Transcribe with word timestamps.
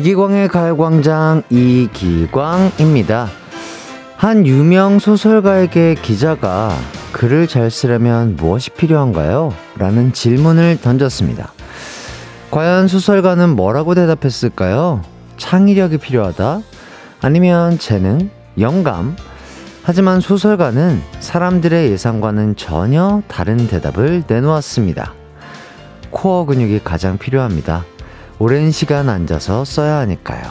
이기광의 0.00 0.48
가요광장 0.48 1.42
이기광입니다. 1.50 3.28
한 4.16 4.46
유명 4.46 4.98
소설가에게 4.98 5.94
기자가 6.00 6.74
글을 7.12 7.46
잘 7.46 7.70
쓰려면 7.70 8.34
무엇이 8.34 8.70
필요한가요? 8.70 9.52
라는 9.76 10.14
질문을 10.14 10.80
던졌습니다. 10.80 11.52
과연 12.50 12.88
소설가는 12.88 13.50
뭐라고 13.50 13.94
대답했을까요? 13.94 15.02
창의력이 15.36 15.98
필요하다? 15.98 16.62
아니면 17.20 17.78
재능? 17.78 18.30
영감? 18.58 19.16
하지만 19.82 20.20
소설가는 20.20 21.02
사람들의 21.20 21.90
예상과는 21.90 22.56
전혀 22.56 23.20
다른 23.28 23.68
대답을 23.68 24.24
내놓았습니다. 24.26 25.12
코어 26.10 26.46
근육이 26.46 26.80
가장 26.84 27.18
필요합니다. 27.18 27.84
오랜 28.42 28.70
시간 28.70 29.10
앉아서 29.10 29.66
써야 29.66 29.98
하니까요. 29.98 30.50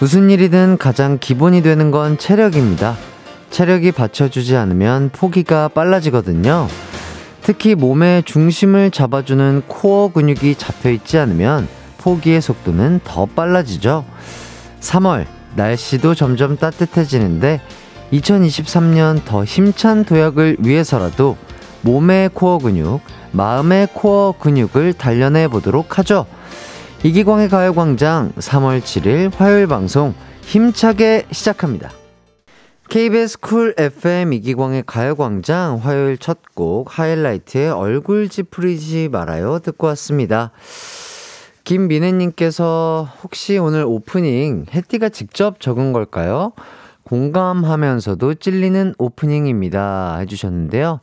무슨 0.00 0.30
일이든 0.30 0.78
가장 0.78 1.18
기본이 1.18 1.62
되는 1.62 1.90
건 1.90 2.16
체력입니다. 2.16 2.96
체력이 3.50 3.92
받쳐주지 3.92 4.56
않으면 4.56 5.10
포기가 5.10 5.68
빨라지거든요. 5.68 6.66
특히 7.44 7.74
몸의 7.74 8.22
중심을 8.22 8.90
잡아주는 8.90 9.64
코어 9.68 10.08
근육이 10.12 10.54
잡혀 10.54 10.90
있지 10.90 11.18
않으면 11.18 11.68
포기의 11.98 12.40
속도는 12.40 13.00
더 13.04 13.26
빨라지죠. 13.26 14.06
3월, 14.80 15.26
날씨도 15.54 16.14
점점 16.14 16.56
따뜻해지는데 16.56 17.60
2023년 18.14 19.26
더 19.26 19.44
힘찬 19.44 20.06
도약을 20.06 20.56
위해서라도 20.60 21.36
몸의 21.82 22.30
코어 22.32 22.58
근육, 22.58 23.02
마음의 23.32 23.88
코어 23.92 24.36
근육을 24.38 24.94
단련해 24.94 25.48
보도록 25.48 25.98
하죠. 25.98 26.24
이기광의 27.02 27.50
가요광장 27.50 28.32
3월 28.38 28.80
7일 28.80 29.30
화요일 29.36 29.66
방송 29.66 30.14
힘차게 30.46 31.26
시작합니다. 31.30 31.90
KBS 32.88 33.40
Cool 33.40 33.74
FM 33.76 34.32
이기광의 34.32 34.84
가요광장 34.86 35.80
화요일 35.82 36.18
첫 36.18 36.38
곡 36.54 36.96
하이라이트의 36.98 37.70
얼굴 37.70 38.28
찌푸리지 38.28 39.08
말아요 39.10 39.58
듣고 39.58 39.88
왔습니다. 39.88 40.52
김민혜님께서 41.64 43.08
혹시 43.22 43.58
오늘 43.58 43.84
오프닝 43.84 44.66
해띠가 44.72 45.08
직접 45.08 45.58
적은 45.60 45.92
걸까요? 45.92 46.52
공감하면서도 47.02 48.34
찔리는 48.34 48.94
오프닝입니다 48.98 50.18
해주셨는데요. 50.20 51.00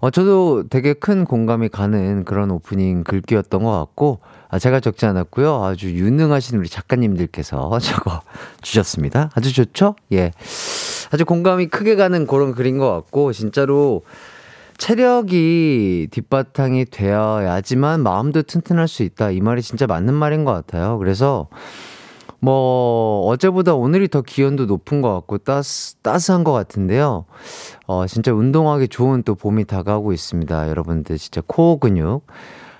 어, 0.00 0.10
저도 0.10 0.68
되게 0.68 0.92
큰 0.92 1.24
공감이 1.24 1.68
가는 1.68 2.24
그런 2.24 2.52
오프닝 2.52 3.02
글귀였던 3.02 3.64
것 3.64 3.72
같고, 3.80 4.20
아, 4.48 4.60
제가 4.60 4.78
적지 4.78 5.06
않았고요. 5.06 5.64
아주 5.64 5.90
유능하신 5.92 6.56
우리 6.56 6.68
작가님들께서 6.68 7.76
적어 7.82 8.20
주셨습니다. 8.62 9.30
아주 9.34 9.52
좋죠? 9.52 9.96
예. 10.12 10.30
아주 11.10 11.24
공감이 11.24 11.66
크게 11.68 11.96
가는 11.96 12.26
그런 12.26 12.52
글인 12.54 12.78
것 12.78 12.90
같고, 12.92 13.32
진짜로 13.32 14.02
체력이 14.78 16.08
뒷바탕이 16.10 16.86
되어야지만 16.86 18.02
마음도 18.02 18.42
튼튼할 18.42 18.86
수 18.86 19.02
있다. 19.02 19.30
이 19.30 19.40
말이 19.40 19.60
진짜 19.62 19.86
맞는 19.86 20.14
말인 20.14 20.44
것 20.44 20.52
같아요. 20.52 20.98
그래서, 20.98 21.48
뭐, 22.40 23.26
어제보다 23.26 23.74
오늘이 23.74 24.06
더 24.08 24.22
기온도 24.22 24.66
높은 24.66 25.02
것 25.02 25.12
같고, 25.14 25.38
따스, 25.38 25.96
따스한 25.96 26.44
것 26.44 26.52
같은데요. 26.52 27.24
어, 27.86 28.06
진짜 28.06 28.32
운동하기 28.32 28.88
좋은 28.88 29.24
또 29.24 29.34
봄이 29.34 29.64
다가오고 29.64 30.12
있습니다. 30.12 30.68
여러분들 30.68 31.18
진짜 31.18 31.42
코어 31.46 31.78
근육. 31.78 32.24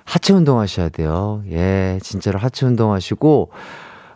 하체 0.05 0.33
운동하셔야 0.33 0.89
돼요. 0.89 1.43
예, 1.51 1.99
진짜로 2.01 2.39
하체 2.39 2.65
운동하시고, 2.65 3.51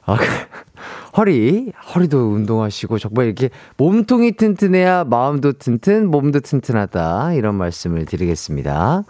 아, 0.05 0.17
그, 0.17 0.25
허리, 1.15 1.71
허리도 1.93 2.31
운동하시고, 2.31 2.97
정말 2.97 3.25
이렇게 3.25 3.49
몸통이 3.77 4.33
튼튼해야 4.33 5.03
마음도 5.03 5.53
튼튼, 5.53 6.09
몸도 6.09 6.39
튼튼하다. 6.39 7.33
이런 7.33 7.55
말씀을 7.55 8.05
드리겠습니다. 8.05 9.03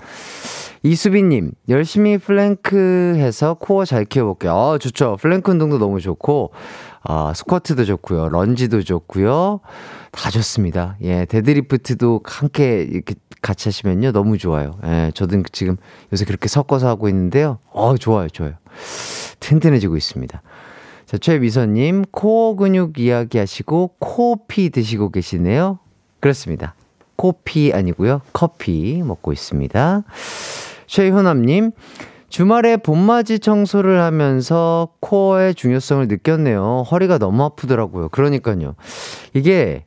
이수빈님, 0.84 1.52
열심히 1.70 2.18
플랭크 2.18 3.14
해서 3.18 3.54
코어 3.54 3.86
잘 3.86 4.04
키워볼게요. 4.04 4.54
아, 4.54 4.78
좋죠. 4.78 5.18
플랭크 5.22 5.52
운동도 5.52 5.78
너무 5.78 6.02
좋고, 6.02 6.52
아, 7.04 7.34
스쿼트도 7.36 7.86
좋고요. 7.86 8.30
런지도 8.30 8.82
좋고요. 8.82 9.62
다 10.12 10.30
좋습니다. 10.30 10.98
예, 11.02 11.26
데드리프트도 11.26 12.22
함께 12.26 12.84
이렇게 12.84 13.16
같이 13.42 13.68
하시면요. 13.68 14.12
너무 14.12 14.38
좋아요. 14.38 14.78
예, 14.86 15.12
저도 15.14 15.42
지금 15.52 15.78
요새 16.12 16.26
그렇게 16.26 16.48
섞어서 16.48 16.88
하고 16.88 17.10
있는데요. 17.10 17.60
어, 17.72 17.98
좋아요, 17.98 18.30
좋아요. 18.30 18.54
튼튼해지고 19.40 19.98
있습니다. 19.98 20.42
자, 21.14 21.20
최미선님, 21.20 22.06
코어 22.10 22.56
근육 22.56 22.98
이야기 22.98 23.38
하시고, 23.38 23.92
코피 24.00 24.72
드시고 24.72 25.12
계시네요. 25.12 25.78
그렇습니다. 26.20 26.74
코피 27.18 27.72
아니고요. 27.72 28.22
커피 28.34 29.04
먹고 29.06 29.32
있습니다. 29.32 30.04
최효남님, 30.88 31.70
주말에 32.30 32.78
봄맞이 32.78 33.38
청소를 33.38 34.02
하면서 34.02 34.88
코어의 35.02 35.54
중요성을 35.54 36.08
느꼈네요. 36.08 36.82
허리가 36.90 37.20
너무 37.20 37.44
아프더라고요. 37.44 38.10
그러니까요. 38.10 38.74
이게 39.36 39.86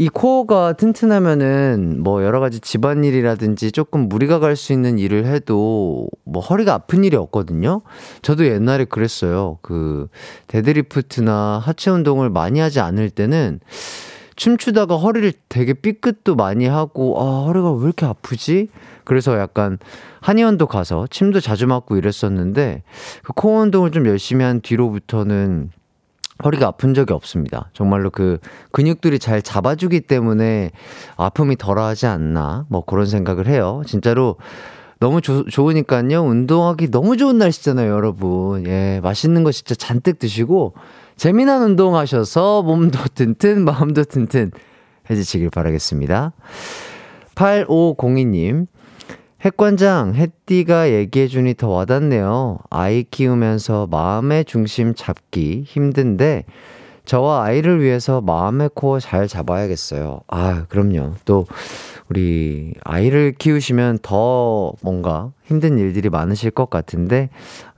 이 0.00 0.08
코어가 0.08 0.74
튼튼하면은 0.74 2.04
뭐 2.04 2.22
여러 2.22 2.38
가지 2.38 2.60
집안일이라든지 2.60 3.72
조금 3.72 4.08
무리가 4.08 4.38
갈 4.38 4.54
수 4.54 4.72
있는 4.72 4.96
일을 4.96 5.26
해도 5.26 6.08
뭐 6.24 6.40
허리가 6.40 6.74
아픈 6.74 7.02
일이 7.02 7.16
없거든요. 7.16 7.82
저도 8.22 8.46
옛날에 8.46 8.84
그랬어요. 8.84 9.58
그 9.60 10.06
데드리프트나 10.46 11.60
하체 11.64 11.90
운동을 11.90 12.30
많이 12.30 12.60
하지 12.60 12.78
않을 12.78 13.10
때는 13.10 13.58
춤추다가 14.36 14.96
허리를 14.96 15.32
되게 15.48 15.74
삐끗도 15.74 16.36
많이 16.36 16.66
하고 16.66 17.20
아, 17.20 17.46
허리가 17.46 17.72
왜 17.72 17.84
이렇게 17.84 18.06
아프지? 18.06 18.68
그래서 19.02 19.36
약간 19.38 19.78
한의원도 20.20 20.66
가서 20.66 21.08
침도 21.10 21.40
자주 21.40 21.66
맞고 21.66 21.96
이랬었는데 21.96 22.82
그 23.24 23.32
코어 23.32 23.62
운동을 23.62 23.90
좀 23.90 24.06
열심히 24.06 24.44
한 24.44 24.60
뒤로부터는 24.60 25.70
허리가 26.44 26.68
아픈 26.68 26.94
적이 26.94 27.14
없습니다. 27.14 27.70
정말로 27.72 28.10
그 28.10 28.38
근육들이 28.72 29.18
잘 29.18 29.42
잡아주기 29.42 30.02
때문에 30.02 30.70
아픔이 31.16 31.56
덜하지 31.56 32.06
않나 32.06 32.66
뭐 32.68 32.84
그런 32.84 33.06
생각을 33.06 33.46
해요. 33.46 33.82
진짜로 33.86 34.36
너무 35.00 35.20
조, 35.20 35.44
좋으니까요. 35.44 36.22
운동하기 36.22 36.90
너무 36.90 37.16
좋은 37.16 37.38
날씨잖아요, 37.38 37.90
여러분. 37.90 38.66
예, 38.66 39.00
맛있는 39.02 39.44
거 39.44 39.52
진짜 39.52 39.74
잔뜩 39.74 40.18
드시고 40.18 40.74
재미난 41.16 41.62
운동 41.62 41.96
하셔서 41.96 42.62
몸도 42.62 42.98
튼튼, 43.14 43.64
마음도 43.64 44.04
튼튼 44.04 44.50
해주시길 45.10 45.50
바라겠습니다. 45.50 46.32
8502님, 47.34 48.66
핵관장, 49.40 50.14
햇띠가 50.14 50.90
얘기해주니 50.90 51.54
더 51.54 51.68
와닿네요. 51.68 52.58
아이 52.70 53.04
키우면서 53.04 53.86
마음의 53.88 54.44
중심 54.46 54.94
잡기 54.94 55.62
힘든데, 55.64 56.44
저와 57.04 57.44
아이를 57.44 57.80
위해서 57.80 58.20
마음의 58.20 58.70
코어 58.74 58.98
잘 58.98 59.28
잡아야겠어요. 59.28 60.22
아, 60.26 60.64
그럼요. 60.68 61.14
또, 61.24 61.46
우리 62.08 62.74
아이를 62.82 63.32
키우시면 63.38 64.00
더 64.02 64.72
뭔가 64.82 65.30
힘든 65.44 65.78
일들이 65.78 66.10
많으실 66.10 66.50
것 66.50 66.68
같은데, 66.68 67.30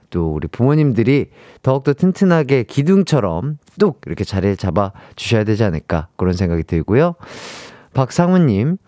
또 0.09 0.33
우리 0.33 0.49
부모님들이 0.49 1.27
더욱더 1.63 1.93
튼튼하게 1.93 2.65
기둥처럼 2.65 3.59
뚝 3.79 4.01
이렇게 4.07 4.25
자리를 4.25 4.57
잡아 4.57 4.93
주셔야 5.15 5.45
되지 5.45 5.63
않을까 5.63 6.09
그런 6.17 6.35
생각이 6.35 6.65
들고요. 6.65 7.15
박상우님, 7.95 8.79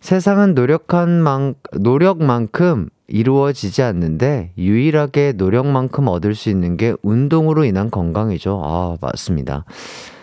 세상은 0.00 0.54
노력한 0.54 1.22
만, 1.22 1.54
노력만큼 1.72 2.88
이루어지지 3.06 3.82
않는데 3.82 4.52
유일하게 4.56 5.32
노력만큼 5.36 6.08
얻을 6.08 6.34
수 6.34 6.48
있는 6.48 6.76
게 6.76 6.94
운동으로 7.02 7.64
인한 7.64 7.90
건강이죠. 7.90 8.62
아, 8.64 8.96
맞습니다. 9.00 9.64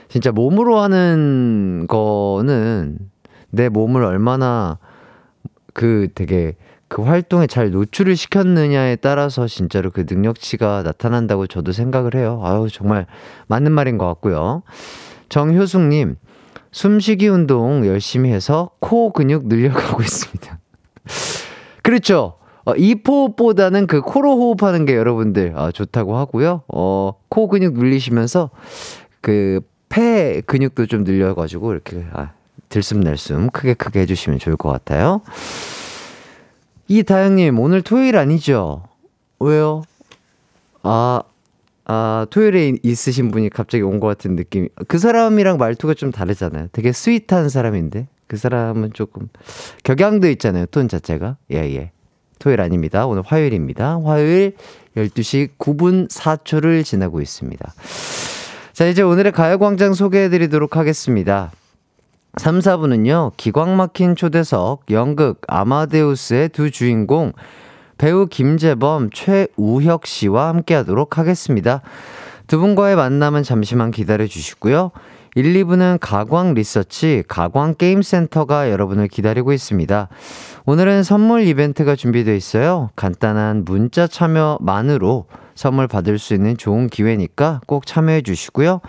진짜 0.10 0.32
몸으로 0.32 0.80
하는 0.80 1.86
거는 1.88 2.98
내 3.50 3.70
몸을 3.70 4.04
얼마나 4.04 4.80
그 5.74 6.08
되게 6.16 6.56
그 6.88 7.02
활동에 7.02 7.48
잘 7.48 7.72
노출을 7.72 8.16
시켰느냐에 8.16 8.96
따라서 8.96 9.48
진짜로 9.48 9.92
그 9.92 10.06
능력치가 10.10 10.84
나타난다고 10.84 11.46
저도 11.46 11.74
생각을 11.74 12.16
해요. 12.16 12.42
아유, 12.44 12.68
정말 12.72 13.06
맞는 13.48 13.74
말인 13.74 13.98
것 13.98 14.08
같고요. 14.08 14.64
정효숙님, 15.28 16.16
숨쉬기 16.72 17.28
운동 17.28 17.86
열심히 17.86 18.32
해서 18.32 18.72
코 18.80 19.12
근육 19.12 19.48
늘려가고 19.48 20.02
있습니다. 20.02 20.60
그렇죠. 21.84 22.38
어, 22.66 22.76
이포보다는 22.76 23.88
그 23.88 24.02
코로 24.02 24.38
호흡하는 24.38 24.86
게 24.86 24.96
여러분들 24.96 25.54
어, 25.56 25.72
좋다고 25.72 26.18
하고요. 26.18 26.64
어, 26.68 27.14
코 27.30 27.48
근육 27.48 27.74
눌리시면서 27.74 28.50
그 29.22 29.62
폐 29.90 30.42
근육도 30.42 30.86
좀 30.88 31.04
늘려가지고 31.04 31.72
이렇게 31.72 32.06
아, 32.12 32.32
들숨 32.70 33.02
날숨 33.02 33.50
크게 33.50 33.74
크게 33.74 34.02
해주시면 34.02 34.40
좋을 34.40 34.58
것 34.58 34.70
같아요. 34.70 35.22
이다영님 36.88 37.60
오늘 37.60 37.82
토요일 37.82 38.18
아니죠? 38.18 38.84
왜요? 39.40 39.84
아, 40.84 41.22
아, 41.90 42.28
토요일에 42.30 42.78
있으신 42.84 43.32
분이 43.32 43.50
갑자기 43.50 43.82
온 43.84 44.00
것 44.00 44.08
같은 44.08 44.36
느낌이. 44.36 44.70
그 44.88 44.98
사람이랑 44.98 45.58
말투가 45.58 45.94
좀 45.94 46.12
다르잖아요. 46.12 46.68
되게 46.72 46.92
스윗한 46.92 47.50
사람인데. 47.50 48.08
그 48.28 48.36
사람은 48.36 48.92
조금 48.94 49.30
격양도 49.84 50.30
있잖아요. 50.32 50.66
톤 50.68 50.90
자체가. 50.90 51.38
예, 51.54 51.58
예. 51.76 51.92
토요일 52.40 52.60
아닙니다. 52.62 53.08
오늘 53.08 53.24
화요일입니다. 53.26 54.02
화요일 54.04 54.56
12시 54.98 55.52
9분 55.58 56.10
4초를 56.10 56.84
지나고 56.84 57.22
있습니다. 57.22 57.74
자, 58.74 58.86
이제 58.86 59.02
오늘의 59.02 59.32
가요광장 59.32 59.94
소개해 59.94 60.30
드리도록 60.30 60.76
하겠습니다. 60.76 61.52
3, 62.36 62.60
4부는요, 62.60 63.32
기광 63.38 63.78
막힌 63.78 64.16
초대석, 64.16 64.84
연극 64.92 65.42
아마데우스의 65.48 66.50
두 66.50 66.70
주인공, 66.70 67.32
배우 67.98 68.28
김재범, 68.28 69.10
최우혁 69.12 70.06
씨와 70.06 70.50
함께 70.50 70.76
하도록 70.76 71.18
하겠습니다. 71.18 71.82
두 72.48 72.60
분과의 72.60 72.96
만남은 72.96 73.44
잠시만 73.44 73.92
기다려 73.92 74.28
주시고요. 74.28 74.92
1, 75.36 75.54
2부는 75.54 75.98
가광 76.02 76.54
리서치, 76.54 77.24
가광 77.28 77.76
게임센터가 77.76 78.72
여러분을 78.72 79.08
기다리고 79.08 79.54
있습니다. 79.54 80.10
오늘은 80.66 81.04
선물 81.04 81.44
이벤트가 81.44 81.96
준비되어 81.96 82.34
있어요. 82.34 82.90
간단한 82.96 83.64
문자 83.66 84.08
참여만으로 84.08 85.26
선물 85.54 85.88
받을 85.88 86.18
수 86.18 86.34
있는 86.34 86.58
좋은 86.58 86.88
기회니까 86.88 87.62
꼭 87.68 87.86
참여해 87.86 88.22
주시고요. 88.22 88.82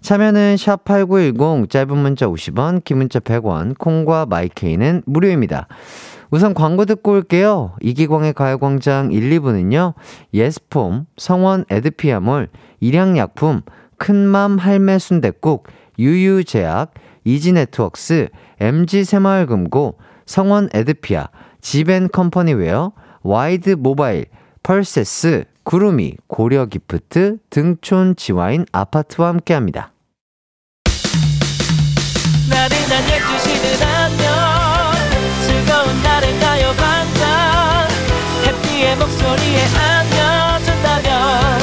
참여는 0.00 0.56
샵8910 0.56 1.70
짧은 1.70 1.96
문자 1.96 2.26
50원, 2.26 2.82
긴 2.84 2.98
문자 2.98 3.20
100원, 3.20 3.78
콩과 3.78 4.26
마이케이는 4.26 5.02
무료입니다. 5.06 5.68
우선 6.32 6.54
광고 6.54 6.86
듣고 6.86 7.12
올게요. 7.12 7.76
이기광의 7.82 8.32
가요광장 8.32 9.12
1, 9.12 9.38
2부는요. 9.38 9.92
예스폼, 10.32 11.04
성원 11.18 11.66
에드피아몰, 11.68 12.48
일양약품, 12.80 13.60
큰맘 13.98 14.56
할매 14.56 14.98
순댓국, 14.98 15.68
유유제약, 15.98 16.94
이지네트웍스, 17.24 18.28
MG새마을금고, 18.60 19.98
성원 20.24 20.70
애드피아, 20.72 21.28
지벤컴퍼니웨어, 21.60 22.92
와이드 23.22 23.76
모바일, 23.78 24.24
퍼시스, 24.62 25.44
구르미, 25.64 26.16
고려기프트, 26.28 27.40
등촌 27.50 28.16
지와인 28.16 28.64
아파트와 28.72 29.28
함께합니다. 29.28 29.92
목소리에 38.96 39.64
안겨준다면 39.74 41.58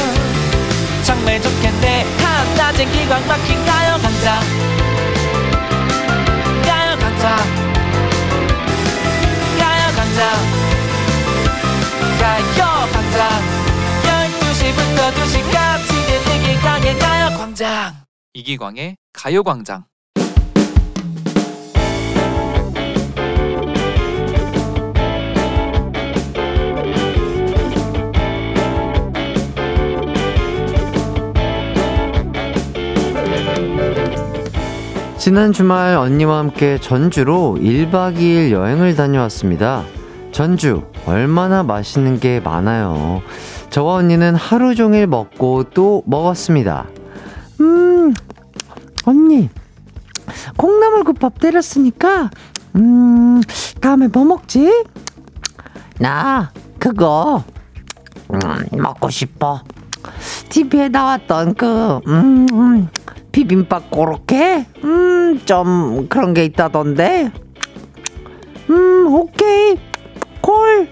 정말 1.04 1.42
좋겠네. 1.42 2.06
한낮엔 2.24 2.92
기광 2.92 3.28
막힌 3.28 3.66
가요광장 3.66 4.40
가요광장 6.64 7.38
가요광장 9.60 10.20
가요광장 12.20 13.20
12시부터 14.04 15.14
2시까지 15.14 15.90
이기광의 16.36 17.00
가요광장. 17.00 17.96
이기광의 18.34 18.96
가요광장 19.14 19.86
지난 35.20 35.52
주말 35.52 35.98
언니와 35.98 36.38
함께 36.38 36.80
전주로 36.80 37.58
1박 37.60 38.16
2일 38.16 38.52
여행을 38.52 38.96
다녀왔습니다. 38.96 39.84
전주, 40.32 40.84
얼마나 41.06 41.62
맛있는 41.62 42.22
게 42.22 42.40
많아요. 42.40 43.22
저와 43.70 43.96
언니는 43.96 44.36
하루 44.36 44.76
종일 44.76 45.08
먹고 45.08 45.66
또 45.74 46.04
먹었습니다. 46.06 46.86
음, 47.60 48.14
언니, 49.04 49.50
콩나물국밥 50.56 51.38
때렸으니까, 51.40 52.30
음, 52.78 53.42
다음에 53.82 54.08
뭐 54.08 54.24
먹지? 54.24 54.86
나, 56.00 56.50
그거, 56.80 57.44
음, 58.32 58.40
먹고 58.72 59.10
싶어. 59.10 59.64
TV에 60.48 60.88
나왔던 60.88 61.56
그, 61.56 62.00
음, 62.08 62.48
음 62.54 62.90
비빔밥 63.32 63.92
고로케? 63.92 64.66
음, 64.84 65.42
좀 65.46 66.08
그런 66.10 66.34
게 66.34 66.46
있다던데. 66.46 67.32
음, 68.70 69.08
오케이. 69.14 69.78
콜. 70.42 70.88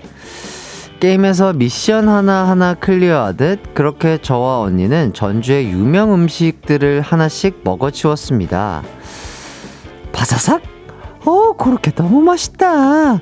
게임에서 0.99 1.53
미션 1.53 2.09
하나하나 2.09 2.73
클리어하듯 2.73 3.75
그렇게 3.75 4.17
저와 4.17 4.61
언니는 4.61 5.13
전주의 5.13 5.69
유명 5.69 6.13
음식들을 6.13 7.01
하나씩 7.01 7.61
먹어치웠습니다. 7.63 8.81
바사삭? 10.11 10.61
어, 11.25 11.53
그렇게 11.53 11.91
너무 11.91 12.21
맛있다. 12.21 13.19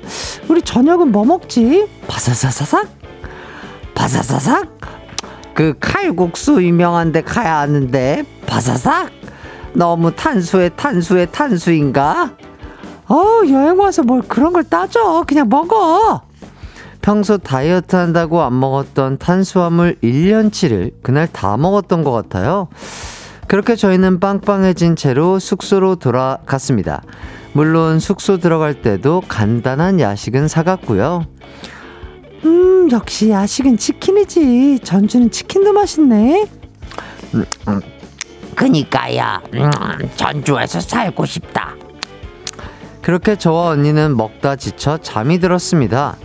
우리 0.48 0.62
저녁은 0.62 1.12
뭐 1.12 1.24
먹지? 1.24 1.86
바사사사삭? 2.06 2.88
바사사삭? 3.94 4.80
그 5.52 5.74
칼국수 5.80 6.62
유명한 6.62 7.12
데 7.12 7.20
가야 7.22 7.58
하는데 7.58 8.24
바사삭? 8.46 9.10
너무 9.74 10.14
탄수에 10.14 10.70
탄수에 10.70 11.26
탄수인가? 11.26 12.32
어 13.08 13.42
여행 13.48 13.78
와서 13.78 14.02
뭘 14.02 14.22
그런 14.22 14.52
걸 14.52 14.64
따져 14.64 15.24
그냥 15.26 15.48
먹어 15.48 16.22
평소 17.02 17.38
다이어트 17.38 17.94
한다고 17.94 18.42
안 18.42 18.58
먹었던 18.58 19.18
탄수화물 19.18 19.96
1년치를 20.02 20.92
그날 21.02 21.28
다 21.28 21.56
먹었던 21.56 22.02
것 22.02 22.10
같아요. 22.10 22.68
그렇게 23.46 23.76
저희는 23.76 24.18
빵빵해진 24.18 24.96
채로 24.96 25.38
숙소로 25.38 25.96
돌아갔습니다. 25.96 27.02
물론 27.52 28.00
숙소 28.00 28.38
들어갈 28.38 28.82
때도 28.82 29.22
간단한 29.28 30.00
야식은 30.00 30.48
사갔고요. 30.48 31.26
음, 32.44 32.90
역시 32.90 33.30
야식은 33.30 33.76
치킨이지. 33.78 34.80
전주는 34.82 35.30
치킨도 35.30 35.72
맛있네. 35.72 36.48
음, 37.34 37.44
음. 37.68 37.80
그니까야, 38.56 39.40
음, 39.54 39.70
전주에서 40.16 40.80
살고 40.80 41.26
싶다. 41.26 41.74
그렇게 43.02 43.36
저와 43.36 43.68
언니는 43.68 44.16
먹다 44.16 44.56
지쳐 44.56 44.98
잠이 44.98 45.38
들었습니다. 45.38 46.16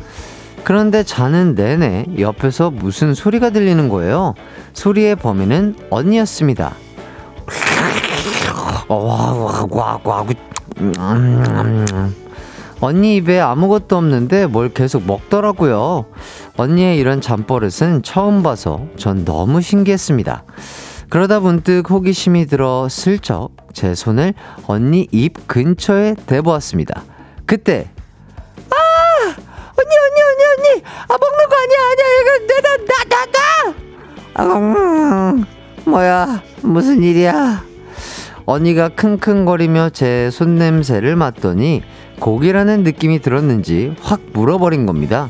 그런데 0.63 1.03
자는 1.03 1.53
내내 1.53 2.05
옆에서 2.17 2.71
무슨 2.71 3.13
소리가 3.13 3.51
들리는 3.51 3.89
거예요. 3.89 4.33
소리의 4.73 5.15
범인은 5.17 5.75
언니였습니다. 5.89 6.73
언니 12.79 13.17
입에 13.17 13.39
아무것도 13.39 13.95
없는데 13.97 14.47
뭘 14.47 14.69
계속 14.73 15.05
먹더라고요. 15.05 16.05
언니의 16.57 16.97
이런 16.97 17.21
잠버릇은 17.21 18.01
처음 18.03 18.41
봐서 18.41 18.85
전 18.97 19.23
너무 19.23 19.61
신기했습니다. 19.61 20.43
그러다 21.11 21.41
문득 21.41 21.89
호기심이 21.89 22.45
들어 22.45 22.87
슬쩍 22.87 23.49
제 23.73 23.93
손을 23.93 24.33
언니 24.65 25.09
입 25.11 25.45
근처에 25.45 26.15
대보았습니다. 26.25 27.03
그때 27.45 27.89
아! 28.69 28.75
언니 29.27 29.91
언니 30.05 30.21
언니 30.21 30.71
언니 30.71 30.83
아 31.09 31.17
먹는 31.19 31.49
거 31.49 31.55
아니야 31.57 31.79
아니야 31.91 32.05
이거 32.21 32.29
내가 32.47 32.77
나나나 32.87 33.75
아, 34.35 34.57
음, 34.57 35.43
뭐야 35.83 36.41
무슨 36.61 37.03
일이야 37.03 37.61
언니가 38.45 38.87
킁킁거리며 38.87 39.89
제 39.89 40.29
손냄새를 40.31 41.17
맡더니 41.17 41.83
고기라는 42.21 42.83
느낌이 42.83 43.19
들었는지 43.19 43.95
확 44.01 44.21
물어버린 44.31 44.85
겁니다. 44.85 45.29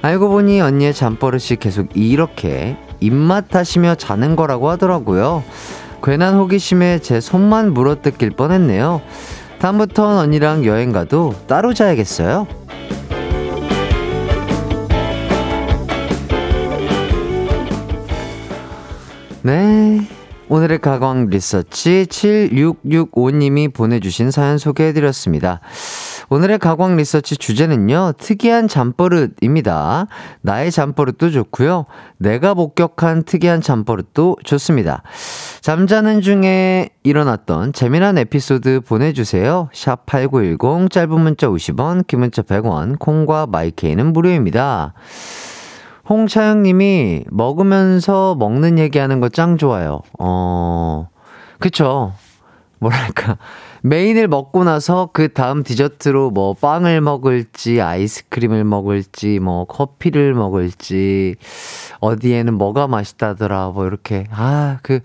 알고 0.00 0.30
보니 0.30 0.62
언니의 0.62 0.94
잠버릇이 0.94 1.58
계속 1.60 1.88
이렇게 1.94 2.78
입맛 3.04 3.48
타시며 3.48 3.94
자는 3.96 4.36
거라고 4.36 4.70
하더라고요. 4.70 5.44
괜한 6.02 6.34
호기심에 6.34 6.98
제 7.00 7.20
손만 7.20 7.72
물어뜯길 7.72 8.30
뻔했네요. 8.30 9.02
다음부턴 9.58 10.18
언니랑 10.18 10.64
여행 10.64 10.92
가도 10.92 11.34
따로 11.46 11.72
자야겠어요. 11.72 12.46
네. 19.42 20.00
오늘의 20.48 20.78
가광 20.78 21.28
리서치 21.30 22.06
7665님이 22.08 23.72
보내주신 23.72 24.30
사연 24.30 24.58
소개해드렸습니다. 24.58 25.60
오늘의 26.30 26.58
가광 26.58 26.96
리서치 26.96 27.36
주제는요, 27.36 28.12
특이한 28.18 28.68
잠버릇입니다. 28.68 30.06
나의 30.40 30.70
잠버릇도 30.70 31.30
좋고요. 31.30 31.86
내가 32.18 32.54
목격한 32.54 33.24
특이한 33.24 33.60
잠버릇도 33.60 34.38
좋습니다. 34.44 35.02
잠자는 35.60 36.20
중에 36.22 36.88
일어났던 37.02 37.72
재미난 37.72 38.18
에피소드 38.18 38.80
보내주세요. 38.80 39.68
샵 39.72 40.06
8910, 40.06 40.90
짧은 40.90 41.20
문자 41.20 41.48
50원, 41.48 42.06
긴 42.06 42.20
문자 42.20 42.42
100원, 42.42 42.98
콩과 42.98 43.46
마이케이는 43.46 44.12
무료입니다. 44.12 44.94
홍차영 46.08 46.62
님이 46.62 47.24
먹으면서 47.30 48.34
먹는 48.34 48.78
얘기하는 48.78 49.20
거 49.20 49.28
짱 49.28 49.56
좋아요. 49.56 50.00
어, 50.18 51.08
그쵸. 51.58 52.12
뭐랄까. 52.78 53.38
메인을 53.86 54.28
먹고 54.28 54.64
나서 54.64 55.10
그 55.12 55.30
다음 55.34 55.62
디저트로 55.62 56.30
뭐 56.30 56.54
빵을 56.54 57.02
먹을지, 57.02 57.82
아이스크림을 57.82 58.64
먹을지, 58.64 59.40
뭐 59.40 59.66
커피를 59.66 60.32
먹을지, 60.32 61.34
어디에는 62.00 62.54
뭐가 62.54 62.86
맛있다더라, 62.86 63.72
뭐 63.74 63.86
이렇게. 63.86 64.24
아, 64.30 64.78
그, 64.82 65.00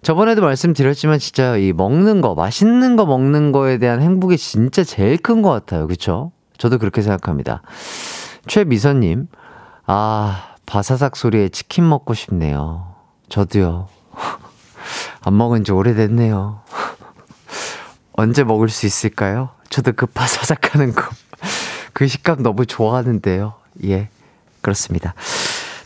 저번에도 0.00 0.40
말씀드렸지만 0.40 1.18
진짜 1.18 1.58
이 1.58 1.74
먹는 1.74 2.22
거, 2.22 2.34
맛있는 2.34 2.96
거 2.96 3.04
먹는 3.04 3.52
거에 3.52 3.76
대한 3.76 4.00
행복이 4.00 4.38
진짜 4.38 4.82
제일 4.82 5.18
큰 5.18 5.42
것 5.42 5.50
같아요. 5.50 5.86
그쵸? 5.86 6.32
저도 6.56 6.78
그렇게 6.78 7.02
생각합니다. 7.02 7.60
최미선님, 8.46 9.28
아, 9.84 10.54
바사삭 10.64 11.16
소리에 11.16 11.50
치킨 11.50 11.86
먹고 11.86 12.14
싶네요. 12.14 12.94
저도요. 13.28 13.88
안 15.22 15.36
먹은 15.36 15.64
지 15.64 15.72
오래됐네요. 15.72 16.62
언제 18.20 18.44
먹을 18.44 18.68
수 18.68 18.84
있을까요? 18.84 19.48
저도 19.70 19.92
그 19.96 20.04
바사삭 20.04 20.74
하는 20.74 20.92
거. 20.94 21.08
그 21.94 22.06
식감 22.06 22.42
너무 22.42 22.66
좋아하는데요. 22.66 23.54
예. 23.84 24.10
그렇습니다. 24.60 25.14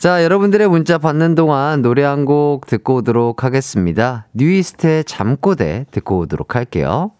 자, 0.00 0.24
여러분들의 0.24 0.66
문자 0.68 0.98
받는 0.98 1.36
동안 1.36 1.80
노래 1.80 2.02
한 2.02 2.24
곡 2.24 2.66
듣고 2.66 2.96
오도록 2.96 3.44
하겠습니다. 3.44 4.26
뉴이스트의 4.32 5.04
잠꼬대 5.04 5.86
듣고 5.92 6.18
오도록 6.18 6.56
할게요. 6.56 7.12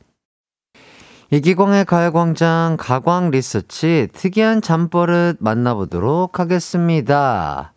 이기광의 1.31 1.85
가요광장 1.85 2.77
가광 2.79 3.31
리서치 3.31 4.09
특이한 4.13 4.63
잠버릇 4.63 5.37
만나보도록 5.39 6.41
하겠습니다. 6.41 7.73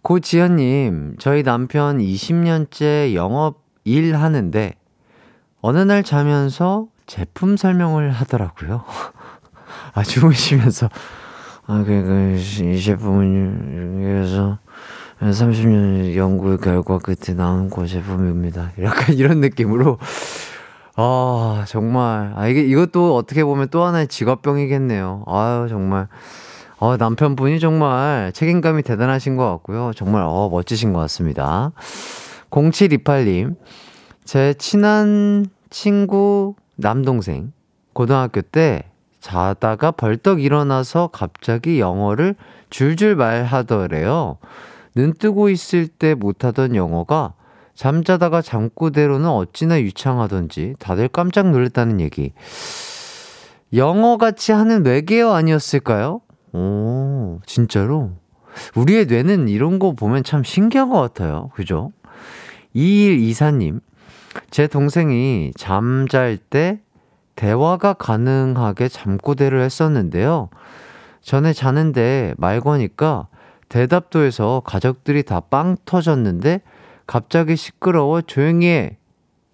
고지현님, 0.00 1.16
저희 1.18 1.42
남편 1.42 1.98
20년째 1.98 3.12
영업 3.12 3.62
일 3.84 4.16
하는데 4.16 4.79
어느 5.62 5.78
날 5.78 6.02
자면서 6.02 6.86
제품 7.06 7.56
설명을 7.56 8.10
하더라고요. 8.10 8.84
아, 9.94 10.02
주무시면서, 10.02 10.88
아, 11.66 11.84
그, 11.84 11.84
그, 11.86 12.36
이 12.64 12.80
제품은 12.80 14.02
여기에서 14.04 14.58
30년 15.20 16.16
연구의 16.16 16.58
결과 16.58 16.98
끝에 16.98 17.36
나온 17.36 17.68
그 17.68 17.86
제품입니다. 17.86 18.72
약간 18.82 19.14
이런 19.16 19.40
느낌으로 19.40 19.98
아, 20.96 21.64
정말. 21.66 22.32
아, 22.36 22.46
이게, 22.48 22.60
이것도 22.62 23.16
어떻게 23.16 23.44
보면 23.44 23.68
또 23.70 23.84
하나의 23.84 24.08
직업병이겠네요. 24.08 25.24
아유, 25.26 25.66
정말. 25.68 26.08
어, 26.78 26.96
남편분이 26.96 27.60
정말 27.60 28.32
책임감이 28.34 28.82
대단하신 28.82 29.36
것 29.36 29.48
같고요. 29.50 29.92
정말, 29.94 30.22
어, 30.26 30.48
멋지신 30.50 30.92
것 30.92 31.00
같습니다. 31.00 31.72
0728님, 32.50 33.56
제 34.24 34.54
친한 34.54 35.46
친구 35.70 36.54
남동생, 36.76 37.52
고등학교 37.92 38.42
때 38.42 38.84
자다가 39.20 39.90
벌떡 39.90 40.42
일어나서 40.42 41.08
갑자기 41.12 41.80
영어를 41.80 42.34
줄줄 42.70 43.16
말하더래요. 43.16 44.38
눈 44.94 45.12
뜨고 45.12 45.50
있을 45.50 45.86
때 45.86 46.14
못하던 46.14 46.74
영어가 46.74 47.34
잠자다가 47.74 48.42
잠꼬대로는 48.42 49.28
어찌나 49.28 49.80
유창하던지 49.80 50.74
다들 50.78 51.08
깜짝 51.08 51.50
놀랐다는 51.50 52.00
얘기. 52.00 52.32
영어 53.72 54.16
같이 54.16 54.52
하는 54.52 54.84
외계어 54.84 55.32
아니었을까요? 55.32 56.20
오, 56.52 57.40
진짜로? 57.46 58.10
우리의 58.74 59.06
뇌는 59.06 59.48
이런 59.48 59.78
거 59.78 59.92
보면 59.92 60.24
참 60.24 60.42
신기한 60.42 60.90
것 60.90 61.00
같아요. 61.00 61.50
그죠? 61.54 61.92
2124님, 62.74 63.80
제 64.50 64.66
동생이 64.66 65.52
잠잘 65.56 66.36
때 66.36 66.80
대화가 67.36 67.94
가능하게 67.94 68.88
잠꼬대를 68.88 69.60
했었는데요. 69.62 70.50
전에 71.22 71.52
자는데 71.52 72.34
말 72.38 72.60
거니까 72.60 73.28
대답도 73.68 74.22
해서 74.22 74.62
가족들이 74.64 75.22
다 75.22 75.40
빵 75.40 75.76
터졌는데 75.84 76.60
갑자기 77.06 77.56
시끄러워 77.56 78.20
조용히 78.22 78.66
해. 78.68 78.98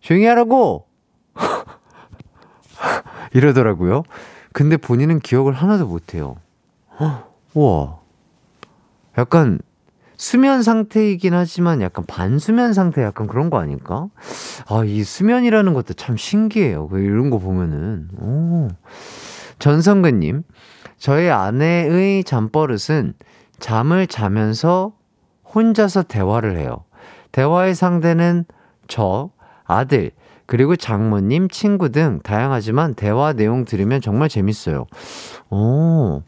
조용히 0.00 0.26
하라고! 0.26 0.86
이러더라고요. 3.32 4.02
근데 4.52 4.76
본인은 4.76 5.20
기억을 5.20 5.52
하나도 5.52 5.86
못해요. 5.86 6.36
우와. 7.54 7.98
약간 9.18 9.58
수면 10.16 10.62
상태이긴 10.62 11.34
하지만 11.34 11.82
약간 11.82 12.04
반수면 12.06 12.72
상태 12.72 13.02
약간 13.02 13.26
그런 13.26 13.50
거 13.50 13.58
아닐까? 13.58 14.08
아, 14.68 14.84
이 14.84 15.02
수면이라는 15.02 15.74
것도 15.74 15.94
참 15.94 16.16
신기해요. 16.16 16.88
그 16.88 17.00
이런 17.00 17.30
거 17.30 17.38
보면은. 17.38 18.08
오. 18.20 18.68
전성근님, 19.58 20.42
저희 20.98 21.28
아내의 21.28 22.24
잠버릇은 22.24 23.14
잠을 23.58 24.06
자면서 24.06 24.92
혼자서 25.54 26.04
대화를 26.04 26.58
해요. 26.58 26.84
대화의 27.32 27.74
상대는 27.74 28.44
저, 28.88 29.30
아들, 29.64 30.10
그리고 30.46 30.76
장모님, 30.76 31.48
친구 31.48 31.90
등 31.90 32.20
다양하지만 32.22 32.94
대화 32.94 33.32
내용 33.32 33.64
들으면 33.64 34.00
정말 34.00 34.28
재밌어요. 34.28 34.86
오, 35.50 36.22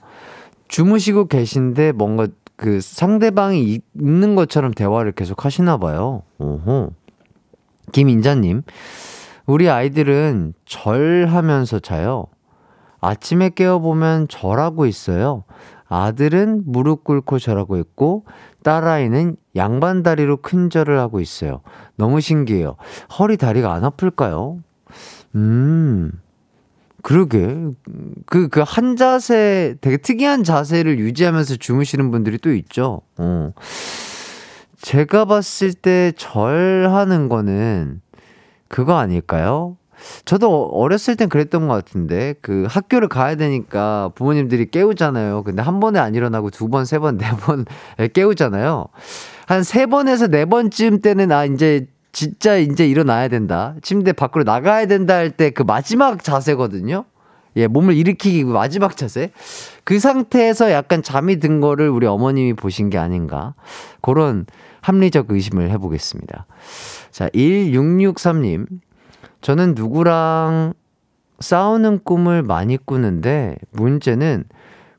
주무시고 0.68 1.28
계신데 1.28 1.92
뭔가 1.92 2.26
그 2.58 2.80
상대방이 2.80 3.80
있는 3.94 4.34
것처럼 4.34 4.72
대화를 4.72 5.12
계속 5.12 5.44
하시나 5.44 5.76
봐요. 5.76 6.22
오호. 6.38 6.90
김인자님, 7.92 8.62
우리 9.46 9.70
아이들은 9.70 10.54
절 10.66 11.28
하면서 11.28 11.78
자요. 11.78 12.26
아침에 13.00 13.50
깨어보면 13.50 14.26
절하고 14.26 14.86
있어요. 14.86 15.44
아들은 15.88 16.64
무릎 16.66 17.04
꿇고 17.04 17.38
절하고 17.38 17.78
있고, 17.78 18.24
딸아이는 18.64 19.36
양반 19.54 20.02
다리로 20.02 20.38
큰 20.38 20.68
절을 20.68 20.98
하고 20.98 21.20
있어요. 21.20 21.60
너무 21.94 22.20
신기해요. 22.20 22.74
허리 23.20 23.36
다리가 23.36 23.72
안 23.72 23.84
아플까요? 23.84 24.58
음, 25.36 26.10
그러게. 27.08 27.56
그, 28.26 28.48
그 28.48 28.62
한 28.62 28.96
자세, 28.96 29.76
되게 29.80 29.96
특이한 29.96 30.44
자세를 30.44 30.98
유지하면서 30.98 31.56
주무시는 31.56 32.10
분들이 32.10 32.36
또 32.36 32.52
있죠. 32.54 33.00
어. 33.16 33.52
제가 34.82 35.24
봤을 35.24 35.72
때 35.72 36.12
절하는 36.18 37.28
거는 37.30 38.02
그거 38.68 38.98
아닐까요? 38.98 39.76
저도 40.26 40.66
어렸을 40.66 41.16
땐 41.16 41.28
그랬던 41.30 41.66
것 41.66 41.74
같은데, 41.74 42.34
그 42.42 42.66
학교를 42.68 43.08
가야 43.08 43.34
되니까 43.36 44.12
부모님들이 44.14 44.70
깨우잖아요. 44.70 45.42
근데 45.44 45.62
한 45.62 45.80
번에 45.80 45.98
안 45.98 46.14
일어나고 46.14 46.50
두 46.50 46.68
번, 46.68 46.84
세 46.84 46.98
번, 46.98 47.16
네 47.16 47.26
번 47.30 47.64
깨우잖아요. 48.12 48.86
한 49.46 49.62
세 49.64 49.86
번에서 49.86 50.26
네 50.28 50.44
번쯤 50.44 51.00
때는 51.00 51.32
아, 51.32 51.46
이제 51.46 51.86
진짜 52.12 52.56
이제 52.56 52.86
일어나야 52.86 53.28
된다. 53.28 53.74
침대 53.82 54.12
밖으로 54.12 54.44
나가야 54.44 54.86
된다 54.86 55.14
할 55.14 55.30
때 55.30 55.50
그 55.50 55.62
마지막 55.62 56.22
자세거든요. 56.24 57.04
예, 57.56 57.66
몸을 57.66 57.96
일으키기 57.96 58.44
그 58.44 58.50
마지막 58.52 58.96
자세. 58.96 59.30
그 59.84 59.98
상태에서 59.98 60.70
약간 60.70 61.02
잠이 61.02 61.38
든 61.38 61.60
거를 61.60 61.88
우리 61.88 62.06
어머님이 62.06 62.54
보신 62.54 62.88
게 62.90 62.98
아닌가. 62.98 63.54
그런 64.00 64.46
합리적 64.80 65.26
의심을 65.30 65.70
해보겠습니다. 65.70 66.46
자, 67.10 67.28
1663님. 67.30 68.66
저는 69.40 69.74
누구랑 69.74 70.74
싸우는 71.40 72.00
꿈을 72.04 72.42
많이 72.42 72.76
꾸는데 72.76 73.56
문제는 73.72 74.44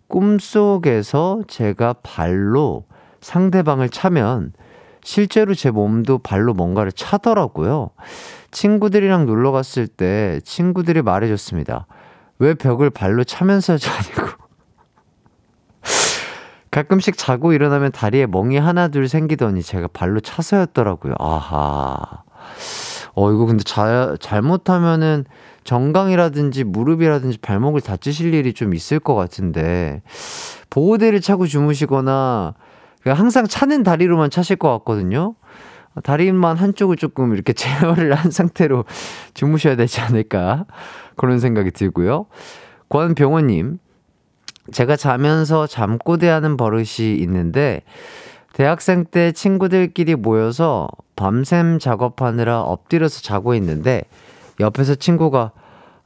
꿈속에서 0.07 1.43
제가 1.47 1.93
발로 2.03 2.85
상대방을 3.21 3.89
차면 3.89 4.53
실제로 5.03 5.53
제 5.53 5.72
몸도 5.72 6.20
발로 6.20 6.53
뭔가를 6.53 6.91
차더라고요. 6.91 7.91
친구들이랑 8.51 9.25
놀러 9.25 9.51
갔을 9.51 9.88
때 9.88 10.39
친구들이 10.44 11.01
말해줬습니다. 11.01 11.88
왜 12.39 12.53
벽을 12.53 12.89
발로 12.89 13.24
차면서 13.24 13.77
자냐고. 13.77 14.32
가끔씩 16.72 17.18
자고 17.18 17.53
일어나면 17.53 17.91
다리에 17.91 18.27
멍이 18.27 18.58
하나 18.58 18.88
둘 18.88 19.08
생기더니 19.08 19.63
제가 19.63 19.88
발로 19.91 20.20
차서였더라고요. 20.20 21.15
아하. 21.20 22.24
어, 23.15 23.32
이거 23.32 23.46
근데 23.46 23.63
자, 23.63 24.15
잘못하면은 24.20 25.25
정강이라든지 25.63 26.63
무릎이라든지 26.63 27.39
발목을 27.39 27.82
다치실 27.82 28.34
일이 28.34 28.53
좀 28.53 28.74
있을 28.74 29.00
것 29.00 29.15
같은데, 29.15 30.01
보호대를 30.70 31.22
차고 31.22 31.48
주무시거나, 31.48 32.53
항상 33.06 33.48
차는 33.48 33.84
다리로만 33.84 34.29
차실 34.29 34.58
것 34.58 34.72
같거든요? 34.79 35.36
다리만 36.03 36.58
한쪽을 36.58 36.98
조금 36.98 37.34
이렇게 37.34 37.53
제어를 37.53 38.13
한 38.13 38.32
상태로 38.32 38.86
주무셔야 39.34 39.75
되지 39.75 40.01
않을까. 40.01 40.65
그런 41.15 41.39
생각이 41.39 41.72
들고요. 41.72 42.27
권병호님, 42.89 43.79
제가 44.72 44.96
자면서 44.96 45.68
잠꼬대하는 45.68 46.58
버릇이 46.58 47.15
있는데, 47.20 47.82
대학생 48.53 49.06
때 49.06 49.32
친구들끼리 49.32 50.15
모여서 50.15 50.88
밤샘 51.15 51.79
작업하느라 51.79 52.62
엎드려서 52.62 53.22
자고 53.22 53.53
있는데, 53.56 54.03
옆에서 54.60 54.96
친구가, 54.96 55.51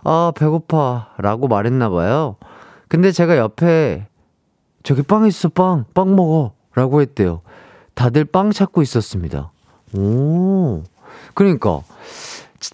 아, 0.04 0.34
배고파. 0.36 1.14
라고 1.18 1.48
말했나 1.48 1.90
봐요. 1.90 2.36
근데 2.88 3.12
제가 3.12 3.38
옆에, 3.38 4.08
저기 4.84 5.02
빵 5.02 5.26
있어, 5.26 5.50
빵. 5.50 5.86
빵 5.94 6.16
먹어. 6.16 6.54
라고 6.75 7.01
했대요. 7.01 7.42
다들 7.94 8.25
빵 8.25 8.51
찾고 8.51 8.82
있었습니다. 8.82 9.51
오. 9.96 10.84
그러니까 11.34 11.82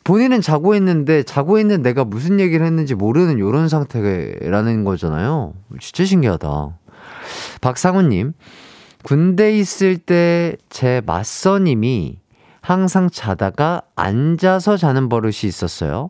본인은 0.04 0.42
자고 0.42 0.76
있는데 0.76 1.24
자고 1.24 1.60
있는 1.60 1.82
내가 1.82 2.04
무슨 2.04 2.40
얘기를 2.40 2.66
했는지 2.66 2.96
모르는 2.96 3.40
요런 3.40 3.70
상태라는 3.70 4.84
거잖아요. 4.84 5.54
진짜 5.80 6.06
신기하다. 6.06 6.78
박상우님, 7.62 8.34
군대 9.04 9.58
있을 9.58 9.98
때 9.98 10.56
제 10.70 11.02
맞서님이 11.06 12.20
항상 12.62 13.10
자다가 13.10 13.82
앉아서 13.96 14.78
자는 14.78 15.10
버릇이 15.10 15.46
있었어요. 15.46 16.10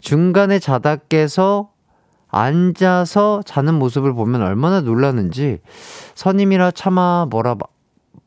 중간에 0.00 0.58
자다 0.58 0.96
깨서 0.96 1.70
앉아서 2.30 3.42
자는 3.44 3.74
모습을 3.74 4.12
보면 4.14 4.42
얼마나 4.42 4.80
놀랐는지 4.80 5.60
선임이라 6.14 6.72
차마 6.72 7.26
뭐라 7.30 7.56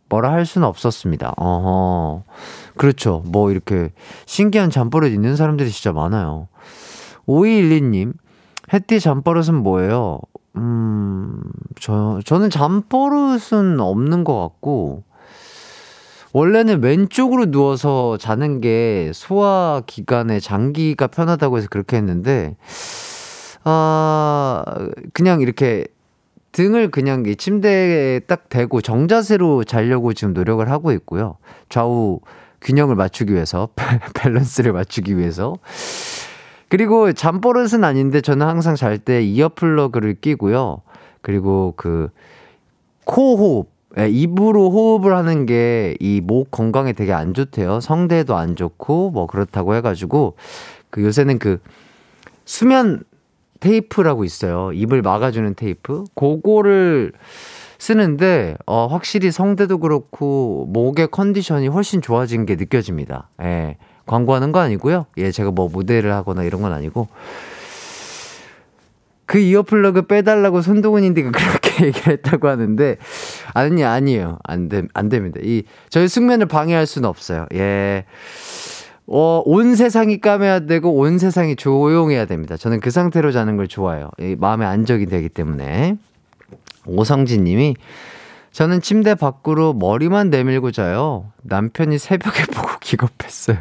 뭐라 0.09 0.31
할 0.31 0.45
수는 0.45 0.67
없었습니다. 0.67 1.33
어허. 1.37 2.23
그렇죠. 2.75 3.23
뭐 3.25 3.51
이렇게 3.51 3.91
신기한 4.25 4.69
잠버릇 4.69 5.11
있는 5.11 5.35
사람들이 5.35 5.71
진짜 5.71 5.93
많아요. 5.93 6.47
5212님, 7.27 8.13
햇띠 8.73 8.99
잠버릇은 8.99 9.55
뭐예요? 9.55 10.19
음, 10.57 11.41
저, 11.79 12.19
저는 12.25 12.49
잠버릇은 12.49 13.79
없는 13.79 14.23
것 14.23 14.39
같고, 14.39 15.03
원래는 16.33 16.81
왼쪽으로 16.81 17.51
누워서 17.51 18.17
자는 18.17 18.61
게 18.61 19.11
소화 19.13 19.81
기관에 19.85 20.39
장기가 20.39 21.07
편하다고 21.07 21.57
해서 21.57 21.67
그렇게 21.69 21.97
했는데, 21.97 22.55
아, 23.63 24.63
그냥 25.13 25.41
이렇게 25.41 25.85
등을 26.51 26.91
그냥 26.91 27.23
이 27.25 27.35
침대에 27.35 28.19
딱 28.21 28.49
대고 28.49 28.81
정자세로 28.81 29.63
자려고 29.63 30.13
지금 30.13 30.33
노력을 30.33 30.67
하고 30.69 30.91
있고요. 30.91 31.37
좌우 31.69 32.19
균형을 32.61 32.95
맞추기 32.95 33.33
위해서, 33.33 33.69
밸런스를 34.15 34.73
맞추기 34.73 35.17
위해서. 35.17 35.55
그리고 36.69 37.11
잠버릇은 37.11 37.83
아닌데 37.83 38.21
저는 38.21 38.45
항상 38.47 38.75
잘 38.75 38.97
때 38.97 39.21
earplug를 39.23 40.15
끼고요. 40.21 40.81
그리고 41.21 41.73
그 41.75 42.09
코호흡, 43.05 43.67
예, 43.97 44.09
입으로 44.09 44.69
호흡을 44.71 45.15
하는 45.15 45.45
게 45.45 45.95
이 45.99 46.21
목 46.23 46.51
건강에 46.51 46.93
되게 46.93 47.13
안 47.13 47.33
좋대요. 47.33 47.79
성대에도 47.81 48.35
안 48.37 48.55
좋고 48.55 49.11
뭐 49.11 49.27
그렇다고 49.27 49.75
해가지고 49.75 50.35
그 50.89 51.03
요새는 51.03 51.39
그 51.39 51.59
수면 52.45 53.03
테이프라고 53.61 54.25
있어요. 54.25 54.73
입을 54.73 55.01
막아주는 55.01 55.55
테이프. 55.55 56.03
그거를 56.15 57.13
쓰는데, 57.77 58.57
어, 58.65 58.87
확실히 58.87 59.31
성대도 59.31 59.77
그렇고, 59.79 60.67
목의 60.69 61.07
컨디션이 61.09 61.67
훨씬 61.69 62.01
좋아진 62.01 62.45
게 62.45 62.55
느껴집니다. 62.55 63.29
예. 63.41 63.77
광고하는 64.05 64.51
거 64.51 64.59
아니고요. 64.59 65.05
예, 65.17 65.31
제가 65.31 65.51
뭐 65.51 65.69
모델을 65.69 66.11
하거나 66.11 66.43
이런 66.43 66.61
건 66.61 66.73
아니고. 66.73 67.07
그 69.25 69.37
이어플러그 69.37 70.07
빼달라고 70.07 70.61
손동훈인데가 70.61 71.31
그렇게 71.31 71.85
얘기를 71.85 72.13
했다고 72.13 72.49
하는데, 72.49 72.97
아니, 73.53 73.83
아니에요. 73.83 74.39
안 74.43 74.67
돼, 74.69 74.83
안 74.93 75.07
됩니다. 75.07 75.39
이, 75.41 75.63
저희 75.89 76.07
숙면을 76.07 76.47
방해할 76.47 76.85
수는 76.85 77.07
없어요. 77.07 77.45
예. 77.53 78.05
어, 79.13 79.43
온 79.45 79.75
세상이 79.75 80.21
까매야 80.21 80.61
되고 80.61 80.93
온 80.93 81.17
세상이 81.17 81.57
조용해야 81.57 82.25
됩니다. 82.25 82.55
저는 82.55 82.79
그 82.79 82.91
상태로 82.91 83.33
자는 83.33 83.57
걸 83.57 83.67
좋아해요. 83.67 84.09
마음의 84.37 84.65
안정이 84.67 85.05
되기 85.07 85.27
때문에. 85.27 85.97
오성진 86.85 87.43
님이 87.43 87.75
저는 88.53 88.81
침대 88.81 89.15
밖으로 89.15 89.73
머리만 89.73 90.29
내밀고 90.29 90.71
자요. 90.71 91.31
남편이 91.43 91.97
새벽에 91.97 92.45
보고 92.55 92.69
기겁했어요. 92.79 93.57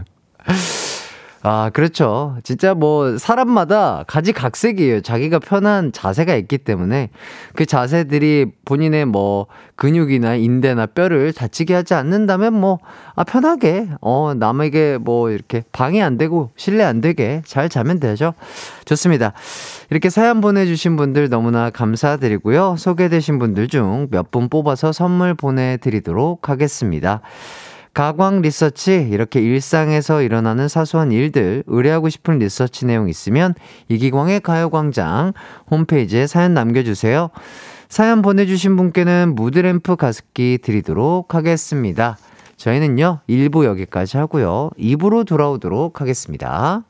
아, 1.43 1.71
그렇죠. 1.73 2.37
진짜 2.45 2.75
뭐, 2.75 3.17
사람마다 3.17 4.05
가지각색이에요. 4.07 5.01
자기가 5.01 5.39
편한 5.39 5.91
자세가 5.91 6.35
있기 6.35 6.59
때문에 6.59 7.09
그 7.55 7.65
자세들이 7.65 8.53
본인의 8.67 9.07
뭐, 9.07 9.47
근육이나 9.77 10.35
인대나 10.35 10.85
뼈를 10.85 11.33
다치게 11.33 11.73
하지 11.73 11.95
않는다면 11.95 12.53
뭐, 12.53 12.79
아, 13.15 13.25
편하게, 13.25 13.89
어, 14.03 14.35
남에게 14.37 14.99
뭐, 15.01 15.31
이렇게 15.31 15.63
방해 15.73 16.03
안 16.03 16.19
되고, 16.19 16.51
실례 16.57 16.85
안 16.85 17.01
되게 17.01 17.41
잘 17.47 17.71
자면 17.71 18.01
되죠. 18.01 18.35
좋습니다. 18.85 19.33
이렇게 19.89 20.11
사연 20.11 20.43
보내 20.43 20.67
주신 20.67 20.97
분들 20.97 21.31
너무나 21.31 21.71
감사드리고요. 21.71 22.77
소개되신 22.77 23.39
분들 23.39 23.69
중 23.69 24.09
몇 24.13 24.31
분 24.31 24.51
뽑아서 24.51 24.93
선물 24.93 25.33
보내 25.33 25.79
드리도록 25.79 26.51
하겠습니다. 26.51 27.23
가광 27.93 28.43
리서치 28.43 29.09
이렇게 29.11 29.41
일상에서 29.41 30.23
일어나는 30.23 30.69
사소한 30.69 31.13
일들 31.13 31.65
의뢰하고 31.67 32.09
싶은 32.09 32.39
리서치 32.39 32.87
내용 32.87 33.09
있으면 33.09 33.55
이기광의 33.89 34.41
가요광장 34.41 35.33
홈페이지에 35.71 36.27
사연 36.27 36.55
남겨주세요. 36.55 37.31
사연 37.89 38.23
보내주신 38.23 38.77
분께는 38.77 39.35
무드램프 39.35 39.97
가습기 39.97 40.59
드리도록 40.63 41.35
하겠습니다. 41.35 42.17
저희는요 42.57 43.21
1부 43.29 43.65
여기까지 43.65 44.19
하고요 44.19 44.71
2부로 44.79 45.27
돌아오도록 45.27 46.01
하겠습니다. 46.01 46.85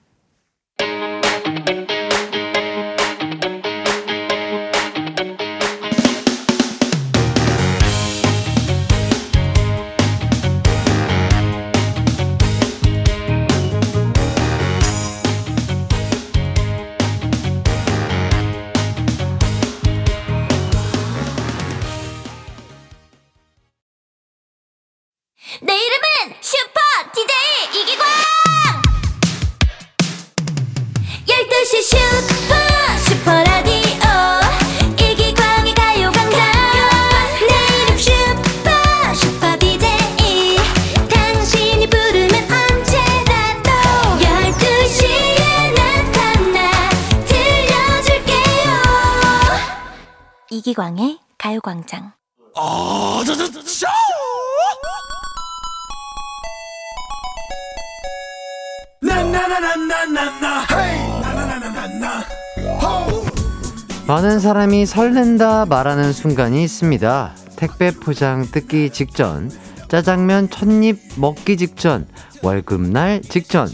설렌다 65.30 65.66
말하는 65.66 66.12
순간이 66.12 66.64
있습니다. 66.64 67.32
택배 67.54 67.92
포장 67.92 68.46
뜯기 68.50 68.90
직전, 68.90 69.50
짜장면 69.88 70.50
첫입 70.50 70.98
먹기 71.16 71.56
직전, 71.56 72.06
월급날 72.42 73.22
직전. 73.22 73.68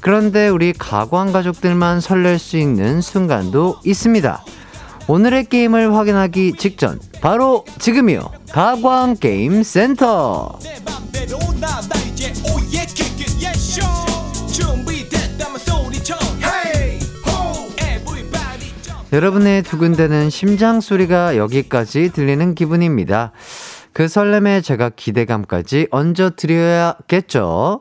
그런데 0.00 0.48
우리 0.48 0.72
가광 0.72 1.32
가족들만 1.32 2.00
설렐 2.00 2.38
수 2.38 2.58
있는 2.58 3.00
순간도 3.00 3.78
있습니다. 3.84 4.44
오늘의 5.08 5.46
게임을 5.46 5.94
확인하기 5.94 6.54
직전 6.58 7.00
바로 7.20 7.64
지금이요 7.78 8.30
가광 8.52 9.16
게임 9.16 9.62
센터 9.62 10.58
여러분의 19.14 19.62
두근대는 19.62 20.28
심장 20.28 20.80
소리가 20.80 21.36
여기까지 21.36 22.10
들리는 22.10 22.56
기분입니다. 22.56 23.30
그 23.92 24.08
설렘에 24.08 24.60
제가 24.60 24.90
기대감까지 24.90 25.86
얹어 25.92 26.32
드려야겠죠. 26.34 27.80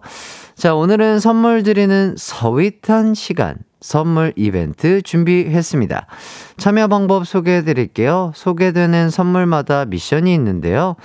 자, 0.56 0.76
오늘은 0.76 1.20
선물 1.20 1.64
드리는 1.64 2.14
서윗한 2.16 3.16
시간. 3.16 3.56
선물 3.82 4.34
이벤트 4.36 5.02
준비했습니다. 5.02 6.06
참여 6.58 6.88
방법 6.88 7.26
소개해 7.26 7.64
드릴게요. 7.64 8.32
소개되는 8.36 9.10
선물마다 9.10 9.86
미션이 9.86 10.32
있는데요. 10.36 10.98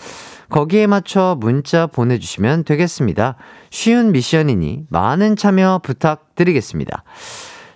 거기에 0.50 0.86
맞춰 0.86 1.38
문자 1.40 1.86
보내주시면 1.86 2.64
되겠습니다. 2.64 3.36
쉬운 3.70 4.12
미션이니 4.12 4.88
많은 4.90 5.36
참여 5.36 5.80
부탁드리겠습니다. 5.82 7.02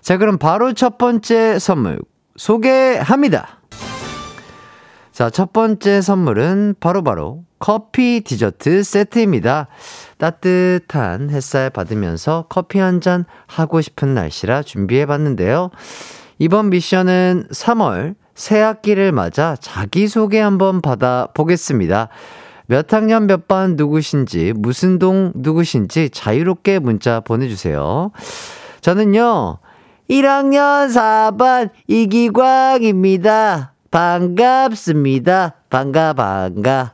자, 0.03 0.19
그럼 0.19 0.37
바로 0.37 0.75
첫 0.75 0.99
번째 0.99 1.59
선물 1.59 1.99
소개합니다. 2.37 3.61
자, 5.13 5.29
첫 5.29 5.53
번째 5.53 6.01
선물은 6.01 6.77
바로바로 6.81 7.03
바로 7.05 7.45
커피 7.59 8.23
디저트 8.25 8.83
세트입니다. 8.83 9.69
따뜻한 10.19 11.31
햇살 11.31 11.71
받으면서 11.71 12.47
커피 12.49 12.79
한 12.79 13.01
잔 13.01 13.25
하고 13.47 13.81
싶은 13.81 14.15
날씨라 14.15 14.63
준비해 14.63 15.07
봤는데요. 15.07 15.71
이번 16.39 16.71
미션은 16.71 17.49
3월 17.53 18.15
새 18.35 18.59
학기를 18.61 19.13
맞아 19.13 19.55
자기소개 19.61 20.41
한번 20.41 20.81
받아보겠습니다. 20.81 22.09
몇 22.67 22.93
학년 22.93 23.27
몇 23.27 23.47
반 23.49 23.77
누구신지, 23.77 24.55
무슨 24.57 24.99
동 24.99 25.33
누구신지 25.35 26.09
자유롭게 26.11 26.79
문자 26.79 27.21
보내주세요. 27.21 28.11
저는요, 28.81 29.59
1학년 30.11 30.89
4반 30.91 31.71
이기광입니다. 31.87 33.73
반갑습니다. 33.91 35.55
반가, 35.71 36.13
반가. 36.13 36.93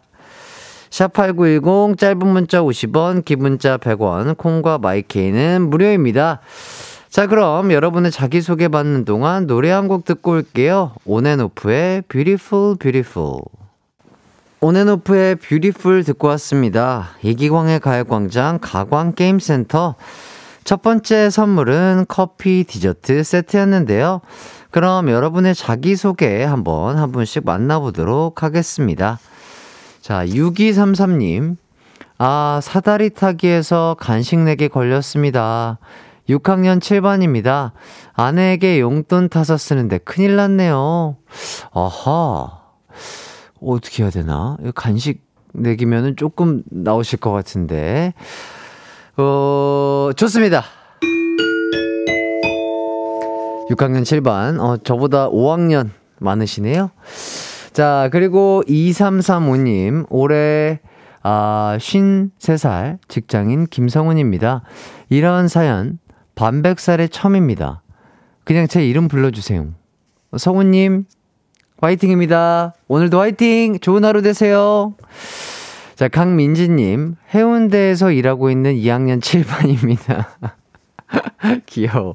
샵8910 0.90 1.99
짧은 1.99 2.27
문자 2.27 2.61
50원, 2.62 3.25
긴 3.25 3.40
문자 3.40 3.77
100원, 3.77 4.37
콩과 4.37 4.79
마이케이는 4.79 5.68
무료입니다. 5.68 6.40
자, 7.11 7.27
그럼 7.27 7.73
여러분의 7.73 8.11
자기소개 8.11 8.68
받는 8.68 9.05
동안 9.05 9.47
노래 9.47 9.71
한 9.71 9.88
곡 9.88 10.05
듣고 10.05 10.33
올게요. 10.33 10.92
온앤오프의 11.05 12.03
Beautiful 12.09 12.77
Beautiful. 12.79 13.40
온앤오프의 14.61 15.37
Beautiful 15.37 16.05
듣고 16.05 16.29
왔습니다. 16.29 17.11
이기광의 17.23 17.81
가요광장 17.81 18.59
가광게임센터. 18.61 19.94
첫 20.68 20.83
번째 20.83 21.31
선물은 21.31 22.04
커피 22.09 22.62
디저트 22.62 23.22
세트였는데요. 23.22 24.20
그럼 24.70 25.09
여러분의 25.09 25.54
자기소개 25.54 26.44
한번 26.44 26.98
한 26.98 27.11
분씩 27.11 27.46
만나보도록 27.46 28.42
하겠습니다. 28.42 29.18
자, 30.02 30.26
6233님. 30.26 31.57
아, 32.18 32.61
사다리 32.62 33.09
타기에서 33.09 33.96
간식 33.98 34.40
내게 34.40 34.68
걸렸습니다. 34.68 35.78
6학년 36.28 36.81
7반입니다. 36.81 37.70
아내에게 38.12 38.78
용돈 38.78 39.31
타서 39.31 39.57
쓰는데 39.57 39.96
큰일 39.96 40.37
났네요. 40.37 41.16
아하. 41.72 42.61
어떻게 43.62 44.02
해야 44.02 44.11
되나? 44.11 44.59
간식 44.74 45.26
내기면은 45.54 46.16
조금 46.16 46.62
나오실 46.70 47.20
것 47.20 47.33
같은데. 47.33 48.12
어, 49.20 50.11
좋습니다. 50.14 50.64
6학년 53.68 54.02
7반. 54.02 54.61
어, 54.61 54.76
저보다 54.76 55.28
5학년 55.28 55.90
많으시네요. 56.20 56.90
자, 57.72 58.09
그리고 58.12 58.62
2335님, 58.68 60.07
올해, 60.09 60.78
아, 61.24 61.76
53살 61.78 62.98
직장인 63.09 63.66
김성훈입니다. 63.66 64.62
이런 65.09 65.48
사연, 65.48 65.98
반백살의 66.37 67.09
처음입니다. 67.09 67.83
그냥 68.44 68.68
제 68.68 68.87
이름 68.87 69.09
불러주세요. 69.09 69.66
성훈님, 70.37 71.07
화이팅입니다. 71.81 72.74
오늘도 72.87 73.18
화이팅! 73.18 73.81
좋은 73.81 74.04
하루 74.04 74.22
되세요. 74.22 74.94
자, 75.98 76.06
강민지님, 76.06 77.16
해운대에서 77.34 78.12
일하고 78.12 78.50
있는 78.52 78.76
2학년 78.76 79.20
7반입니다. 79.20 80.26
귀여워. 81.66 82.14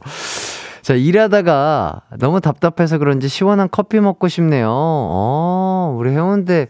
자, 0.81 0.93
일하다가 0.93 2.03
너무 2.17 2.39
답답해서 2.39 2.97
그런지 2.97 3.27
시원한 3.27 3.67
커피 3.69 3.99
먹고 3.99 4.29
싶네요. 4.29 4.69
어, 4.71 5.97
우리 5.99 6.11
해운대. 6.11 6.67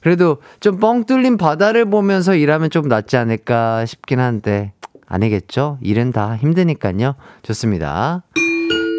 그래도 0.00 0.36
좀 0.60 0.78
뻥 0.78 1.04
뚫린 1.06 1.36
바다를 1.36 1.84
보면서 1.84 2.36
일하면 2.36 2.70
좀 2.70 2.86
낫지 2.86 3.16
않을까 3.16 3.84
싶긴 3.84 4.20
한데, 4.20 4.72
아니겠죠? 5.08 5.78
일은 5.80 6.12
다 6.12 6.36
힘드니까요. 6.36 7.16
좋습니다. 7.42 8.22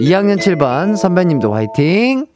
2학년 0.01 0.37
7반 0.37 0.97
선배님도 0.97 1.53
화이팅! 1.53 2.27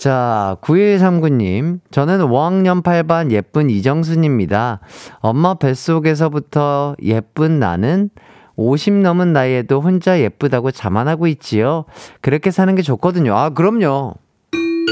자, 0.00 0.56
9139님. 0.62 1.80
저는 1.90 2.20
5학년 2.20 2.82
8반 2.82 3.30
예쁜 3.32 3.68
이정순입니다. 3.68 4.80
엄마 5.18 5.52
뱃속에서부터 5.52 6.96
예쁜 7.02 7.58
나는 7.58 8.08
50 8.56 8.94
넘은 8.94 9.34
나이에도 9.34 9.82
혼자 9.82 10.18
예쁘다고 10.18 10.70
자만하고 10.70 11.26
있지요. 11.26 11.84
그렇게 12.22 12.50
사는 12.50 12.74
게 12.74 12.80
좋거든요. 12.80 13.36
아, 13.36 13.50
그럼요. 13.50 14.14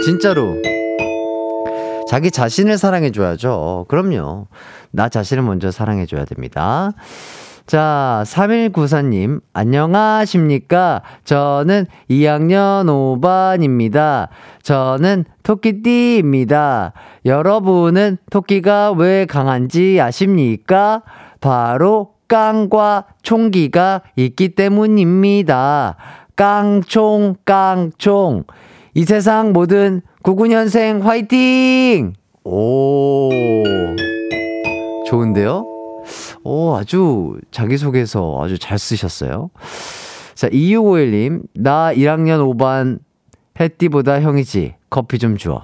진짜로. 0.04 0.56
자기 2.06 2.30
자신을 2.30 2.76
사랑해줘야죠. 2.76 3.86
그럼요. 3.88 4.48
나 4.90 5.08
자신을 5.08 5.42
먼저 5.42 5.70
사랑해줘야 5.70 6.26
됩니다. 6.26 6.92
자, 7.68 8.22
3194님, 8.24 9.42
안녕하십니까? 9.52 11.02
저는 11.24 11.84
2학년 12.08 12.86
5반입니다. 13.20 14.28
저는 14.62 15.26
토끼띠입니다. 15.42 16.94
여러분은 17.26 18.16
토끼가 18.30 18.92
왜 18.92 19.26
강한지 19.26 20.00
아십니까? 20.00 21.02
바로 21.42 22.14
깡과 22.26 23.04
총기가 23.20 24.00
있기 24.16 24.54
때문입니다. 24.54 25.96
깡총, 26.36 27.36
깡총. 27.44 28.44
이 28.94 29.04
세상 29.04 29.52
모든 29.52 30.00
99년생 30.22 31.02
화이팅! 31.02 32.14
오. 32.44 33.28
좋은데요? 35.06 35.77
오, 36.48 36.74
아주 36.76 37.38
자기소개서 37.50 38.40
아주 38.42 38.58
잘 38.58 38.78
쓰셨어요. 38.78 39.50
자, 40.34 40.48
2651님, 40.48 41.42
나 41.56 41.92
1학년 41.92 42.40
5반 42.56 43.00
햇띠보다 43.60 44.22
형이지. 44.22 44.76
커피 44.88 45.18
좀 45.18 45.36
줘. 45.36 45.60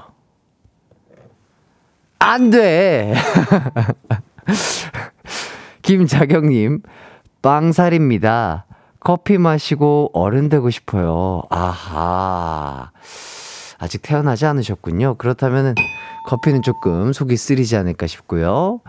안 2.19 2.51
돼! 2.51 3.15
김자경님, 5.81 6.83
빵살입니다. 7.41 8.67
커피 9.01 9.39
마시고 9.39 10.11
어른 10.13 10.51
되고 10.51 10.69
싶어요. 10.69 11.45
아하. 11.49 12.91
아직 13.79 14.03
태어나지 14.03 14.45
않으셨군요. 14.45 15.15
그렇다면 15.17 15.75
커피는 16.27 16.61
조금 16.61 17.15
속이 17.15 17.37
쓰리지 17.39 17.75
않을까 17.77 18.07
싶고요. 18.07 18.81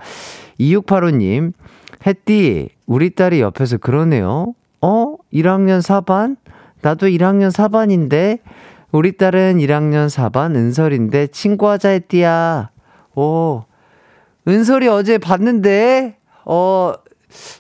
2685님, 0.59 1.53
햇띠, 2.05 2.69
우리 2.85 3.09
딸이 3.09 3.41
옆에서 3.41 3.77
그러네요. 3.77 4.53
어? 4.81 5.15
1학년 5.33 5.81
4반? 5.81 6.37
나도 6.81 7.07
1학년 7.07 7.51
4반인데? 7.51 8.39
우리 8.91 9.17
딸은 9.17 9.57
1학년 9.57 10.07
4반 10.07 10.55
은설인데 10.55 11.27
친구하자 11.27 11.89
햇띠야. 11.89 12.69
오, 13.15 13.63
은설이 14.47 14.87
어제 14.87 15.17
봤는데? 15.17 16.17
어, 16.45 16.93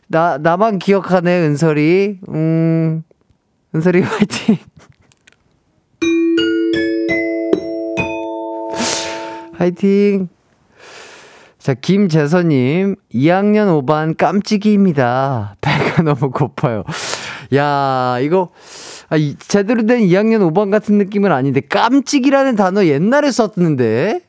나, 0.07 0.37
나만 0.37 0.77
기억하네, 0.79 1.39
은설이. 1.41 2.19
음, 2.29 3.03
은설이 3.73 4.01
화이팅! 4.01 4.57
화이팅! 9.57 10.29
자, 11.65 11.73
김재선님, 11.73 12.95
2학년 13.11 13.83
5반 13.83 14.15
깜찍이입니다. 14.15 15.55
배가 15.61 16.03
너무 16.03 16.29
고파요. 16.29 16.83
야, 17.55 18.19
이거, 18.21 18.51
아, 19.09 19.17
이, 19.17 19.35
제대로 19.39 19.83
된 19.83 20.01
2학년 20.01 20.47
5반 20.53 20.69
같은 20.69 20.99
느낌은 20.99 21.31
아닌데, 21.31 21.61
깜찍이라는 21.61 22.55
단어 22.55 22.85
옛날에 22.85 23.31
썼는데, 23.31 24.19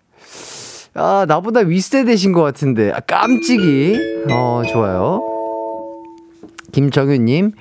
아, 0.94 1.26
나보다 1.28 1.60
윗세대신 1.60 2.32
것 2.32 2.40
같은데, 2.40 2.90
아, 2.90 3.00
깜찍이. 3.00 4.24
어, 4.30 4.62
좋아요. 4.66 5.20
김정윤님, 6.72 7.52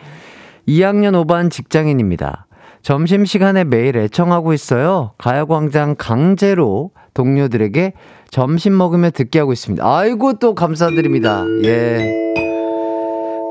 2학년 0.70 1.26
5반 1.26 1.52
직장인입니다. 1.52 2.48
점심시간에 2.82 3.66
매일 3.66 3.98
애청하고 3.98 4.54
있어요. 4.54 5.12
가야광장 5.18 5.96
강제로 5.98 6.92
동료들에게 7.14 7.94
점심 8.30 8.78
먹으며 8.78 9.12
듣게 9.12 9.40
하고 9.40 9.54
있습니다. 9.54 9.84
아이고, 9.86 10.34
또 10.34 10.56
감사드립니다. 10.56 11.46
예. 11.64 12.26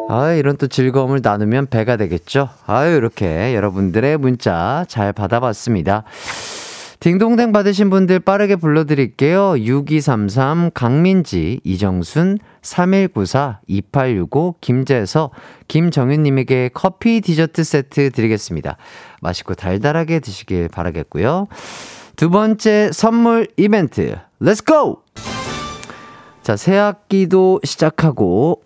아, 0.08 0.32
이런 0.32 0.56
또 0.56 0.66
즐거움을 0.66 1.20
나누면 1.22 1.68
배가 1.68 1.96
되겠죠? 1.96 2.50
아유, 2.66 2.96
이렇게 2.96 3.54
여러분들의 3.54 4.18
문자 4.18 4.84
잘 4.88 5.12
받아봤습니다. 5.12 6.04
딩동댕 7.00 7.52
받으신 7.52 7.90
분들 7.90 8.20
빠르게 8.20 8.56
불러드릴게요. 8.56 9.58
6233, 9.58 10.70
강민지, 10.72 11.60
이정순, 11.62 12.38
3194, 12.62 13.60
2865, 13.66 14.54
김재서, 14.62 15.30
김정윤님에게 15.68 16.70
커피 16.72 17.20
디저트 17.20 17.62
세트 17.62 18.10
드리겠습니다. 18.10 18.78
맛있고 19.20 19.54
달달하게 19.54 20.20
드시길 20.20 20.68
바라겠고요. 20.68 21.48
두 22.16 22.30
번째 22.30 22.90
선물 22.92 23.48
이벤트, 23.58 24.16
let's 24.44 24.78
go! 24.78 24.98
자, 26.42 26.54
새 26.54 26.76
학기도 26.76 27.60
시작하고, 27.64 28.60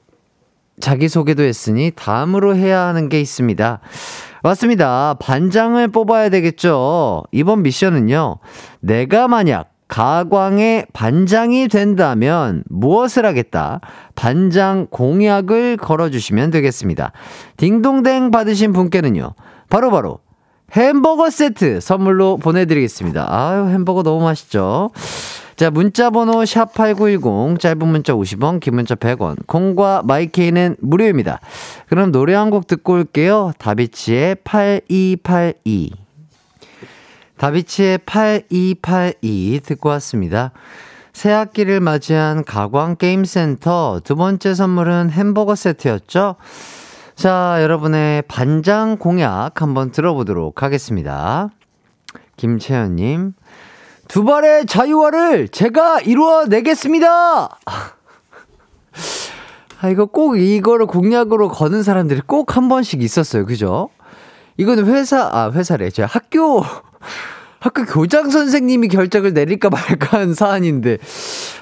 자기소개도 0.80 1.44
했으니 1.44 1.92
다음으로 1.94 2.56
해야 2.56 2.80
하는 2.80 3.08
게 3.08 3.20
있습니다. 3.20 3.78
맞습니다. 4.42 5.14
반장을 5.20 5.86
뽑아야 5.88 6.30
되겠죠. 6.30 7.22
이번 7.30 7.62
미션은요. 7.62 8.38
내가 8.80 9.28
만약 9.28 9.70
가광의 9.86 10.86
반장이 10.92 11.68
된다면 11.68 12.64
무엇을 12.68 13.24
하겠다? 13.24 13.80
반장 14.16 14.88
공약을 14.90 15.76
걸어주시면 15.76 16.50
되겠습니다. 16.50 17.12
딩동댕 17.56 18.32
받으신 18.32 18.72
분께는요. 18.72 19.34
바로바로 19.70 19.90
바로 19.90 20.18
햄버거 20.72 21.30
세트 21.30 21.80
선물로 21.80 22.36
보내드리겠습니다. 22.36 23.26
아유, 23.28 23.68
햄버거 23.68 24.02
너무 24.02 24.24
맛있죠? 24.24 24.90
자, 25.58 25.70
문자번호 25.70 26.42
샵8910, 26.42 27.58
짧은 27.58 27.88
문자 27.88 28.14
50원, 28.14 28.60
긴 28.60 28.76
문자 28.76 28.94
100원, 28.94 29.44
콩과 29.48 30.02
마이케이는 30.04 30.76
무료입니다. 30.78 31.40
그럼 31.88 32.12
노래 32.12 32.34
한 32.34 32.50
곡 32.50 32.68
듣고 32.68 32.92
올게요. 32.92 33.50
다비치의 33.58 34.36
8282. 34.44 35.90
다비치의 37.38 37.98
8282 38.06 39.60
듣고 39.64 39.88
왔습니다. 39.88 40.52
새 41.12 41.32
학기를 41.32 41.80
맞이한 41.80 42.44
가광게임센터 42.44 44.02
두 44.04 44.14
번째 44.14 44.54
선물은 44.54 45.10
햄버거 45.10 45.56
세트였죠? 45.56 46.36
자, 47.16 47.58
여러분의 47.60 48.22
반장 48.28 48.96
공약 48.96 49.60
한번 49.60 49.90
들어보도록 49.90 50.62
하겠습니다. 50.62 51.48
김채연님, 52.36 53.32
두 54.08 54.24
발의 54.24 54.66
자유화를 54.66 55.48
제가 55.48 56.00
이루어내겠습니다! 56.00 57.58
아, 59.80 59.88
이거 59.90 60.06
꼭 60.06 60.36
이거를 60.38 60.86
공약으로 60.86 61.48
거는 61.50 61.82
사람들이 61.82 62.22
꼭 62.26 62.56
한 62.56 62.68
번씩 62.68 63.02
있었어요. 63.02 63.44
그죠? 63.46 63.90
이거는 64.56 64.86
회사, 64.86 65.28
아, 65.30 65.50
회사래. 65.52 65.90
제 65.90 66.02
학교, 66.02 66.64
학교 67.60 67.84
교장 67.84 68.30
선생님이 68.30 68.88
결정을 68.88 69.34
내릴까 69.34 69.70
말까 69.70 70.18
한 70.18 70.34
사안인데, 70.34 70.98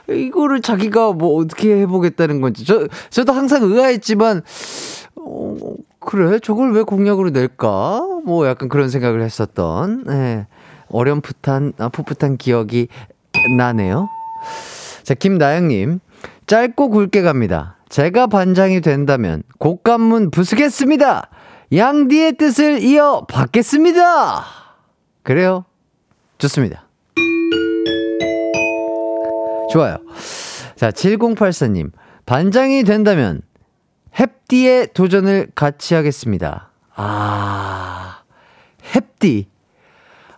이거를 0.09 0.63
자기가 0.63 1.13
뭐 1.13 1.37
어떻게 1.43 1.77
해보겠다는 1.81 2.41
건지. 2.41 2.65
저, 2.65 2.87
저도 3.11 3.33
항상 3.33 3.65
의아했지만, 3.65 4.43
어, 5.17 5.57
그래? 6.01 6.39
저걸 6.39 6.73
왜 6.73 6.83
공약으로 6.85 7.31
낼까? 7.31 8.01
뭐 8.25 8.47
약간 8.47 8.69
그런 8.71 8.89
생각을 8.89 9.21
했었던, 9.21 10.05
예. 10.09 10.47
어렴풋한, 10.89 11.75
아, 11.79 11.89
풋풋한 11.89 12.37
기억이 12.37 12.89
나네요. 13.57 14.09
자, 15.03 15.15
김나영님. 15.15 16.01
짧고 16.47 16.91
굵게 16.91 17.23
갑니다. 17.23 17.77
제가 17.89 18.27
반장이 18.27 18.81
된다면 18.81 19.43
곡간문 19.59 20.31
부수겠습니다. 20.31 21.29
양디의 21.73 22.37
뜻을 22.37 22.83
이어 22.83 23.27
받겠습니다. 23.29 24.45
그래요. 25.23 25.65
좋습니다. 26.39 26.87
좋아요. 29.73 29.97
자, 30.77 30.91
7084님. 30.91 31.91
반장이 32.27 32.85
된다면 32.85 33.43
햅디의 34.15 34.95
도전을 34.95 35.49
같이 35.55 35.95
하겠습니다. 35.95 36.71
아, 36.95 38.23
햅디. 38.93 39.47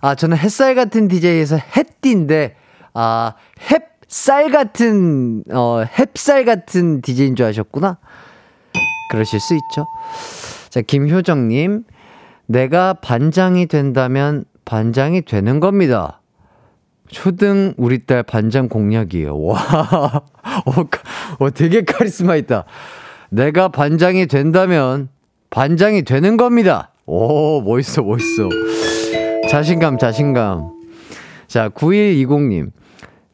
아, 0.01 0.15
저는 0.15 0.37
햇살 0.37 0.75
같은 0.75 1.09
DJ에서 1.09 1.57
햇띠인데, 1.57 2.57
아, 2.95 3.35
햇살 3.71 4.51
같은, 4.51 5.45
어, 5.53 5.83
햇살 5.99 6.45
같은 6.45 7.01
DJ인 7.01 7.37
줄 7.37 7.47
아셨구나? 7.47 7.99
그러실 9.11 9.41
수 9.41 9.55
있죠. 9.55 9.87
자, 10.69 10.81
김효정님. 10.81 11.85
내가 12.47 12.95
반장이 12.95 13.67
된다면 13.67 14.45
반장이 14.65 15.23
되는 15.23 15.61
겁니다. 15.61 16.21
초등 17.09 17.75
우리 17.77 18.05
딸 18.07 18.23
반장 18.23 18.69
공약이에요. 18.69 19.39
와, 19.39 19.59
어, 20.67 21.45
어, 21.45 21.51
되게 21.51 21.85
카리스마 21.85 22.37
있다. 22.37 22.65
내가 23.31 23.69
반장이 23.69 24.27
된다면 24.27 25.09
반장이 25.51 26.03
되는 26.03 26.37
겁니다. 26.37 26.93
오, 27.07 27.61
멋있어, 27.63 28.03
멋있어. 28.03 28.49
자신감, 29.49 29.97
자신감. 29.97 30.73
자, 31.47 31.71
9120님. 31.71 32.71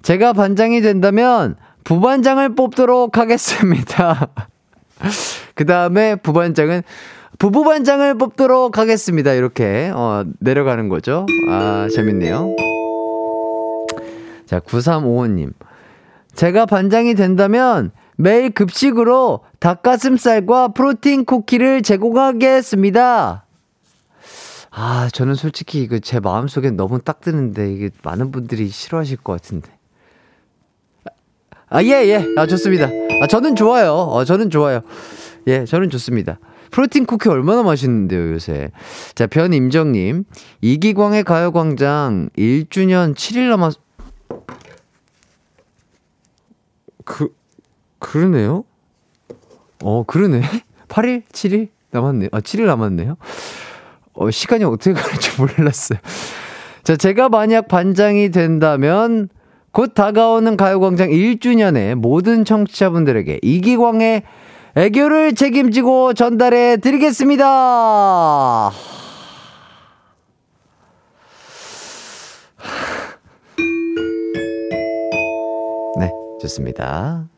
제가 0.03 0.33
반장이 0.33 0.81
된다면 0.81 1.57
부반장을 1.83 2.55
뽑도록 2.55 3.19
하겠습니다. 3.19 4.29
그 5.55 5.67
다음에 5.67 6.15
부반장은 6.15 6.83
부부반장을 7.39 8.17
뽑도록 8.17 8.79
하겠습니다. 8.79 9.33
이렇게, 9.33 9.91
어, 9.93 10.25
내려가는 10.39 10.89
거죠. 10.89 11.27
아, 11.49 11.89
재밌네요. 11.93 12.55
자, 14.47 14.61
9355님. 14.61 15.53
제가 16.35 16.67
반장이 16.67 17.17
된다면 17.17 17.91
매일 18.17 18.51
급식으로 18.51 19.41
닭가슴살과 19.59 20.69
프로틴 20.69 21.25
쿠키를 21.25 21.83
제공하겠습니다. 21.83 23.44
아, 24.77 25.09
저는 25.13 25.37
솔직히 25.37 25.83
이거 25.83 26.01
제 26.01 26.19
마음속에 26.19 26.71
너무 26.71 27.01
딱 27.01 27.21
드는데 27.21 27.73
이게 27.73 27.91
많은 28.03 28.33
분들이 28.33 28.69
싫어하실 28.69 29.19
것 29.19 29.33
같은데. 29.35 29.71
아, 31.69 31.83
예, 31.85 31.91
예. 32.09 32.27
아, 32.37 32.47
좋습니다. 32.47 32.89
아, 33.23 33.27
저는 33.29 33.55
좋아요. 33.55 33.93
어, 33.93 34.25
저는 34.25 34.51
좋아요. 34.51 34.81
예, 35.47 35.65
저는 35.65 35.91
좋습니다. 35.91 36.41
프로틴 36.73 37.07
쿠키 37.07 37.29
얼마나 37.29 37.63
맛있는데요, 37.63 38.33
요새. 38.33 38.73
자, 39.15 39.29
변임정님. 39.29 40.25
이기광의 40.61 41.23
가요광장 41.23 42.31
1주년 42.37 43.15
7일 43.15 43.51
남았, 43.51 43.75
그, 47.05 47.29
그러네요? 48.01 48.65
어, 49.85 50.03
그러네. 50.05 50.43
8일? 50.89 51.23
7일? 51.29 51.69
남았네요. 51.93 52.31
아, 52.33 52.41
7일 52.41 52.67
남았네요. 52.67 53.17
어, 54.15 54.31
시간이 54.31 54.65
어떻게 54.65 54.93
가는지 54.93 55.31
몰랐어요. 55.41 55.99
자, 56.83 56.97
제가 56.97 57.29
만약 57.29 57.69
반장이 57.69 58.31
된다면 58.31 59.29
곧 59.73 59.95
다가오는 59.95 60.57
가요광장 60.57 61.11
1주년에 61.11 61.95
모든 61.95 62.45
청취자분들에게 62.45 63.41
이기광의 63.43 64.23
애교를 64.77 65.35
책임지고 65.35 66.15
전달해 66.15 66.77
드리겠습니다. 66.77 68.71
네, 75.99 76.11
좋습니다. 76.41 77.29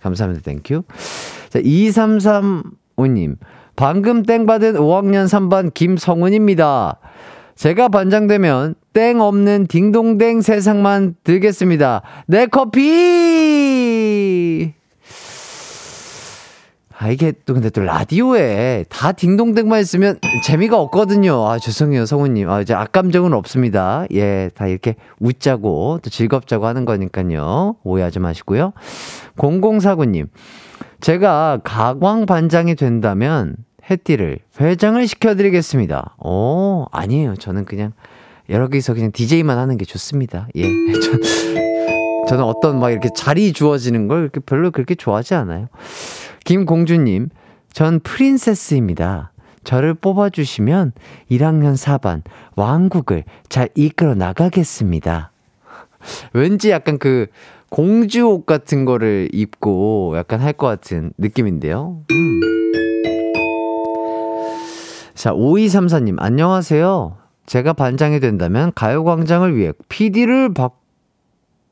감사합니다. 0.00 0.42
Thank 0.44 0.65
you. 0.65 0.82
자, 1.48 1.60
2335님. 1.60 3.36
방금 3.76 4.22
땡 4.22 4.46
받은 4.46 4.74
5학년 4.74 5.26
3반 5.26 5.72
김성훈입니다. 5.74 6.98
제가 7.56 7.88
반장되면 7.88 8.74
땡 8.92 9.20
없는 9.20 9.66
딩동댕 9.68 10.40
세상만 10.40 11.16
들겠습니다. 11.24 12.02
내 12.26 12.46
커피! 12.46 12.84
아, 16.96 17.10
이게 17.10 17.32
또 17.44 17.54
근데 17.54 17.70
또 17.70 17.80
라디오에 17.82 18.84
다 18.88 19.12
딩동댕만 19.12 19.80
있으면 19.80 20.18
재미가 20.44 20.78
없거든요. 20.80 21.46
아, 21.46 21.58
죄송해요, 21.58 22.06
성우님. 22.06 22.48
아, 22.48 22.60
이제 22.60 22.72
악감정은 22.72 23.32
없습니다. 23.34 24.06
예, 24.12 24.48
다 24.54 24.68
이렇게 24.68 24.94
웃자고 25.18 25.98
또 26.02 26.10
즐겁자고 26.10 26.66
하는 26.66 26.84
거니까요. 26.84 27.76
오해하지 27.82 28.20
마시고요. 28.20 28.72
0049님. 29.36 30.28
제가 31.00 31.60
가광 31.64 32.26
반장이 32.26 32.74
된다면 32.74 33.56
해띠를 33.90 34.38
회장을 34.60 35.06
시켜드리겠습니다. 35.06 36.16
오, 36.18 36.86
아니에요. 36.90 37.36
저는 37.36 37.64
그냥 37.64 37.92
여러 38.48 38.68
개서 38.68 38.94
그냥 38.94 39.12
DJ만 39.12 39.58
하는 39.58 39.76
게 39.76 39.84
좋습니다. 39.84 40.48
예. 40.56 40.62
전, 41.00 41.20
저는 42.28 42.44
어떤 42.44 42.80
막 42.80 42.90
이렇게 42.90 43.10
자리 43.14 43.52
주어지는 43.52 44.08
걸 44.08 44.30
별로 44.46 44.70
그렇게 44.70 44.94
좋아하지 44.94 45.34
않아요. 45.34 45.68
김공주님, 46.44 47.28
전 47.72 48.00
프린세스입니다. 48.00 49.32
저를 49.64 49.94
뽑아주시면 49.94 50.92
1학년 51.30 51.74
4반 51.74 52.22
왕국을 52.54 53.24
잘 53.48 53.68
이끌어 53.74 54.14
나가겠습니다. 54.14 55.32
왠지 56.34 56.70
약간 56.70 56.98
그 56.98 57.26
공주 57.74 58.24
옷 58.28 58.46
같은 58.46 58.84
거를 58.84 59.28
입고 59.32 60.14
약간 60.16 60.38
할 60.40 60.52
것 60.52 60.68
같은 60.68 61.12
느낌인데요. 61.18 62.04
음. 62.12 62.40
자, 65.16 65.32
5234님, 65.32 66.14
안녕하세요. 66.18 67.16
제가 67.46 67.72
반장이 67.72 68.20
된다면 68.20 68.70
가요광장을 68.76 69.56
위해 69.56 69.72
PD를 69.88 70.50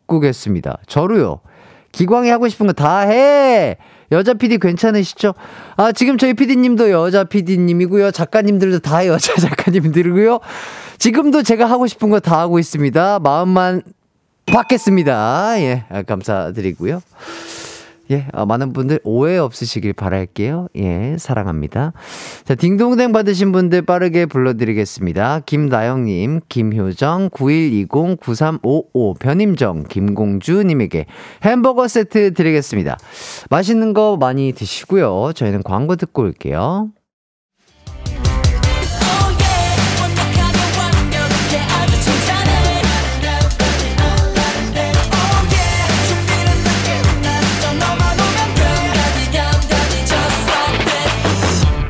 바꾸겠습니다. 0.08 0.78
저로요. 0.88 1.38
기광이 1.92 2.30
하고 2.30 2.48
싶은 2.48 2.66
거 2.66 2.72
다 2.72 3.00
해! 3.02 3.76
여자 4.10 4.34
PD 4.34 4.58
괜찮으시죠? 4.58 5.34
아, 5.76 5.92
지금 5.92 6.18
저희 6.18 6.34
PD님도 6.34 6.90
여자 6.90 7.22
PD님이고요. 7.22 8.10
작가님들도 8.10 8.80
다 8.80 9.06
여자 9.06 9.34
작가님들이고요. 9.40 10.40
지금도 10.98 11.44
제가 11.44 11.66
하고 11.66 11.86
싶은 11.86 12.10
거 12.10 12.18
다 12.18 12.40
하고 12.40 12.58
있습니다. 12.58 13.20
마음만 13.20 13.82
받겠습니다. 14.46 15.60
예, 15.60 15.84
아, 15.88 16.02
감사드리고요. 16.02 17.00
예, 18.10 18.26
어, 18.32 18.44
많은 18.44 18.72
분들 18.72 19.00
오해 19.04 19.38
없으시길 19.38 19.94
바랄게요. 19.94 20.68
예, 20.76 21.16
사랑합니다. 21.18 21.92
자, 22.44 22.54
딩동댕 22.54 23.12
받으신 23.12 23.52
분들 23.52 23.82
빠르게 23.82 24.26
불러드리겠습니다. 24.26 25.40
김나영님, 25.46 26.40
김효정, 26.48 27.30
9120, 27.32 27.88
9355, 28.20 29.14
변임정, 29.14 29.84
김공주님에게 29.88 31.06
햄버거 31.44 31.88
세트 31.88 32.34
드리겠습니다. 32.34 32.98
맛있는 33.48 33.94
거 33.94 34.16
많이 34.18 34.52
드시고요. 34.52 35.32
저희는 35.34 35.62
광고 35.62 35.96
듣고 35.96 36.22
올게요. 36.22 36.90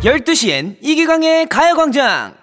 열두 0.05 0.35
시엔 0.35 0.79
이기광의 0.81 1.47
가요광장 1.47 2.35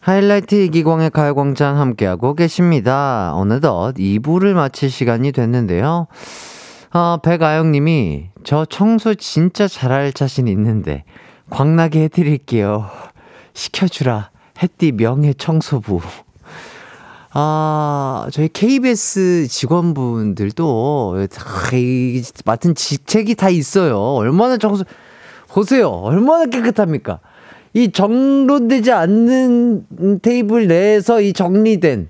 하이라이트 0.00 0.56
이기광의 0.56 1.10
가요광장 1.10 1.78
함께하고 1.78 2.34
계십니다. 2.34 3.30
어느덧 3.36 3.94
2부를 3.94 4.54
마칠 4.54 4.90
시간이 4.90 5.30
됐는데요. 5.30 6.08
어, 6.92 7.16
백아영님이 7.22 8.30
저 8.42 8.64
청소 8.64 9.14
진짜 9.14 9.68
잘할 9.68 10.12
자신 10.12 10.48
있는데 10.48 11.04
광나게 11.50 12.04
해드릴게요. 12.04 12.90
시켜주라. 13.54 14.30
햇띠 14.60 14.90
명예 14.90 15.32
청소부. 15.32 16.00
아, 17.32 18.26
저희 18.32 18.48
KBS 18.48 19.46
직원분들도 19.48 21.28
다 21.30 21.76
이, 21.76 22.22
맡은 22.44 22.74
직책이 22.74 23.36
다 23.36 23.50
있어요. 23.50 24.00
얼마나 24.00 24.56
청소, 24.56 24.82
보세요. 25.52 25.88
얼마나 25.88 26.46
깨끗합니까? 26.46 27.20
이 27.72 27.92
정돈되지 27.92 28.92
않는 28.92 30.20
테이블 30.22 30.66
내에서 30.66 31.20
이 31.20 31.32
정리된, 31.32 32.08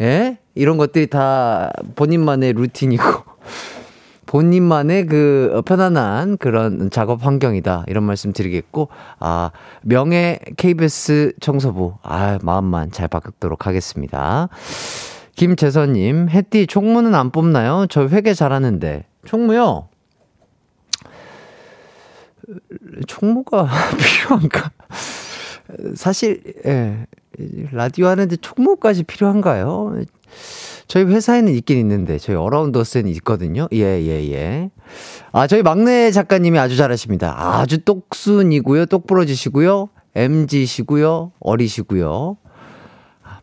예? 0.00 0.38
이런 0.54 0.78
것들이 0.78 1.06
다 1.06 1.70
본인만의 1.94 2.54
루틴이고, 2.54 3.04
본인만의 4.26 5.06
그 5.06 5.62
편안한 5.64 6.36
그런 6.38 6.90
작업 6.90 7.24
환경이다. 7.24 7.84
이런 7.86 8.02
말씀 8.02 8.32
드리겠고, 8.32 8.88
아, 9.20 9.52
명예 9.82 10.40
KBS 10.56 11.34
청소부, 11.40 11.94
아, 12.02 12.38
마음만 12.42 12.90
잘 12.90 13.06
바꾸도록 13.06 13.66
하겠습니다. 13.66 14.48
김재선님, 15.36 16.30
햇띠 16.30 16.66
총무는 16.66 17.14
안 17.14 17.30
뽑나요? 17.30 17.86
저 17.88 18.08
회계 18.08 18.34
잘하는데. 18.34 19.04
총무요? 19.24 19.88
총무가 23.06 23.68
필요한가? 23.98 24.70
사실, 25.94 26.42
예, 26.64 27.06
라디오 27.72 28.06
하는데 28.06 28.34
총무까지 28.36 29.04
필요한가요? 29.04 30.02
저희 30.86 31.04
회사에는 31.04 31.52
있긴 31.54 31.78
있는데, 31.78 32.18
저희 32.18 32.36
어라운더스에는 32.36 33.10
있거든요. 33.14 33.66
예, 33.72 33.78
예, 33.78 34.30
예. 34.30 34.70
아, 35.32 35.46
저희 35.46 35.62
막내 35.62 36.10
작가님이 36.12 36.58
아주 36.58 36.76
잘하십니다. 36.76 37.58
아주 37.58 37.84
똑순이고요, 37.84 38.86
똑부러지시고요, 38.86 39.88
MG시고요, 40.14 41.32
어리시고요. 41.40 42.36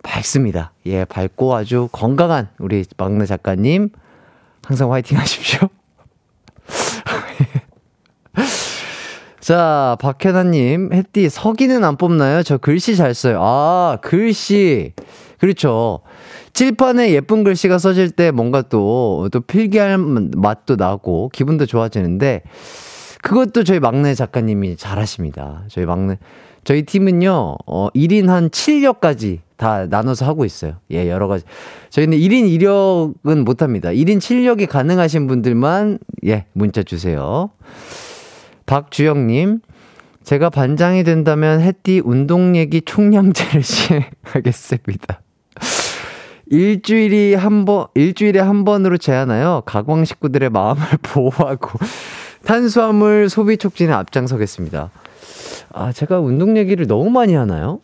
밝습니다. 0.01 0.73
예, 0.85 1.05
밝고 1.05 1.55
아주 1.55 1.89
건강한 1.91 2.49
우리 2.59 2.85
막내 2.97 3.25
작가님. 3.25 3.89
항상 4.63 4.91
화이팅 4.91 5.17
하십시오. 5.17 5.67
자, 9.43 9.97
박현아님, 9.99 10.93
햇띠, 10.93 11.27
서기는 11.27 11.83
안 11.83 11.97
뽑나요? 11.97 12.43
저 12.43 12.57
글씨 12.57 12.95
잘 12.95 13.13
써요. 13.13 13.39
아, 13.41 13.97
글씨. 14.01 14.93
그렇죠. 15.37 15.99
칠판에 16.53 17.11
예쁜 17.11 17.43
글씨가 17.43 17.77
써질 17.77 18.11
때 18.11 18.31
뭔가 18.31 18.61
또, 18.61 19.27
또 19.33 19.41
필기할 19.41 19.97
맛도 19.97 20.77
나고, 20.77 21.27
기분도 21.33 21.65
좋아지는데, 21.65 22.43
그것도 23.21 23.65
저희 23.65 23.81
막내 23.81 24.13
작가님이 24.15 24.77
잘 24.77 24.97
하십니다. 24.97 25.65
저희 25.67 25.85
막내, 25.85 26.19
저희 26.63 26.83
팀은요, 26.83 27.57
어, 27.65 27.89
1인 27.93 28.27
한 28.27 28.49
7역까지 28.49 29.39
다 29.57 29.87
나눠서 29.87 30.25
하고 30.25 30.45
있어요. 30.45 30.75
예, 30.93 31.09
여러 31.09 31.27
가지. 31.27 31.43
저희는 31.89 32.17
1인 32.17 32.45
2역은 32.61 33.43
못 33.43 33.61
합니다. 33.61 33.89
1인 33.89 34.19
7역이 34.19 34.69
가능하신 34.69 35.27
분들만, 35.27 35.99
예, 36.27 36.45
문자 36.53 36.81
주세요. 36.81 37.49
박주영님, 38.73 39.59
제가 40.23 40.49
반장이 40.49 41.03
된다면 41.03 41.61
해띠 41.61 42.01
운동 42.03 42.55
얘기 42.55 42.81
총량제를 42.81 43.61
시행하겠습니다. 43.61 45.21
일주일이 46.49 47.35
한 47.35 47.65
번, 47.65 47.85
일주일에 47.93 48.39
한 48.39 48.65
번으로 48.65 48.97
제한하여 48.97 49.61
가광 49.67 50.05
식구들의 50.05 50.49
마음을 50.49 50.83
보호하고 51.03 51.77
탄수화물 52.45 53.29
소비 53.29 53.57
촉진에 53.57 53.93
앞장서겠습니다. 53.93 54.89
아, 55.73 55.91
제가 55.91 56.19
운동 56.19 56.57
얘기를 56.57 56.87
너무 56.87 57.11
많이 57.11 57.35
하나요? 57.35 57.79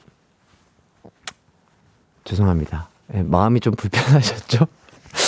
죄송합니다. 2.23 2.89
네, 3.09 3.21
마음이 3.21 3.59
좀 3.59 3.75
불편하셨죠? 3.75 4.65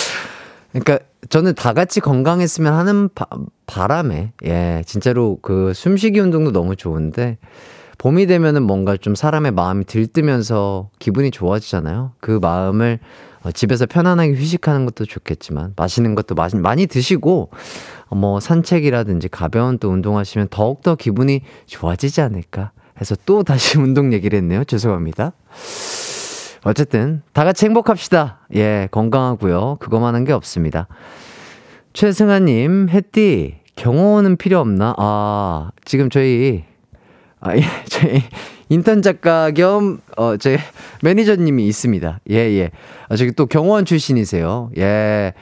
그러니까 0.73 1.05
저는 1.29 1.55
다 1.55 1.73
같이 1.73 1.99
건강했으면 1.99 2.73
하는 2.73 3.09
바, 3.13 3.25
바람에 3.67 4.33
예 4.45 4.83
진짜로 4.85 5.37
그 5.41 5.73
숨쉬기 5.73 6.19
운동도 6.19 6.51
너무 6.51 6.75
좋은데 6.75 7.37
봄이 7.97 8.25
되면은 8.25 8.63
뭔가 8.63 8.97
좀 8.97 9.13
사람의 9.13 9.51
마음이 9.51 9.85
들뜨면서 9.85 10.89
기분이 10.97 11.29
좋아지잖아요. 11.29 12.13
그 12.19 12.39
마음을 12.41 12.99
어, 13.43 13.51
집에서 13.51 13.85
편안하게 13.85 14.33
휴식하는 14.33 14.85
것도 14.85 15.05
좋겠지만 15.05 15.73
맛있는 15.75 16.15
것도 16.15 16.35
많이, 16.35 16.55
많이 16.55 16.87
드시고 16.87 17.49
어, 18.07 18.15
뭐 18.15 18.39
산책이라든지 18.39 19.29
가벼운 19.29 19.77
또 19.77 19.89
운동하시면 19.89 20.47
더욱더 20.49 20.95
기분이 20.95 21.41
좋아지지 21.67 22.21
않을까 22.21 22.71
해서 22.99 23.15
또 23.25 23.43
다시 23.43 23.77
운동 23.79 24.13
얘기를 24.13 24.37
했네요. 24.37 24.63
죄송합니다. 24.63 25.33
어쨌든 26.63 27.21
다 27.33 27.43
같이 27.43 27.65
행복합시다. 27.65 28.39
예, 28.55 28.87
건강하고요. 28.91 29.77
그거만 29.79 30.15
한 30.15 30.25
게 30.25 30.33
없습니다. 30.33 30.87
최승아님, 31.93 32.89
햇띠 32.89 33.55
경호는 33.75 34.37
필요 34.37 34.59
없나? 34.59 34.93
아, 34.97 35.71
지금 35.85 36.09
저희 36.09 36.63
아, 37.39 37.55
예, 37.57 37.61
저희 37.89 38.21
인턴 38.69 39.01
작가 39.01 39.49
겸, 39.51 39.99
어, 40.15 40.37
제 40.37 40.59
매니저님이 41.01 41.65
있습니다. 41.67 42.19
예, 42.29 42.35
예. 42.35 42.71
아, 43.09 43.15
저기 43.15 43.31
또 43.31 43.47
경호원 43.47 43.83
출신이세요. 43.85 44.69
예. 44.77 45.33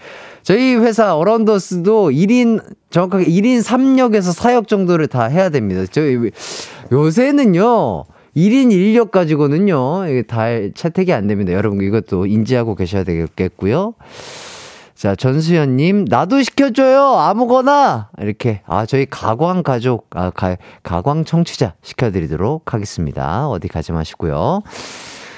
저희 0.42 0.76
회사 0.76 1.16
어라운더스도 1.16 2.10
1인, 2.12 2.64
정확하게 2.90 3.26
1인 3.26 3.62
3역에서 3.62 4.36
4역 4.40 4.68
정도를 4.68 5.08
다 5.08 5.26
해야 5.26 5.50
됩니다. 5.50 5.84
저희 5.92 6.32
요새는요, 6.92 8.06
1인 8.36 8.70
1역 8.70 9.12
가지고는요, 9.12 10.08
이게 10.08 10.22
다 10.24 10.46
채택이 10.74 11.14
안 11.14 11.28
됩니다. 11.28 11.54
여러분 11.54 11.82
이것도 11.82 12.26
인지하고 12.26 12.76
계셔야 12.76 13.04
되겠고요. 13.04 13.96
자, 15.00 15.16
전수연님, 15.16 16.06
나도 16.10 16.44
시켜줘요! 16.44 17.02
아무거나! 17.20 18.10
이렇게, 18.20 18.62
아, 18.66 18.86
저희 18.86 19.06
가광 19.06 19.64
가족, 19.64 20.08
아, 20.10 20.30
가, 20.30 20.58
가광 20.84 21.24
청취자 21.24 21.76
시켜드리도록 21.82 22.74
하겠습니다. 22.74 23.48
어디 23.48 23.70
가지 23.70 23.94
마시고요. 23.94 24.62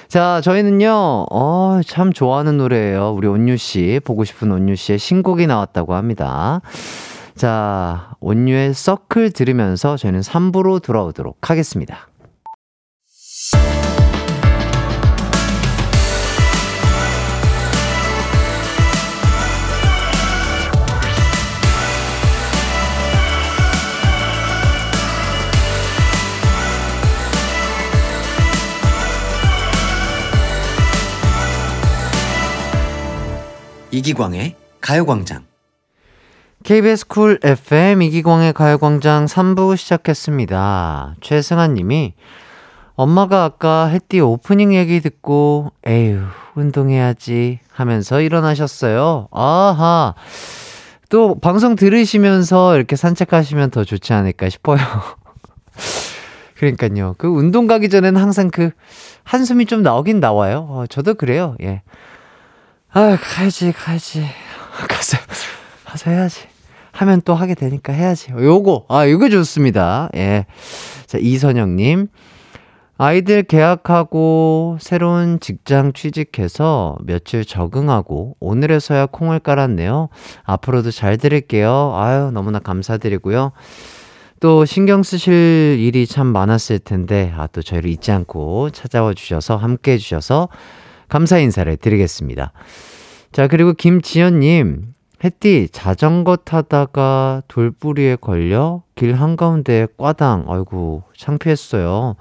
자, 0.07 0.41
저희는요, 0.43 1.27
어, 1.31 1.79
참 1.85 2.11
좋아하는 2.11 2.57
노래예요. 2.57 3.13
우리 3.15 3.27
온유 3.27 3.55
씨, 3.57 4.01
보고 4.03 4.23
싶은 4.23 4.51
온유 4.51 4.75
씨의 4.75 4.97
신곡이 4.97 5.45
나왔다고 5.45 5.93
합니다. 5.93 6.61
자, 7.35 8.15
온유의 8.19 8.73
서클 8.73 9.31
들으면서 9.31 9.95
저희는 9.95 10.21
3부로 10.21 10.81
돌아오도록 10.81 11.49
하겠습니다. 11.51 12.07
이기광의 33.91 34.55
가요광장. 34.79 35.43
KBS 36.63 37.07
쿨 37.07 37.39
FM 37.43 38.01
이기광의 38.03 38.53
가요광장 38.53 39.25
3부 39.25 39.75
시작했습니다. 39.75 41.15
최승아 41.19 41.67
님이 41.67 42.13
엄마가 42.95 43.43
아까 43.43 43.87
햇띠 43.87 44.21
오프닝 44.21 44.73
얘기 44.73 45.01
듣고 45.01 45.73
에휴 45.85 46.21
운동해야지 46.55 47.59
하면서 47.69 48.21
일어나셨어요. 48.21 49.27
아하. 49.31 50.13
또 51.09 51.37
방송 51.39 51.75
들으시면서 51.75 52.77
이렇게 52.77 52.95
산책하시면 52.95 53.71
더 53.71 53.83
좋지 53.83 54.13
않을까 54.13 54.47
싶어요. 54.47 54.77
그러니까요. 56.55 57.15
그 57.17 57.27
운동 57.27 57.67
가기 57.67 57.89
전에는 57.89 58.21
항상 58.21 58.49
그 58.49 58.69
한숨이 59.23 59.65
좀 59.65 59.81
나오긴 59.81 60.21
나와요. 60.21 60.67
어, 60.69 60.85
저도 60.87 61.15
그래요. 61.15 61.57
예. 61.61 61.81
아, 62.93 63.17
가야지, 63.21 63.71
가야지. 63.71 64.25
가서, 64.89 65.17
가서 65.85 66.11
해야지. 66.11 66.41
하면 66.91 67.21
또 67.23 67.33
하게 67.33 67.55
되니까 67.55 67.93
해야지. 67.93 68.31
요거, 68.31 68.87
아, 68.89 69.07
요거 69.09 69.29
좋습니다. 69.29 70.09
예. 70.15 70.45
자, 71.05 71.17
이선영님. 71.17 72.07
아이들 72.97 73.43
개학하고 73.43 74.77
새로운 74.79 75.39
직장 75.39 75.93
취직해서 75.93 76.97
며칠 77.03 77.45
적응하고 77.45 78.35
오늘에서야 78.39 79.07
콩을 79.07 79.39
깔았네요. 79.39 80.09
앞으로도 80.43 80.91
잘 80.91 81.17
들을게요. 81.17 81.93
아유, 81.95 82.29
너무나 82.31 82.59
감사드리고요. 82.59 83.53
또 84.41 84.65
신경 84.65 85.01
쓰실 85.01 85.77
일이 85.79 86.05
참 86.05 86.27
많았을 86.27 86.79
텐데, 86.79 87.33
아, 87.37 87.47
또 87.47 87.61
저희를 87.61 87.89
잊지 87.89 88.11
않고 88.11 88.71
찾아와 88.71 89.13
주셔서 89.13 89.55
함께 89.55 89.93
해 89.93 89.97
주셔서 89.97 90.49
감사 91.11 91.39
인사를 91.39 91.75
드리겠습니다. 91.75 92.53
자, 93.33 93.47
그리고 93.49 93.73
김지연님, 93.73 94.93
햇띠 95.21 95.67
자전거 95.69 96.37
타다가 96.37 97.41
돌뿌리에 97.49 98.15
걸려 98.15 98.81
길 98.95 99.13
한가운데 99.13 99.87
꽈당, 99.97 100.45
아이고, 100.47 101.03
창피했어요. 101.17 102.15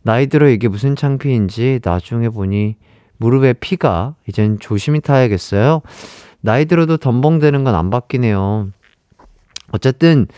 나이 0.00 0.26
들어 0.28 0.48
이게 0.48 0.68
무슨 0.68 0.96
창피인지 0.96 1.80
나중에 1.84 2.30
보니 2.30 2.76
무릎에 3.18 3.52
피가 3.52 4.14
이젠 4.26 4.58
조심히 4.58 5.00
타야겠어요. 5.00 5.82
나이 6.40 6.64
들어도 6.64 6.96
덤벙대는 6.96 7.62
건 7.62 7.74
안 7.74 7.90
바뀌네요. 7.90 8.70
어쨌든 9.72 10.28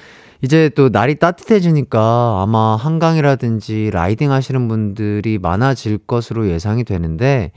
이제 0.46 0.68
또 0.76 0.90
날이 0.90 1.16
따뜻해지니까 1.16 2.40
아마 2.40 2.76
한강이라든지 2.76 3.90
라이딩 3.92 4.30
하시는 4.30 4.68
분들이 4.68 5.38
많아질 5.38 5.98
것으로 6.06 6.48
예상이 6.48 6.84
되는데 6.84 7.50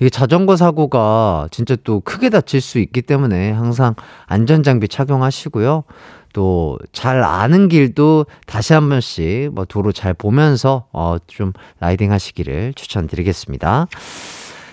이게 0.00 0.10
자전거 0.10 0.56
사고가 0.56 1.46
진짜 1.52 1.76
또 1.84 2.00
크게 2.00 2.30
다칠 2.30 2.60
수 2.60 2.80
있기 2.80 3.02
때문에 3.02 3.52
항상 3.52 3.94
안전장비 4.26 4.88
착용하시고요. 4.88 5.84
또 6.32 6.78
잘 6.92 7.22
아는 7.22 7.68
길도 7.68 8.26
다시 8.46 8.72
한 8.74 8.88
번씩 8.88 9.54
뭐 9.54 9.64
도로 9.64 9.92
잘 9.92 10.12
보면서 10.12 10.86
어 10.92 11.18
좀 11.28 11.52
라이딩 11.78 12.10
하시기를 12.10 12.74
추천드리겠습니다. 12.74 13.86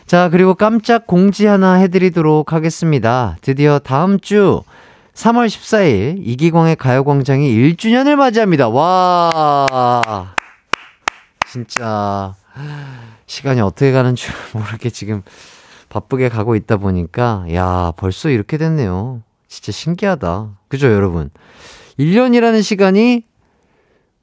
자, 0.07 0.29
그리고 0.29 0.55
깜짝 0.55 1.05
공지 1.05 1.45
하나 1.45 1.75
해드리도록 1.75 2.51
하겠습니다. 2.51 3.37
드디어 3.41 3.77
다음 3.79 4.19
주 4.19 4.61
3월 5.15 5.45
14일 5.47 6.15
이기광의 6.19 6.75
가요광장이 6.75 7.47
1주년을 7.55 8.15
맞이합니다. 8.15 8.69
와. 8.69 10.35
진짜 11.47 12.33
시간이 13.27 13.61
어떻게 13.61 13.91
가는 13.91 14.15
줄 14.15 14.33
모르게 14.53 14.89
지금 14.89 15.21
바쁘게 15.89 16.29
가고 16.29 16.55
있다 16.55 16.77
보니까 16.77 17.45
야, 17.53 17.93
벌써 17.95 18.29
이렇게 18.29 18.57
됐네요. 18.57 19.21
진짜 19.47 19.71
신기하다. 19.71 20.49
그죠, 20.67 20.91
여러분? 20.91 21.29
1년이라는 21.99 22.63
시간이 22.63 23.23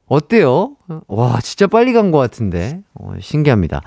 어때요? 0.09 0.73
와, 1.07 1.41
진짜 1.41 1.69
빨리 1.69 1.93
간 1.93 2.11
것 2.11 2.19
같은데. 2.19 2.81
어, 2.95 3.13
신기합니다. 3.21 3.81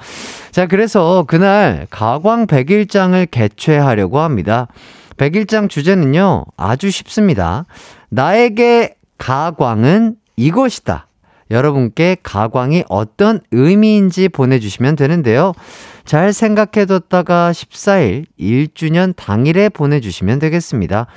자, 0.52 0.68
그래서 0.68 1.26
그날 1.28 1.86
가광 1.90 2.48
100일장을 2.48 3.28
개최하려고 3.30 4.20
합니다. 4.22 4.68
100일장 5.18 5.70
주제는요, 5.70 6.46
아주 6.58 6.92
쉽습니다. 6.92 7.66
나에게 8.10 8.96
가광은 9.18 10.16
이것이다. 10.36 11.08
여러분께 11.52 12.18
가광이 12.24 12.86
어떤 12.90 13.42
의미인지 13.52 14.28
보내주시면 14.30 14.96
되는데요. 14.96 15.54
잘 16.06 16.34
생각해뒀다가 16.34 17.52
14일 17.52 18.26
1주년 18.40 19.14
당일에 19.16 19.70
보내주시면 19.70 20.40
되겠습니다. 20.40 21.08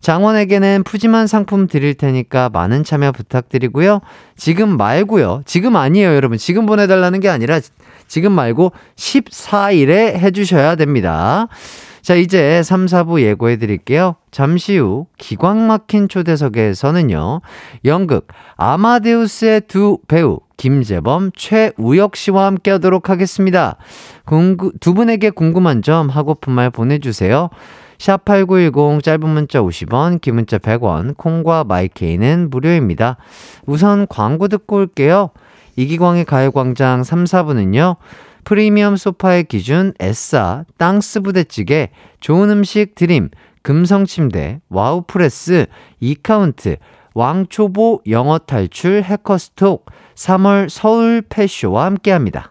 장원에게는 0.00 0.84
푸짐한 0.84 1.26
상품 1.26 1.66
드릴 1.66 1.94
테니까 1.94 2.50
많은 2.50 2.84
참여 2.84 3.12
부탁드리고요. 3.12 4.00
지금 4.36 4.76
말고요. 4.76 5.42
지금 5.44 5.74
아니에요, 5.74 6.14
여러분. 6.14 6.38
지금 6.38 6.66
보내달라는 6.66 7.20
게 7.20 7.28
아니라 7.28 7.60
지금 8.06 8.32
말고 8.32 8.72
14일에 8.96 10.16
해주셔야 10.16 10.76
됩니다. 10.76 11.48
자, 12.08 12.14
이제 12.14 12.62
3, 12.62 12.86
4부 12.86 13.20
예고해 13.20 13.58
드릴게요. 13.58 14.16
잠시 14.30 14.78
후 14.78 15.08
기광 15.18 15.66
막힌 15.66 16.08
초대석에서는요. 16.08 17.42
연극 17.84 18.28
아마데우스의 18.56 19.60
두 19.68 19.98
배우 20.08 20.40
김재범, 20.56 21.32
최우혁 21.36 22.16
씨와 22.16 22.46
함께 22.46 22.70
하도록 22.70 23.10
하겠습니다. 23.10 23.76
궁구, 24.24 24.72
두 24.80 24.94
분에게 24.94 25.28
궁금한 25.28 25.82
점 25.82 26.08
하고픈 26.08 26.54
말 26.54 26.70
보내주세요. 26.70 27.50
샵8910 27.98 29.04
짧은 29.04 29.28
문자 29.28 29.60
50원, 29.60 30.22
긴 30.22 30.36
문자 30.36 30.56
100원, 30.56 31.14
콩과 31.14 31.64
마이케이는 31.64 32.48
무료입니다. 32.48 33.18
우선 33.66 34.06
광고 34.08 34.48
듣고 34.48 34.76
올게요. 34.76 35.28
이기광의 35.76 36.24
가요광장 36.24 37.04
3, 37.04 37.24
4부는요. 37.24 37.96
프리미엄 38.48 38.96
소파의 38.96 39.44
기준 39.44 39.92
에싸, 40.00 40.64
땅스 40.78 41.20
부대찌개, 41.20 41.90
좋은 42.20 42.48
음식 42.48 42.94
드림, 42.94 43.28
금성 43.60 44.06
침대, 44.06 44.62
와우프레스, 44.70 45.66
이카운트, 46.00 46.78
왕초보 47.12 48.04
영어 48.08 48.38
탈출 48.38 49.02
해커스톡, 49.02 49.84
3월 50.14 50.70
서울 50.70 51.20
펫쇼와 51.28 51.84
함께합니다. 51.84 52.50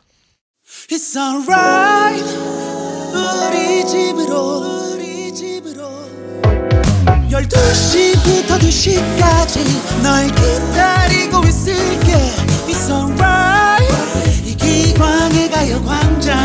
이기광의 14.68 15.50
가요광장 15.50 16.38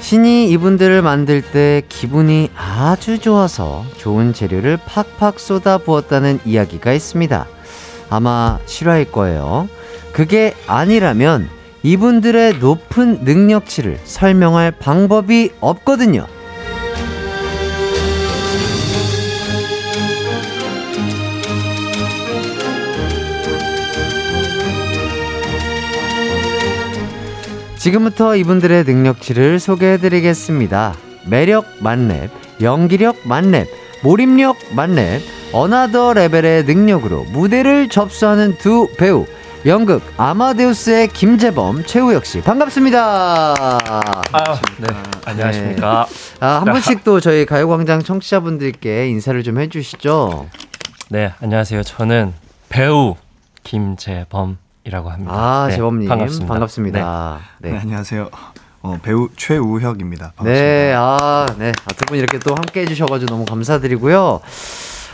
신이 0.00 0.50
이분들을 0.52 1.02
만들 1.02 1.42
때 1.42 1.82
기분이 1.88 2.50
아주 2.56 3.18
좋아서 3.18 3.84
좋은 3.98 4.32
재료를 4.32 4.78
팍팍 4.78 5.38
쏟아 5.38 5.76
부었다는 5.76 6.40
이야기가 6.46 6.94
있습니다. 6.94 7.46
아마 8.08 8.58
실화일 8.64 9.12
거예요. 9.12 9.68
그게 10.12 10.54
아니라면 10.66 11.50
이분들의 11.82 12.58
높은 12.58 13.24
능력치를 13.24 13.98
설명할 14.04 14.72
방법이 14.72 15.52
없거든요. 15.60 16.26
지금부터 27.78 28.36
이분들의 28.36 28.84
능력치를 28.84 29.60
소개해드리겠습니다. 29.60 30.94
매력 31.26 31.64
만렙, 31.80 32.30
연기력 32.60 33.16
만렙, 33.24 33.68
몰입력 34.02 34.56
만렙, 34.74 35.22
another 35.52 36.12
level의 36.12 36.64
능력으로 36.64 37.24
무대를 37.32 37.88
접수하는 37.88 38.58
두 38.58 38.88
배우. 38.98 39.26
연극 39.66 40.02
아마데우스의 40.16 41.08
김재범, 41.08 41.84
최우혁 41.84 42.24
씨 42.24 42.40
반갑습니다. 42.40 43.54
아, 43.58 43.80
네. 44.78 44.86
안녕하십니까. 45.26 46.06
아, 46.40 46.46
한 46.46 46.64
분씩 46.72 47.02
또 47.04 47.18
저희 47.20 47.44
가요광장 47.44 48.02
청취자분들께 48.02 49.08
인사를 49.08 49.42
좀 49.42 49.58
해주시죠. 49.58 50.46
네, 51.10 51.32
안녕하세요. 51.40 51.82
저는 51.82 52.32
배우 52.68 53.16
김재범이라고 53.64 55.10
합니다. 55.10 55.32
아, 55.34 55.66
네, 55.68 55.74
재범님 55.74 56.08
반갑습니다. 56.08 56.52
반갑습니다. 56.54 57.38
네, 57.58 57.72
네. 57.72 57.78
안녕하세요. 57.78 58.30
어, 58.82 58.98
배우 59.02 59.28
최우혁입니다. 59.36 60.32
반갑습니다. 60.36 60.52
네, 60.62 60.94
아, 60.96 61.46
네. 61.58 61.72
아, 61.84 61.88
두 61.94 62.06
분 62.06 62.16
이렇게 62.18 62.38
또 62.38 62.54
함께 62.54 62.82
해주셔가지고 62.82 63.30
너무 63.34 63.44
감사드리고요. 63.44 64.40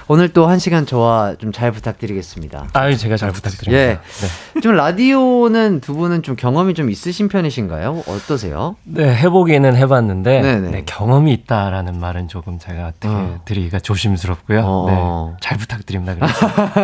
오늘 0.09 0.29
또 0.33 0.47
한 0.47 0.59
시간 0.59 0.85
저와 0.87 1.37
좀 1.41 1.53
잘 1.55 1.71
부탁드리겠습니다. 1.73 2.69
아유, 2.73 2.97
제가 2.97 3.17
잘 3.17 3.31
부탁드립니다. 3.33 3.79
예. 3.81 3.99
네. 4.55 4.61
좀 4.61 4.75
라디오는 4.75 5.81
두 5.81 5.95
분은 5.95 6.23
좀 6.23 6.35
경험이 6.37 6.75
좀 6.75 6.91
있으신 6.91 7.29
편이신가요? 7.29 8.03
어떠세요? 8.09 8.77
네, 8.85 9.15
해보기는 9.15 9.77
해봤는데. 9.77 10.43
네, 10.43 10.83
경험이 10.85 11.33
있다라는 11.33 11.99
말은 12.01 12.29
조금 12.29 12.59
제가 12.59 12.93
어. 13.07 13.41
드리기가 13.45 13.79
조심스럽고요. 13.79 14.61
어. 14.65 15.31
네, 15.33 15.37
잘 15.41 15.57
부탁드립니다. 15.59 16.17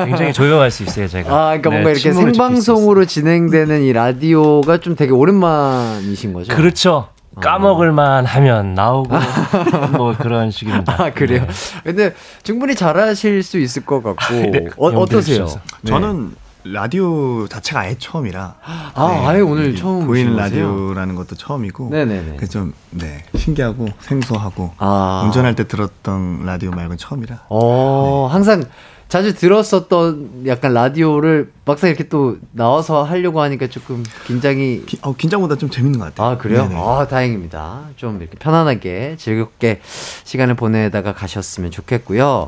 굉장히 0.07 0.33
조용할 0.33 0.71
수 0.71 0.85
있어요, 0.85 1.09
제가. 1.09 1.29
아, 1.35 1.45
그러니까 1.59 1.71
네, 1.71 1.75
뭔가 1.77 1.91
이렇게 1.91 2.13
생방송으로 2.13 3.05
진행되는 3.05 3.83
이 3.83 3.93
라디오가 3.93 4.79
좀 4.79 4.95
되게 4.97 5.13
오랜만이신 5.13 6.33
거죠? 6.33 6.55
그렇죠. 6.55 7.09
까먹을만 7.37 8.27
하면 8.27 8.75
나오고 8.75 9.15
뭐 9.97 10.17
그런 10.17 10.51
식입니다. 10.51 10.97
아, 11.05 11.11
그래요? 11.13 11.47
네. 11.47 11.83
근데 11.85 12.15
충분히 12.43 12.75
잘하실 12.75 13.43
수 13.43 13.59
있을 13.59 13.85
것 13.85 14.03
같고. 14.03 14.35
네, 14.35 14.69
어? 14.77 15.07
주셔서. 15.07 15.61
네. 15.83 15.91
저는 15.91 16.35
라디오 16.65 17.49
자체가 17.49 17.81
아예 17.81 17.97
처음이라. 17.99 18.55
아, 18.63 19.25
아예 19.27 19.41
오늘 19.41 19.75
이 19.75 19.77
처음 19.77 20.07
보이는? 20.07 20.37
라디오라는 20.37 21.15
것도 21.15 21.37
처음이고. 21.37 21.89
네네네. 21.91 22.37
그래서 22.37 22.53
좀 22.53 22.75
네, 22.91 23.25
신기하고 23.35 23.89
생소하고 24.01 24.75
아. 24.79 25.23
운전할 25.25 25.55
때 25.55 25.67
들었던 25.67 26.45
라디오 26.45 26.71
말고는 26.71 26.99
처음이라. 26.99 27.47
어, 27.49 28.27
네. 28.29 28.33
항상 28.33 28.65
자주 29.11 29.35
들었었던 29.35 30.45
약간 30.47 30.73
라디오를 30.73 31.51
막상 31.65 31.91
이렇게 31.91 32.05
또 32.09 32.37
나와서 32.53 33.03
하려고 33.03 33.41
하니까 33.43 33.67
조금 33.67 34.05
긴장이 34.27 34.85
기- 34.87 34.99
어, 35.03 35.15
긴장보다 35.17 35.57
좀 35.57 35.69
재밌는 35.69 35.99
것 35.99 36.07
같아요. 36.07 36.29
아 36.29 36.39
그래요? 36.39 36.63
네네. 36.69 36.81
아 36.81 37.07
다행입니다. 37.09 37.89
좀 37.97 38.21
이렇게 38.23 38.37
편안하게 38.39 39.17
즐겁게 39.19 39.81
시간을 40.23 40.55
보내다가 40.55 41.13
가셨으면 41.13 41.73
좋겠고요. 41.73 42.47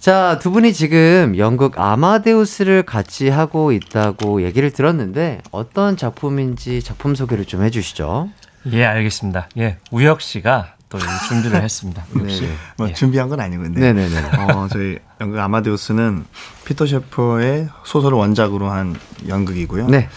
자, 0.00 0.38
두 0.42 0.50
분이 0.50 0.72
지금 0.72 1.38
연극 1.38 1.78
아마데우스를 1.78 2.82
같이 2.82 3.28
하고 3.30 3.70
있다고 3.70 4.42
얘기를 4.42 4.70
들었는데 4.72 5.42
어떤 5.52 5.96
작품인지 5.96 6.82
작품 6.82 7.14
소개를 7.14 7.44
좀 7.44 7.62
해주시죠. 7.62 8.28
예, 8.72 8.84
알겠습니다. 8.84 9.48
예, 9.58 9.78
우혁 9.92 10.20
씨가 10.20 10.74
또이 10.98 11.28
준비를 11.28 11.60
했습니다. 11.62 12.04
우혁 12.14 12.30
씨. 12.30 12.42
네네. 12.42 12.54
뭐 12.76 12.88
예. 12.88 12.92
준비한 12.92 13.28
건 13.28 13.40
아니고 13.40 13.62
근데 13.64 13.80
네네네. 13.92 14.52
어, 14.52 14.68
저희 14.70 14.98
연극 15.20 15.38
아마데우스는 15.40 16.24
피터 16.64 16.86
셰퍼의 16.86 17.68
소설을 17.84 18.16
원작으로 18.16 18.70
한 18.70 18.94
연극이고요. 19.28 19.88
네. 19.88 20.08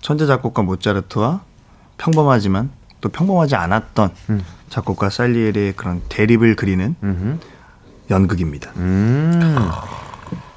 천재 0.00 0.26
작곡가 0.26 0.62
모차르트와 0.62 1.40
평범하지만 1.96 2.70
또 3.00 3.08
평범하지 3.08 3.56
않았던 3.56 4.10
음. 4.30 4.44
작곡가 4.68 5.08
살리에리의 5.10 5.72
그런 5.74 6.02
대립을 6.08 6.56
그리는 6.56 6.94
음흠. 7.02 7.38
연극입니다. 8.10 8.70
음. 8.76 9.70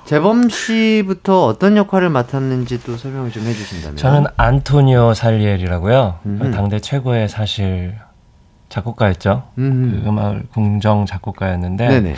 재범 0.05 0.49
씨부터 0.49 1.45
어떤 1.45 1.77
역할을 1.77 2.09
맡았는지 2.09 2.83
또 2.83 2.97
설명을 2.97 3.31
좀 3.31 3.43
해주신다면. 3.43 3.95
저는 3.97 4.25
안토니오 4.35 5.13
살리엘이라고요. 5.13 6.19
음흠. 6.25 6.51
당대 6.51 6.79
최고의 6.79 7.29
사실 7.29 7.95
작곡가였죠. 8.71 9.43
음. 9.57 10.01
그 10.03 10.09
음악 10.09 10.51
궁정 10.51 11.05
작곡가였는데 11.05 11.87
네네. 11.87 12.15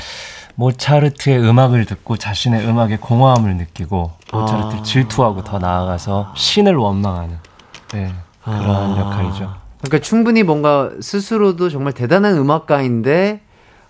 모차르트의 0.55 1.39
음악을 1.39 1.85
듣고 1.85 2.15
자신의 2.15 2.65
음악에 2.67 2.97
공허함을 2.97 3.57
느끼고 3.57 4.11
모차르트를 4.31 4.79
아. 4.79 4.83
질투하고 4.83 5.43
더 5.43 5.57
나아가서 5.57 6.33
신을 6.35 6.75
원망하는 6.75 7.37
네, 7.93 8.13
그런 8.43 8.93
아. 8.93 8.99
역할이죠. 8.99 9.53
그러니까 9.79 9.99
충분히 9.99 10.43
뭔가 10.43 10.91
스스로도 11.01 11.69
정말 11.69 11.93
대단한 11.93 12.37
음악가인데 12.37 13.41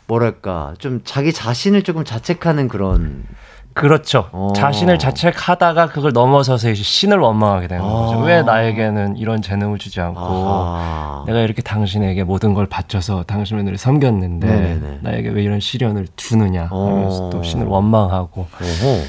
뭐랄까 0.07 0.73
좀 0.79 1.01
자기 1.03 1.33
자신을 1.33 1.83
조금 1.83 2.03
자책하는 2.03 2.67
그런 2.69 3.25
그렇죠. 3.73 4.29
어. 4.31 4.53
자신을 4.55 4.99
자책하다가 4.99 5.87
그걸 5.87 6.13
넘어서서 6.13 6.69
이제 6.69 6.83
신을 6.83 7.17
원망하게 7.17 7.67
되는 7.67 7.83
거죠. 7.83 8.19
아. 8.19 8.23
왜 8.23 8.41
나에게는 8.43 9.17
이런 9.17 9.41
재능을 9.41 9.77
주지 9.79 9.99
않고 9.99 10.19
아하. 10.19 11.23
내가 11.27 11.39
이렇게 11.39 11.61
당신에게 11.61 12.23
모든 12.23 12.53
걸 12.53 12.65
바쳐서 12.67 13.23
당신을 13.23 13.77
섬겼는데 13.77 14.47
네네네. 14.47 14.99
나에게 15.01 15.29
왜 15.29 15.43
이런 15.43 15.59
시련을 15.59 16.07
주느냐 16.15 16.67
하면서 16.69 17.27
어. 17.27 17.29
또 17.29 17.41
신을 17.43 17.65
원망하고 17.65 18.47
오호. 18.61 19.03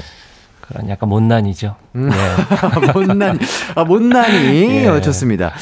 그런 0.61 0.89
약간 0.89 1.09
못난이죠. 1.09 1.75
음. 1.95 2.09
네. 2.81 2.91
못난이 2.93 3.39
아 3.75 3.83
못난이 3.83 4.81
예. 4.83 4.87
어, 4.87 4.99
좋습니다. 4.99 5.53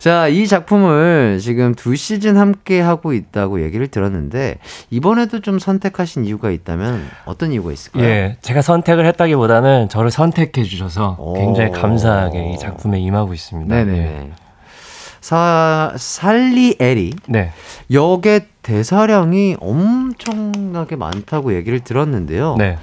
자, 0.00 0.28
이 0.28 0.46
작품을 0.48 1.40
지금 1.42 1.74
두 1.74 1.94
시즌 1.94 2.38
함께 2.38 2.80
하고 2.80 3.12
있다고 3.12 3.62
얘기를 3.62 3.86
들었는데 3.86 4.56
이번에도 4.88 5.40
좀 5.40 5.58
선택하신 5.58 6.24
이유가 6.24 6.50
있다면 6.50 7.06
어떤 7.26 7.52
이유가 7.52 7.70
있을까요? 7.70 8.02
예, 8.02 8.36
제가 8.40 8.62
선택을 8.62 9.04
했다기보다는 9.04 9.90
저를 9.90 10.10
선택해 10.10 10.62
주셔서 10.64 11.16
오. 11.18 11.34
굉장히 11.34 11.70
감사하게 11.70 12.52
이 12.54 12.58
작품에 12.58 12.98
임하고 12.98 13.34
있습니다. 13.34 13.74
네네네. 13.74 13.98
예. 13.98 14.30
사 15.20 15.92
살리 15.96 16.76
에리 16.80 17.12
네. 17.28 17.52
역의 17.92 18.46
대사량이 18.62 19.58
엄청나게 19.60 20.96
많다고 20.96 21.54
얘기를 21.54 21.78
들었는데요. 21.80 22.56
네. 22.56 22.78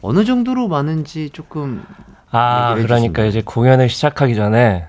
어느 0.00 0.24
정도로 0.24 0.68
많은지 0.68 1.28
조금 1.34 1.84
아, 2.30 2.70
그러니까 2.72 2.94
해주신다면. 2.94 3.28
이제 3.28 3.42
공연을 3.44 3.90
시작하기 3.90 4.34
전에 4.34 4.86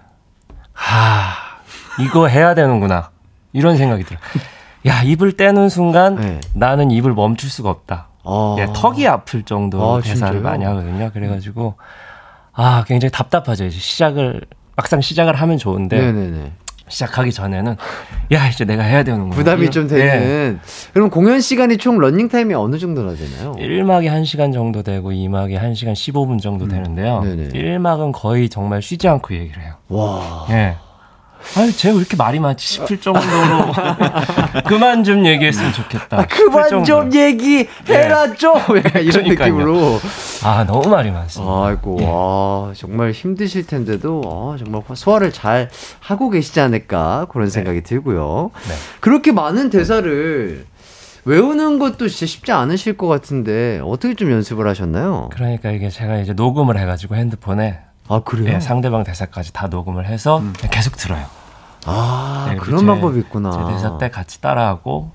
하, 0.72 1.53
이거 2.00 2.28
해야 2.28 2.54
되는구나. 2.56 3.10
이런 3.52 3.78
생각이 3.78 4.04
들어요. 4.04 4.20
야, 4.88 5.02
입을 5.04 5.38
떼는 5.38 5.70
순간 5.70 6.16
네. 6.16 6.40
나는 6.54 6.92
입을 6.92 7.14
멈출 7.14 7.50
수가 7.50 7.70
없다. 7.70 8.08
아, 8.26 8.56
예, 8.60 8.68
턱이 8.74 9.08
아플 9.08 9.44
정도 9.44 9.96
아, 9.96 10.02
대사를 10.02 10.34
진짜요? 10.36 10.42
많이 10.42 10.66
하거든요. 10.66 11.12
그래가지고 11.14 11.76
아, 12.54 12.84
굉장히 12.88 13.12
답답하죠. 13.12 13.66
이제 13.66 13.78
시작을 13.78 14.42
막상 14.76 15.02
시작을 15.02 15.36
하면 15.36 15.58
좋은데 15.58 15.98
네네네. 16.00 16.52
시작하기 16.90 17.32
전에는 17.32 17.78
야, 18.34 18.48
이제 18.50 18.66
내가 18.66 18.84
해야 18.84 19.04
되는구나. 19.04 19.36
부담이 19.36 19.72
좀 19.72 19.86
예. 19.86 19.88
되는. 19.88 20.60
그럼 20.94 21.10
공연 21.10 21.40
시간이 21.40 21.78
총 21.78 21.98
런닝 21.98 22.28
타임이 22.28 22.54
어느 22.54 22.78
정도나 22.78 23.14
되나요? 23.16 23.54
1막이 23.54 24.08
1시간 24.10 24.52
정도 24.54 24.84
되고 24.84 25.12
2막이 25.12 25.58
1시간 25.60 25.94
15분 25.94 26.42
정도 26.42 26.68
되는데요. 26.68 27.20
음. 27.20 27.38
네네. 27.38 27.78
1막은 27.78 28.12
거의 28.14 28.50
정말 28.50 28.82
쉬지 28.82 29.08
않고 29.08 29.34
얘기를 29.34 29.64
해요. 29.64 29.74
와. 29.88 30.46
예. 30.50 30.76
아유, 31.58 31.72
쟤왜 31.76 31.98
이렇게 31.98 32.16
말이 32.16 32.40
많지 32.40 32.66
싶을 32.66 33.00
정도로 33.00 33.74
그만 34.66 35.04
좀 35.04 35.26
얘기했으면 35.26 35.74
좋겠다. 35.74 36.20
아, 36.22 36.26
그만 36.28 36.84
좀 36.84 37.14
얘기해라 37.14 38.34
좀 38.34 38.56
약간 38.78 39.04
이런 39.04 39.24
네. 39.24 39.36
그러니까요. 39.36 39.54
느낌으로. 39.54 40.00
아, 40.44 40.64
너무 40.66 40.90
말이 40.90 41.12
많습니다. 41.12 41.66
아이고, 41.66 41.98
예. 42.02 42.06
와, 42.08 42.74
정말 42.76 43.12
힘드실 43.12 43.66
텐데도, 43.68 44.22
아, 44.26 44.58
정말 44.58 44.82
소화를 44.94 45.32
잘 45.32 45.70
하고 46.00 46.30
계시지 46.30 46.60
않을까, 46.60 47.28
그런 47.30 47.50
생각이 47.50 47.82
들고요. 47.84 48.52
네. 48.68 48.74
그렇게 49.00 49.32
많은 49.32 49.70
대사를 49.70 50.66
외우는 51.26 51.80
것도 51.80 52.10
진짜 52.10 52.26
쉽지 52.26 52.52
않으실 52.52 52.98
것 52.98 53.08
같은데, 53.08 53.80
어떻게 53.84 54.14
좀 54.16 54.32
연습을 54.32 54.68
하셨나요? 54.68 55.30
그러니까 55.34 55.72
이게 55.72 55.90
제가 55.90 56.18
이제 56.18 56.34
녹음을 56.34 56.78
해가지고 56.80 57.16
핸드폰에 57.16 57.80
아, 58.10 58.20
그래요? 58.24 58.56
예, 58.56 58.60
상대방 58.60 59.04
대사까지 59.04 59.54
다 59.54 59.68
녹음을 59.68 60.06
해서 60.08 60.40
음. 60.40 60.54
계속 60.72 60.98
들어요. 60.98 61.26
아, 61.86 62.48
네, 62.50 62.56
그런 62.58 62.80
제- 62.82 62.86
방법이 62.86 63.20
있구나. 63.20 63.52
제 63.52 63.74
대사 63.74 63.98
때 63.98 64.10
같이 64.10 64.42
따라하고 64.42 65.12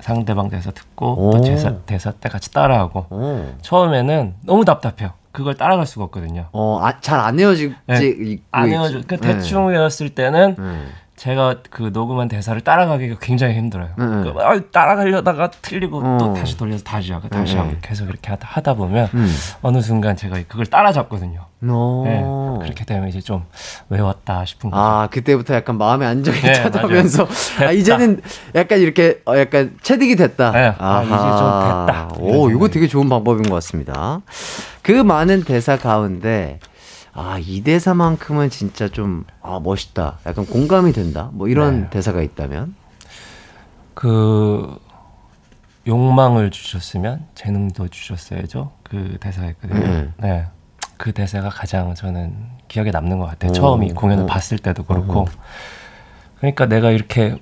상대방 0.00 0.48
대사 0.50 0.70
듣고 0.70 1.28
오. 1.28 1.30
또 1.32 1.40
대사, 1.42 1.76
대사 1.86 2.10
때 2.12 2.28
같이 2.28 2.52
따라하고 2.52 3.06
어, 3.10 3.54
처음에는 3.62 4.34
너무 4.42 4.64
답답해요. 4.64 5.12
그걸 5.32 5.54
따라갈 5.56 5.86
수가 5.86 6.04
없거든요. 6.06 6.46
어, 6.52 6.78
아, 6.82 7.00
잘안 7.00 7.38
헤어지지. 7.40 7.74
네. 7.86 7.98
이- 8.04 8.40
안 8.52 8.64
그- 8.64 8.70
헤어져. 8.70 9.00
그 9.06 9.16
네. 9.16 9.32
대충 9.34 9.66
외웠을 9.66 10.10
때는 10.10 10.56
네. 10.58 10.84
제가 11.16 11.56
그 11.70 11.90
녹음한 11.92 12.28
대사를 12.28 12.60
따라가기가 12.60 13.16
굉장히 13.20 13.54
힘들어요. 13.54 13.90
네. 13.96 14.04
그, 14.04 14.34
아, 14.40 14.60
따라가려다가 14.72 15.50
틀리고 15.50 15.98
어. 15.98 16.18
또 16.18 16.34
다시 16.34 16.56
돌려서 16.56 16.82
다시 16.82 17.12
하고 17.12 17.28
다시 17.28 17.54
네. 17.54 17.60
하고 17.60 17.72
계속 17.80 18.08
이렇게 18.08 18.30
하다, 18.30 18.48
하다 18.50 18.74
보면 18.74 19.08
음. 19.14 19.32
어느 19.62 19.80
순간 19.80 20.16
제가 20.16 20.38
그걸 20.48 20.66
따라잡거든요. 20.66 21.46
어. 21.66 22.02
네. 22.04 22.64
그렇게 22.64 22.84
되면 22.84 23.08
이제 23.08 23.20
좀 23.20 23.44
외웠다 23.88 24.44
싶은 24.44 24.70
거죠. 24.70 24.82
아, 24.82 25.06
그때부터 25.10 25.54
약간 25.54 25.78
마음의 25.78 26.08
안정이 26.08 26.40
네, 26.40 26.54
찾아오면서 26.54 27.28
아. 27.64 27.70
이제는 27.70 28.20
약간 28.56 28.80
이렇게 28.80 29.20
어, 29.24 29.38
약간 29.38 29.76
체득이 29.82 30.16
됐다. 30.16 30.50
네, 30.50 30.74
아, 30.78 31.02
이제 31.02 31.10
좀 31.10 31.16
됐다. 31.16 32.08
오, 32.18 32.50
이거. 32.50 32.68
되게 32.68 32.88
좋은 32.88 33.08
방법인 33.08 33.44
것 33.48 33.54
같습니다. 33.56 34.20
그 34.82 34.90
많은 34.90 35.44
대사 35.44 35.76
가운데 35.78 36.58
아, 37.14 37.38
이 37.40 37.62
대사만큼은 37.62 38.50
진짜 38.50 38.88
좀 38.88 39.24
아, 39.40 39.60
멋있다. 39.62 40.18
약간 40.26 40.44
공감이 40.46 40.92
된다. 40.92 41.30
뭐 41.32 41.48
이런 41.48 41.82
네. 41.82 41.90
대사가 41.90 42.22
있다면 42.22 42.74
그 43.94 44.78
욕망을 45.86 46.50
주셨으면 46.50 47.26
재능도 47.34 47.88
주셨어야죠. 47.88 48.72
그 48.82 49.16
대사가 49.20 49.48
있거든요. 49.50 49.80
네. 49.80 50.10
네. 50.18 50.46
그 50.96 51.12
대사가 51.12 51.50
가장 51.50 51.94
저는 51.94 52.34
기억에 52.66 52.90
남는 52.90 53.18
것 53.18 53.26
같아요. 53.26 53.50
오, 53.50 53.54
처음 53.54 53.82
이 53.84 53.92
공연을 53.92 54.24
오. 54.24 54.26
봤을 54.26 54.58
때도 54.58 54.84
그렇고. 54.84 55.26
그러니까 56.38 56.66
내가 56.66 56.90
이렇게 56.90 57.38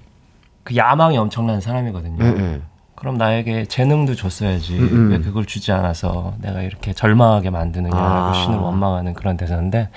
그 0.64 0.76
야망이 0.76 1.16
엄청난 1.16 1.60
사람이거든요. 1.60 2.62
그럼 3.02 3.16
나에게 3.18 3.64
재능도 3.64 4.14
줬어야지. 4.14 4.78
음, 4.78 4.88
음. 4.92 5.10
왜 5.10 5.18
그걸 5.18 5.44
주지 5.44 5.72
않아서 5.72 6.34
내가 6.40 6.62
이렇게 6.62 6.92
절망하게 6.92 7.50
만드느냐라고 7.50 8.06
아. 8.06 8.32
신을 8.32 8.58
원망하는 8.58 9.14
그런 9.14 9.36
대사인데 9.36 9.88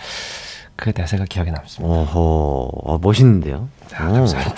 그 0.75 0.91
대사가 0.91 1.23
기억에 1.29 1.51
남습니다. 1.51 1.95
오호, 1.95 2.67
어, 2.83 2.97
멋있는데요. 2.97 3.69
아, 3.95 4.09
오. 4.09 4.13
감사합니다. 4.13 4.55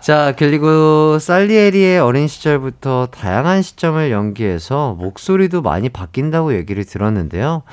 자, 0.00 0.32
그리고 0.38 1.18
살리에리의 1.18 1.98
어린 1.98 2.28
시절부터 2.28 3.08
다양한 3.10 3.62
시점을 3.62 4.12
연기해서 4.12 4.94
목소리도 5.00 5.60
많이 5.60 5.88
바뀐다고 5.88 6.54
얘기를 6.54 6.84
들었는데요. 6.84 7.64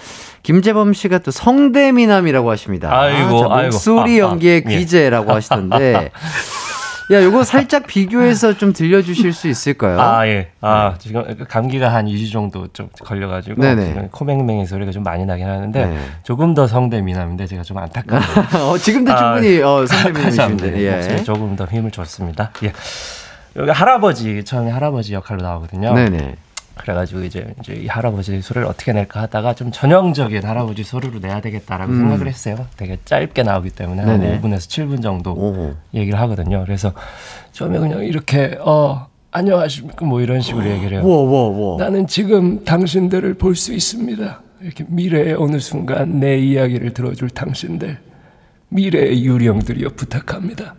김재범 0.42 0.94
씨가 0.94 1.20
또 1.20 1.30
성대미남이라고 1.30 2.50
하십니다. 2.50 2.92
아이고, 2.92 3.42
자, 3.42 3.48
아이고. 3.52 3.74
목소리 3.74 4.20
아, 4.24 4.26
아, 4.26 4.30
연기의 4.32 4.64
예. 4.68 4.76
귀재라고 4.76 5.34
하시던데. 5.34 6.10
야, 7.12 7.22
요거 7.22 7.44
살짝 7.44 7.86
비교해서 7.86 8.54
좀 8.58 8.72
들려주실 8.72 9.34
수 9.34 9.48
있을까요? 9.48 10.00
아, 10.00 10.26
예. 10.28 10.50
아, 10.62 10.96
지금 11.00 11.24
감기가 11.50 11.94
한 11.94 12.06
2주 12.06 12.32
정도 12.32 12.68
좀 12.68 12.90
걸려가지고 13.02 13.62
네네. 13.62 14.10
코맹맹이 14.12 14.66
소리가 14.66 14.92
좀 14.92 15.04
많이 15.04 15.26
나긴 15.26 15.48
하는데 15.48 15.86
네. 15.86 15.98
조금 16.24 16.54
더 16.54 16.66
성대 16.66 17.02
미남인데 17.02 17.46
제가 17.48 17.64
좀 17.64 17.78
안타까워요. 17.78 18.26
어, 18.72 18.78
지금도 18.78 19.12
아, 19.12 19.18
충분히 19.36 19.62
어, 19.62 19.86
성대 19.86 20.10
미남이신데. 20.10 20.22
감사합니다. 20.24 20.78
예. 20.80 20.92
목소리 20.96 21.24
조금 21.26 21.56
더 21.56 21.66
힘을 21.66 21.92
줬습니다. 21.92 22.52
예. 22.64 22.72
여기 23.56 23.70
할아버지 23.70 24.44
처음에 24.44 24.72
할아버지 24.72 25.14
역할로 25.14 25.44
나오거든요. 25.44 25.94
네네. 25.94 26.36
그래가지고 26.76 27.24
이제 27.24 27.54
이제 27.60 27.74
이 27.74 27.88
할아버지 27.88 28.42
소리를 28.42 28.68
어떻게 28.68 28.94
낼까 28.94 29.22
하다가 29.24 29.54
좀 29.56 29.72
전형적인 29.72 30.44
할아버지 30.44 30.84
소리로 30.84 31.20
내야 31.20 31.40
되겠다라고 31.42 31.92
음. 31.92 31.98
생각을 32.00 32.28
했어요. 32.28 32.68
되게 32.78 32.98
짧게 33.06 33.44
나오기 33.44 33.70
때문에 33.72 34.04
네네. 34.04 34.32
한 34.32 34.42
5분에서 34.42 34.58
7분 34.70 35.02
정도 35.04 35.34
오. 35.34 35.76
얘기를 35.94 36.20
하거든요. 36.22 36.64
그래서 36.66 36.94
처음에 37.52 37.78
그냥 37.80 38.04
이렇게 38.04 38.58
어 38.62 39.08
안녕하십니까 39.32 40.06
뭐 40.06 40.22
이런 40.22 40.42
식으로 40.42 40.66
얘기를 40.68 40.98
해요. 40.98 41.06
우와, 41.08 41.18
우와, 41.22 41.48
우와. 41.50 41.78
나는 41.84 42.08
지금 42.08 42.64
당신들을 42.66 43.36
볼 43.36 43.56
수 43.56 43.74
있습니다. 43.74 44.42
이렇게 44.62 44.86
미래의 44.88 45.36
어느 45.38 45.60
순간 45.60 46.20
내 46.20 46.38
이야기를 46.40 46.94
들어줄 46.94 47.30
당신들, 47.30 47.98
미래의 48.70 49.24
유령들이여 49.26 49.90
부탁합니다. 49.96 50.76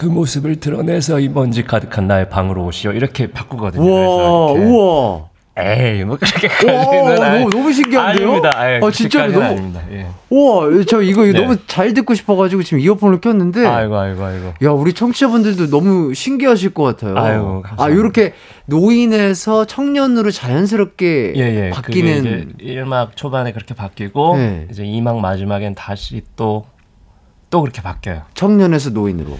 그 0.00 0.06
모습을 0.06 0.56
드러내서 0.60 1.20
이 1.20 1.28
먼지 1.28 1.62
가득한 1.62 2.06
나의 2.06 2.30
방으로 2.30 2.64
오시오. 2.64 2.92
이렇게 2.92 3.30
바꾸거든요. 3.30 3.82
우와, 3.84 4.52
이렇게. 4.52 4.64
우와. 4.70 5.30
에이, 5.58 6.04
뭐 6.04 6.14
오, 6.14 6.18
그렇게까지는 6.18 7.14
너무, 7.16 7.50
너무 7.50 7.70
신기한데요? 7.70 8.28
아닙니다. 8.28 8.50
에이, 8.70 8.80
아, 8.82 8.90
진짜로 8.90 9.30
그렇게까지는 9.32 9.72
너무. 9.72 9.78
아닙니다. 9.78 9.82
예. 9.92 10.06
우와, 10.30 10.84
저 10.88 11.02
이거 11.02 11.24
네. 11.24 11.32
너무 11.32 11.58
잘 11.66 11.92
듣고 11.92 12.14
싶어가지고 12.14 12.62
지금 12.62 12.80
이어폰을 12.80 13.20
꼈는데. 13.20 13.66
아이고, 13.66 13.94
아이고, 13.94 14.24
아이고. 14.24 14.54
야, 14.64 14.70
우리 14.70 14.94
청취자분들도 14.94 15.68
너무 15.68 16.14
신기하실 16.14 16.72
것 16.72 16.82
같아요. 16.84 17.18
아이고, 17.18 17.60
감사합니다. 17.60 17.84
아, 17.84 17.90
요렇게 17.90 18.32
노인에서 18.64 19.66
청년으로 19.66 20.30
자연스럽게 20.30 21.34
예, 21.36 21.66
예. 21.66 21.70
바뀌는. 21.74 22.54
이제 22.58 22.72
1막 22.80 23.16
초반에 23.16 23.52
그렇게 23.52 23.74
바뀌고 23.74 24.36
네. 24.38 24.66
이제 24.70 24.82
2막 24.82 25.20
마지막엔 25.20 25.74
다시 25.74 26.22
또 26.36 26.64
또 27.50 27.60
그렇게 27.60 27.82
바뀌어요. 27.82 28.22
청년에서 28.34 28.90
노인으로. 28.90 29.36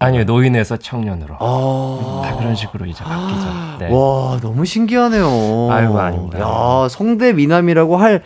아니요, 0.00 0.24
노인에서 0.24 0.76
청년으로. 0.76 1.36
아. 1.40 2.22
다 2.24 2.36
그런 2.36 2.54
식으로 2.54 2.86
이제 2.86 3.02
바뀌죠. 3.02 3.78
네. 3.80 3.88
와, 3.92 4.38
너무 4.40 4.64
신기하네요. 4.64 5.68
아이고, 5.70 5.98
아닙니다. 5.98 6.40
야, 6.40 6.88
성대 6.88 7.32
미남이라고 7.32 7.96
할 7.96 8.22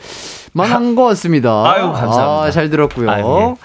만한 0.53 0.95
것 0.95 1.05
같습니다. 1.05 1.65
아이고, 1.71 1.93
감사합니다. 1.93 2.43
아, 2.43 2.51
잘 2.51 2.69
들었고요. 2.69 3.11
아이고, 3.11 3.57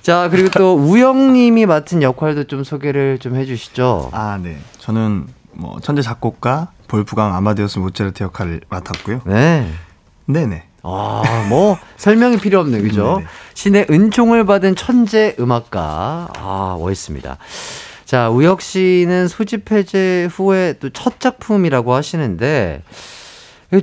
자, 0.00 0.28
그리고 0.30 0.48
또 0.50 0.74
우영님이 0.74 1.66
맡은 1.66 2.02
역할도 2.02 2.44
좀 2.44 2.64
소개를 2.64 3.18
좀 3.18 3.36
해주시죠. 3.36 4.08
아, 4.12 4.38
네. 4.42 4.56
저는 4.78 5.26
뭐 5.52 5.78
천재 5.80 6.00
작곡가 6.00 6.68
볼프강 6.88 7.34
아마데우스 7.34 7.78
모차르트 7.78 8.22
역할을 8.22 8.62
맡았고요. 8.70 9.20
네. 9.26 9.66
네네. 10.26 10.64
아, 10.82 11.46
뭐 11.48 11.78
설명이 11.96 12.38
필요 12.38 12.60
없네, 12.60 12.80
그죠? 12.80 13.16
네네. 13.16 13.26
신의 13.54 13.86
은총을 13.90 14.46
받은 14.46 14.76
천재 14.76 15.36
음악가. 15.38 16.28
아, 16.36 16.76
멋있습니다. 16.78 17.36
자, 18.04 18.28
우혁 18.30 18.60
씨는 18.60 19.28
소집 19.28 19.70
해제 19.70 20.28
후에 20.32 20.74
또 20.80 20.90
첫 20.92 21.20
작품이라고 21.20 21.94
하시는데 21.94 22.82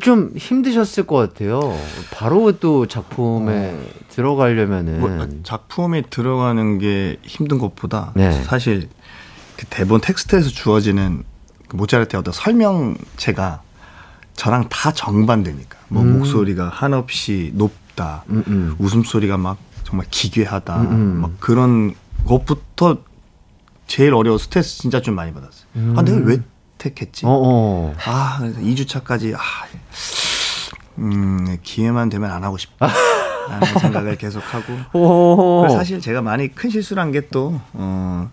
좀 0.01 0.31
힘드셨을 0.35 1.05
것 1.07 1.15
같아요. 1.15 1.77
바로 2.11 2.51
또 2.59 2.87
작품에 2.87 3.73
들어가려면은 4.09 4.99
뭐, 4.99 5.27
작품에 5.43 6.01
들어가는 6.09 6.77
게 6.79 7.17
힘든 7.23 7.57
것보다 7.57 8.11
네. 8.15 8.31
사실 8.43 8.89
그 9.55 9.65
대본 9.67 10.01
텍스트에서 10.01 10.49
주어지는 10.49 11.23
그 11.69 11.75
모차르트의 11.77 12.19
어떤 12.19 12.33
설명체가 12.33 13.61
저랑 14.37 14.69
다 14.69 14.93
정반대니까 14.93 15.77
뭐 15.89 16.03
음. 16.03 16.19
목소리가 16.19 16.69
한없이 16.69 17.51
높다 17.55 18.23
음, 18.29 18.43
음. 18.47 18.75
웃음소리가 18.79 19.35
막 19.37 19.57
정말 19.83 20.05
기괴하다 20.09 20.81
음, 20.81 20.91
음. 20.91 21.21
막 21.21 21.31
그런 21.39 21.95
것부터 22.25 22.99
제일 23.87 24.13
어려워 24.13 24.37
스트레스 24.37 24.77
진짜 24.77 25.01
좀 25.01 25.15
많이 25.15 25.33
받았어요 25.33 25.65
음. 25.75 25.95
아 25.97 26.03
내가 26.03 26.17
왜 26.19 26.37
택했지 26.77 27.25
어, 27.25 27.29
어. 27.31 27.95
아 28.05 28.37
그래서 28.39 28.59
2주차까지 28.59 29.33
아, 29.33 29.39
음 30.99 31.57
기회만 31.63 32.09
되면 32.09 32.29
안 32.31 32.43
하고 32.43 32.57
싶다 32.57 32.87
라는 33.49 33.79
생각을 33.79 34.17
계속하고 34.17 35.69
사실 35.69 35.99
제가 35.99 36.21
많이 36.21 36.49
큰 36.49 36.69
실수를 36.69 37.01
한게또 37.01 37.59
어, 37.73 38.29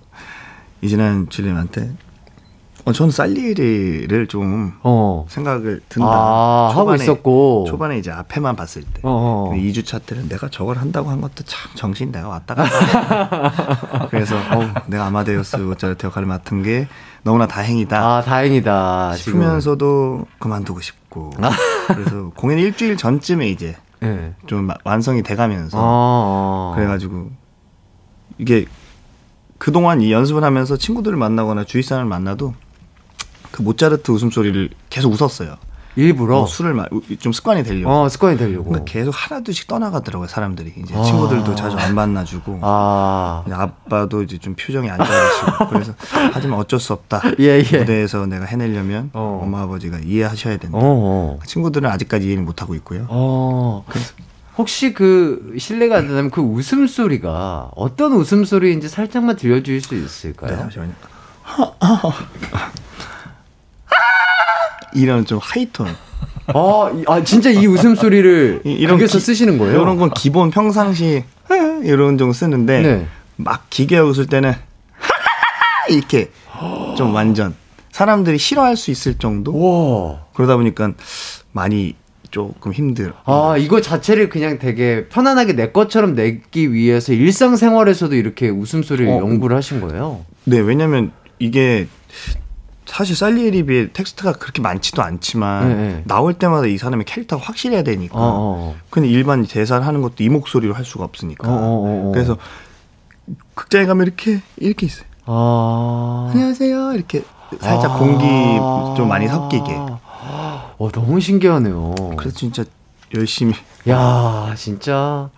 이진환 0.83 1.31
주님한테 1.31 1.95
어, 2.87 2.93
저는 2.93 3.13
살리리를 3.13 4.27
좀 4.27 4.75
어. 4.83 5.25
생각을 5.29 5.81
든다. 5.89 6.07
아, 6.07 6.71
하고 6.75 6.95
있었고. 6.95 7.65
초반에 7.67 7.97
이제 7.99 8.11
앞에만 8.11 8.57
봤을 8.57 8.83
때. 8.83 9.01
어, 9.03 9.51
어. 9.51 9.55
2주차 9.57 10.05
때는 10.05 10.29
내가 10.29 10.51
저걸 10.51 10.77
한다고 10.77 11.09
한 11.09 11.23
것도 11.23 11.45
참 11.47 11.71
정신 11.77 12.13
내가 12.13 12.29
왔다 12.29 12.55
갔다. 12.55 14.07
그래서 14.11 14.37
어, 14.37 14.75
내가 14.87 15.07
아마데우스 15.07 15.57
모차르트 15.57 16.05
역할을 16.07 16.29
맡은 16.29 16.63
게 16.63 16.87
너무나 17.23 17.47
다행이다. 17.47 18.17
아, 18.17 18.21
다행이다. 18.23 19.15
싶으면서도 19.17 20.27
그만두고 20.39 20.81
싶고. 20.83 21.31
그래서 21.87 22.31
공연 22.37 22.59
일주일 22.59 22.99
전쯤에 22.99 23.49
이제 23.49 23.77
예. 24.03 24.35
좀 24.47 24.67
마- 24.67 24.75
완성이 24.85 25.23
돼가면서 25.23 25.79
어, 25.79 25.83
어. 25.83 26.73
그래가지고 26.77 27.31
이게 28.37 28.67
그동안 29.57 30.03
이 30.03 30.13
연습을 30.13 30.45
하면서 30.45 30.77
친구들을 30.77 31.17
만나거나 31.17 31.65
주위 31.65 31.83
사람을 31.83 32.11
만나도 32.11 32.53
그 33.55 33.63
모차르트 33.63 34.11
웃음소리를 34.11 34.71
계속 34.91 35.13
웃었어요. 35.13 35.55
일부러 35.95 36.39
뭐 36.39 36.47
술을 36.47 36.75
마, 36.75 36.87
좀 37.21 37.33
습관이 37.33 37.63
되려고. 37.63 37.89
어, 37.89 38.09
습관이 38.09 38.37
되려고. 38.37 38.65
근데 38.73 38.83
계속 38.85 39.13
하나둘씩 39.15 39.69
떠나가더라고요 39.69 40.27
사람들이. 40.27 40.75
이제 40.77 40.93
아. 40.93 41.05
친구들도 41.05 41.55
자주 41.55 41.77
안 41.77 41.95
만나주고. 41.95 42.59
아. 42.63 43.45
아빠도 43.49 44.25
이제 44.25 44.39
좀 44.39 44.57
표정이 44.57 44.91
안 44.91 44.99
좋아지시고 44.99 45.69
그래서 45.71 45.95
하지만 46.33 46.59
어쩔 46.59 46.81
수 46.81 46.95
없다. 46.95 47.23
예, 47.39 47.63
예. 47.73 47.79
무대에서 47.79 48.27
내가 48.27 48.45
해내려면 48.45 49.11
어. 49.13 49.39
엄마 49.41 49.63
아버지가 49.63 50.01
이해하셔야 50.01 50.57
된다. 50.57 50.77
어, 50.77 50.81
어. 50.83 51.39
친구들은 51.47 51.89
아직까지 51.89 52.27
이해를 52.27 52.43
못 52.43 52.61
하고 52.61 52.75
있고요. 52.75 53.07
어. 53.09 53.85
혹시 54.59 54.95
그 54.95 55.55
실례가 55.59 55.99
안 55.99 56.09
된다면 56.09 56.33
그 56.33 56.41
웃음 56.41 56.89
소리가 56.89 57.71
어떤 57.77 58.15
웃음 58.15 58.45
소리인지 58.45 58.89
살짝만 58.89 59.37
들려주실 59.37 59.81
수 59.81 59.95
있을까요? 59.95 60.51
네, 60.51 60.57
잠시만요. 60.57 60.93
이런 64.95 65.25
좀 65.25 65.39
하이톤. 65.43 65.89
아, 66.47 66.91
이- 66.95 67.05
아 67.07 67.25
진짜 67.25 67.51
이 67.51 67.67
웃음소리를 67.67 68.63
이- 68.65 68.73
이런 68.73 68.99
거기서 68.99 69.19
기- 69.19 69.25
쓰시는 69.25 69.59
거예요? 69.59 69.81
이런 69.81 69.97
건 69.97 70.11
기본 70.15 70.51
평상시 70.51 71.25
이런 71.83 72.19
정도 72.19 72.33
쓰는데 72.33 72.81
네. 72.83 73.07
막 73.37 73.67
기계 73.71 73.99
웃을 73.99 74.27
때는 74.27 74.53
이렇게 75.89 76.31
좀 76.97 77.15
완전 77.15 77.55
사람들이 77.93 78.39
싫어할 78.39 78.77
수 78.77 78.91
있을 78.91 79.15
정도 79.19 79.53
와. 79.57 80.25
그러다 80.35 80.57
보니까 80.57 80.93
많이 81.53 81.95
조금 82.31 82.73
힘들어. 82.73 83.13
아, 83.27 83.55
이거 83.57 83.81
자체를 83.81 84.29
그냥 84.29 84.59
되게 84.59 85.07
편안하게 85.09 85.53
내 85.53 85.71
것처럼 85.71 86.15
내기 86.17 86.73
위해서 86.73 87.13
일상생활에서도 87.13 88.15
이렇게 88.17 88.49
웃음소리를 88.49 89.09
어. 89.09 89.19
연구를 89.19 89.57
하신 89.57 89.81
거예요? 89.81 90.25
네, 90.45 90.59
왜냐면 90.59 91.13
이게 91.39 91.87
사실 92.95 93.17
살리에리 93.17 93.65
비에 93.65 93.89
텍스트가 93.93 94.35
그렇게 94.35 94.63
많지도 94.63 95.03
않지만 95.03 95.69
네, 95.69 95.75
네. 95.75 96.03
나올 96.05 96.35
때마다 96.35 96.69
이 96.69 96.79
사람의 96.79 97.05
캐릭터가 97.07 97.43
확실해야 97.43 97.83
되니까. 97.83 98.17
어, 98.17 98.23
어. 98.23 98.77
근데 98.89 99.09
일반 99.09 99.45
대사를 99.45 99.85
하는 99.85 100.01
것도 100.01 100.23
이 100.23 100.29
목소리로 100.29 100.75
할 100.75 100.85
수가 100.85 101.03
없으니까. 101.03 101.49
어, 101.49 101.57
어. 101.57 102.13
그래서 102.15 102.39
극장에 103.55 103.87
가면 103.87 104.07
이렇게 104.07 104.43
이렇게 104.59 104.87
있어요. 104.87 105.07
아. 105.25 106.31
안녕하세요. 106.33 106.93
이렇게 106.93 107.25
살짝 107.61 107.91
아. 107.91 107.99
공기 107.99 108.27
좀 108.97 109.09
많이 109.09 109.27
섞이게. 109.27 109.73
어, 109.75 110.89
너무 110.93 111.21
신기하네요. 111.21 111.97
그래서 112.17 112.37
진짜 112.37 112.63
열심히. 113.13 113.55
야, 113.89 114.55
진짜. 114.57 115.31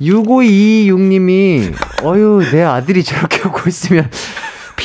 6526님이, 0.00 1.72
어휴, 2.02 2.42
내 2.50 2.62
아들이 2.62 3.04
저렇게 3.04 3.48
오고 3.48 3.68
있으면 3.68 4.10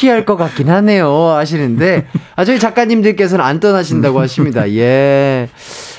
피할 0.02 0.26
것 0.26 0.36
같긴 0.36 0.68
하네요. 0.68 1.08
하시는데, 1.12 2.08
아, 2.36 2.44
저희 2.44 2.58
작가님들께서는 2.58 3.46
안 3.46 3.60
떠나신다고 3.60 4.20
하십니다. 4.20 4.68
예. 4.72 5.48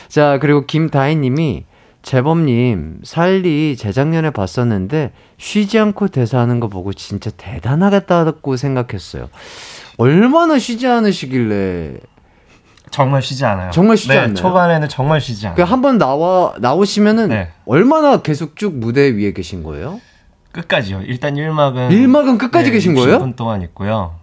자, 0.08 0.38
그리고 0.40 0.66
김다희 0.66 1.14
님이, 1.14 1.66
재범님, 2.02 3.02
살리 3.04 3.76
재작년에 3.78 4.30
봤었는데, 4.30 5.12
쉬지 5.38 5.78
않고 5.78 6.08
대사하는 6.08 6.58
거 6.58 6.66
보고 6.66 6.92
진짜 6.92 7.30
대단하겠다고 7.36 8.56
생각했어요. 8.56 9.28
얼마나 9.98 10.58
쉬지 10.58 10.88
않으시길래 10.88 11.92
정말 12.90 13.22
쉬지 13.22 13.44
않아요. 13.44 13.70
정말 13.70 13.96
쉬지 13.96 14.08
네, 14.14 14.18
않나요? 14.18 14.34
초반에는 14.34 14.88
정말 14.88 15.20
쉬지 15.20 15.46
않아요. 15.46 15.56
그 15.56 15.62
한 15.62 15.80
번 15.80 15.96
나와 15.98 16.54
나오시면은 16.58 17.28
네. 17.28 17.48
얼마나 17.66 18.20
계속 18.20 18.56
쭉 18.56 18.74
무대 18.74 19.10
위에 19.16 19.32
계신 19.32 19.62
거예요? 19.62 20.00
끝까지요. 20.52 21.02
일단 21.02 21.34
1막은 21.34 21.90
1막은 21.90 22.38
끝까지 22.38 22.70
계신 22.70 22.94
거예요? 22.94 23.18
10분 23.18 23.36
동안 23.36 23.62
있고요. 23.62 24.14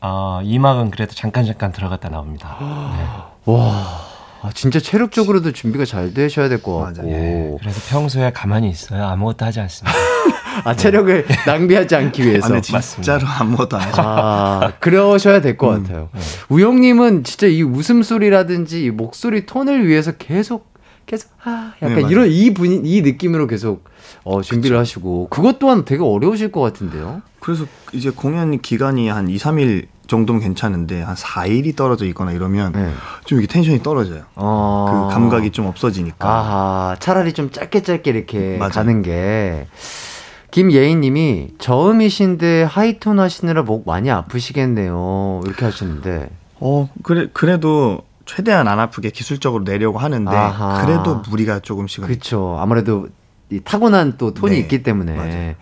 아, 0.00 0.40
2막은 0.44 0.90
그래도 0.90 1.14
잠깐 1.14 1.44
잠깐 1.44 1.72
들어갔다 1.72 2.08
나옵니다. 2.08 2.56
네. 2.60 3.52
와, 3.52 4.00
아, 4.42 4.50
진짜 4.54 4.80
체력적으로도 4.80 5.52
준비가 5.52 5.84
잘 5.84 6.12
되셔야 6.14 6.48
될 6.48 6.62
것 6.62 6.76
같고. 6.78 7.08
예, 7.10 7.56
그래서 7.60 7.80
평소에 7.88 8.32
가만히 8.32 8.68
있어요. 8.70 9.04
아무것도 9.06 9.44
하지 9.44 9.60
않습니다. 9.60 9.96
아 10.64 10.74
체력을 10.76 11.24
낭비하지 11.46 11.96
않기 11.96 12.24
위해서. 12.26 12.46
아, 12.46 12.48
근데 12.48 12.60
진짜로 12.80 13.26
아무것도 13.26 13.76
안 13.76 13.82
하죠. 13.88 14.02
아, 14.04 14.72
그러셔야 14.80 15.40
될것 15.40 15.82
같아요. 15.84 16.10
우영님은 16.48 17.24
진짜 17.24 17.46
이 17.46 17.62
웃음소리라든지 17.62 18.84
이 18.84 18.90
목소리 18.90 19.46
톤을 19.46 19.86
위해서 19.86 20.12
계속, 20.12 20.71
계속, 21.06 21.30
아, 21.44 21.72
약간 21.82 22.02
네. 22.02 22.08
이런 22.08 22.28
이 22.28 22.54
분위, 22.54 22.80
이 22.84 23.02
느낌으로 23.02 23.46
계속 23.46 23.84
어, 24.24 24.42
준비를 24.42 24.78
하시고, 24.78 25.28
그것 25.30 25.58
또한 25.58 25.84
되게 25.84 26.02
어려우실 26.02 26.52
것 26.52 26.60
같은데요? 26.60 27.22
그래서 27.40 27.64
이제 27.92 28.10
공연 28.10 28.60
기간이 28.60 29.08
한 29.08 29.28
2, 29.28 29.36
3일 29.36 29.86
정도면 30.06 30.42
괜찮은데 30.42 31.02
한 31.02 31.14
4일이 31.14 31.74
떨어져 31.74 32.04
있거나 32.06 32.32
이러면 32.32 32.72
네. 32.72 32.92
좀 33.24 33.38
이게 33.38 33.46
텐션이 33.46 33.82
떨어져요. 33.82 34.24
어. 34.34 35.08
그 35.08 35.14
감각이 35.14 35.50
좀 35.50 35.66
없어지니까. 35.66 36.28
아하, 36.28 36.96
차라리 36.98 37.32
좀 37.32 37.50
짧게 37.50 37.82
짧게 37.82 38.10
이렇게 38.10 38.56
맞아요. 38.58 38.72
가는 38.72 39.02
게. 39.02 39.66
김예인 40.50 41.00
님이 41.00 41.48
저음이신데 41.58 42.64
하이톤 42.64 43.18
하시느라 43.18 43.62
목 43.62 43.86
많이 43.86 44.10
아프시겠네요. 44.10 45.40
이렇게 45.46 45.64
하시는데. 45.64 46.28
어, 46.60 46.90
그래 47.02 47.28
그래도 47.32 48.02
최대한 48.34 48.66
안 48.68 48.80
아프게 48.80 49.10
기술적으로 49.10 49.64
내려고 49.64 49.98
하는데 49.98 50.30
아하. 50.34 50.84
그래도 50.84 51.16
무리가 51.28 51.60
조금씩은 51.60 52.06
그렇죠. 52.08 52.56
아무래도 52.60 53.08
이 53.50 53.60
타고난 53.60 54.14
또 54.16 54.32
톤이 54.32 54.54
네, 54.54 54.60
있기 54.60 54.82
때문에. 54.82 55.14
맞아요. 55.14 55.54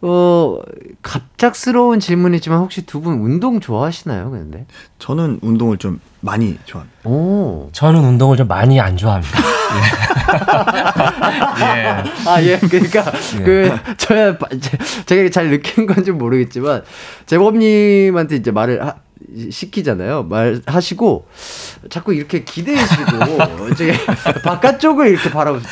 어, 0.00 0.58
갑작스러운 1.02 1.98
질문이지만 1.98 2.60
혹시 2.60 2.86
두 2.86 3.00
분 3.00 3.14
운동 3.14 3.58
좋아하시나요, 3.58 4.30
근데? 4.30 4.64
저는 5.00 5.40
운동을 5.42 5.78
좀 5.78 5.98
많이 6.20 6.56
좋아합니다. 6.66 6.98
오. 7.08 7.68
저는 7.72 8.04
운동을 8.04 8.36
좀 8.36 8.46
많이 8.46 8.80
안 8.80 8.96
좋아합니다. 8.96 9.38
예. 11.60 12.04
아, 12.28 12.42
예. 12.42 12.58
그러니까, 12.58 13.12
예. 13.40 13.42
그, 13.42 13.70
저야, 13.96 14.36
제가 15.06 15.30
잘 15.30 15.48
느낀 15.50 15.86
건지 15.86 16.12
모르겠지만, 16.12 16.82
재범 17.26 17.58
님한테 17.58 18.36
이제 18.36 18.50
말을 18.52 18.84
하, 18.84 18.94
시키잖아요. 19.50 20.24
말 20.24 20.60
하시고, 20.66 21.26
자꾸 21.90 22.14
이렇게 22.14 22.44
기대시고, 22.44 23.38
저기, 23.76 23.92
바깥쪽을 24.44 25.08
이렇게 25.08 25.30
바라보세요. 25.30 25.70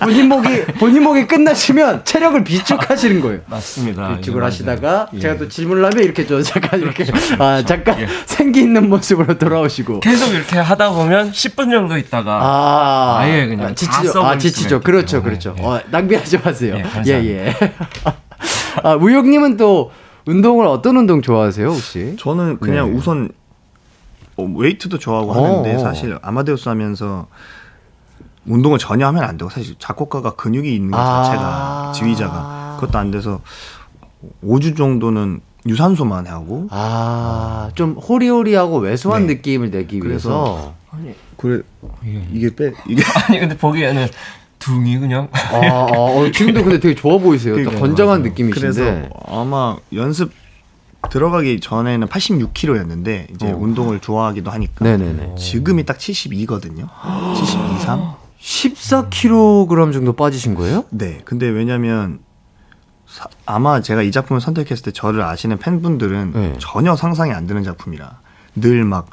본인 0.00 0.28
목이, 0.28 0.64
본인 0.78 1.02
목이 1.02 1.26
끝나시면 1.26 2.04
체력을 2.04 2.42
비축하시는 2.44 3.20
거예요. 3.20 3.40
맞습니다. 3.46 4.16
비축을 4.16 4.40
예, 4.40 4.44
하시다가. 4.44 5.08
예. 5.14 5.18
제가 5.20 5.36
또 5.36 5.48
질문을 5.48 5.84
하면 5.84 6.04
이렇게 6.04 6.26
좀 6.26 6.42
잠깐 6.42 6.80
이렇게 6.80 7.04
아 7.38 7.62
잠깐 7.64 8.00
예. 8.00 8.08
생기 8.26 8.60
있는 8.60 8.88
모습으로 8.88 9.38
돌아오시고 9.38 10.00
계속 10.00 10.32
이렇게 10.32 10.58
하다 10.58 10.90
보면 10.90 11.32
10분 11.32 11.70
정도 11.70 11.96
있다가 11.96 12.38
아 12.42 13.16
아예 13.18 13.46
그냥 13.46 13.68
다 13.68 13.74
지치죠 13.74 14.24
아 14.24 14.38
지치죠 14.38 14.80
그렇죠. 14.80 15.22
그렇죠 15.22 15.54
예. 15.58 15.62
어, 15.62 15.80
낭비하지 15.90 16.38
마세요 16.38 16.76
예. 17.06 17.10
예예 17.10 17.54
아 18.82 18.94
우혁님은 18.94 19.56
또 19.56 19.92
운동을 20.26 20.66
어떤 20.66 20.96
운동 20.96 21.22
좋아하세요 21.22 21.68
혹시 21.68 22.16
저는 22.18 22.58
그냥 22.60 22.90
네. 22.90 22.96
우선 22.96 23.30
어, 24.36 24.44
웨이트도 24.44 24.98
좋아하고 24.98 25.32
어, 25.32 25.44
하는데 25.44 25.74
어. 25.74 25.78
사실 25.78 26.18
아마데우스 26.22 26.68
하면서 26.68 27.26
운동을 28.46 28.78
전혀 28.78 29.06
하면 29.06 29.24
안 29.24 29.36
되고 29.36 29.50
사실 29.50 29.76
작곡가가 29.78 30.34
근육이 30.34 30.74
있는 30.74 30.90
것 30.90 30.98
아. 30.98 31.24
자체가 31.24 31.92
지휘자가 31.94 32.76
그것도 32.80 32.98
안 32.98 33.10
돼서 33.10 33.40
5주 34.44 34.76
정도는 34.76 35.40
유산소만 35.66 36.26
하고 36.26 36.66
아좀 36.70 37.92
호리호리하고 37.92 38.78
왜소한 38.78 39.26
네. 39.26 39.34
느낌을 39.34 39.70
내기 39.70 40.00
위해서 40.02 40.74
그래 41.36 41.62
예. 42.04 42.26
이게 42.32 42.54
빼 42.54 42.72
이게 42.88 43.02
아니 43.28 43.38
근데 43.38 43.56
보기에는 43.56 44.08
둥이 44.62 44.98
그냥 44.98 45.28
아, 45.32 45.56
아, 45.56 45.86
어, 45.92 46.30
지금도 46.30 46.62
근데 46.62 46.78
되게 46.80 46.94
좋아 46.94 47.18
보이세요 47.18 47.54
딱 47.56 47.60
그러니까, 47.62 47.80
건장한 47.80 48.20
맞아요. 48.20 48.30
느낌이신데 48.30 48.60
그래서 48.82 49.08
아마 49.26 49.76
연습 49.94 50.32
들어가기 51.10 51.58
전에는 51.60 52.06
86kg였는데 52.06 53.34
이제 53.34 53.50
어. 53.50 53.56
운동을 53.56 53.98
좋아하기도 54.00 54.50
하니까 54.52 54.84
네네네 54.84 55.34
지금이 55.36 55.84
딱 55.84 55.98
72거든요. 55.98 56.88
72, 57.36 57.78
3? 57.80 58.12
14kg 58.40 59.92
정도 59.92 60.12
빠지신 60.12 60.54
거예요? 60.54 60.84
네. 60.90 61.20
근데 61.24 61.48
왜냐면 61.48 62.20
사- 63.06 63.26
아마 63.46 63.80
제가 63.80 64.02
이 64.02 64.10
작품을 64.12 64.40
선택했을 64.40 64.84
때 64.84 64.90
저를 64.92 65.22
아시는 65.22 65.58
팬분들은 65.58 66.32
네. 66.34 66.54
전혀 66.60 66.94
상상이 66.96 67.32
안 67.32 67.46
되는 67.46 67.62
작품이라 67.64 68.20
늘 68.56 68.84
막 68.84 69.06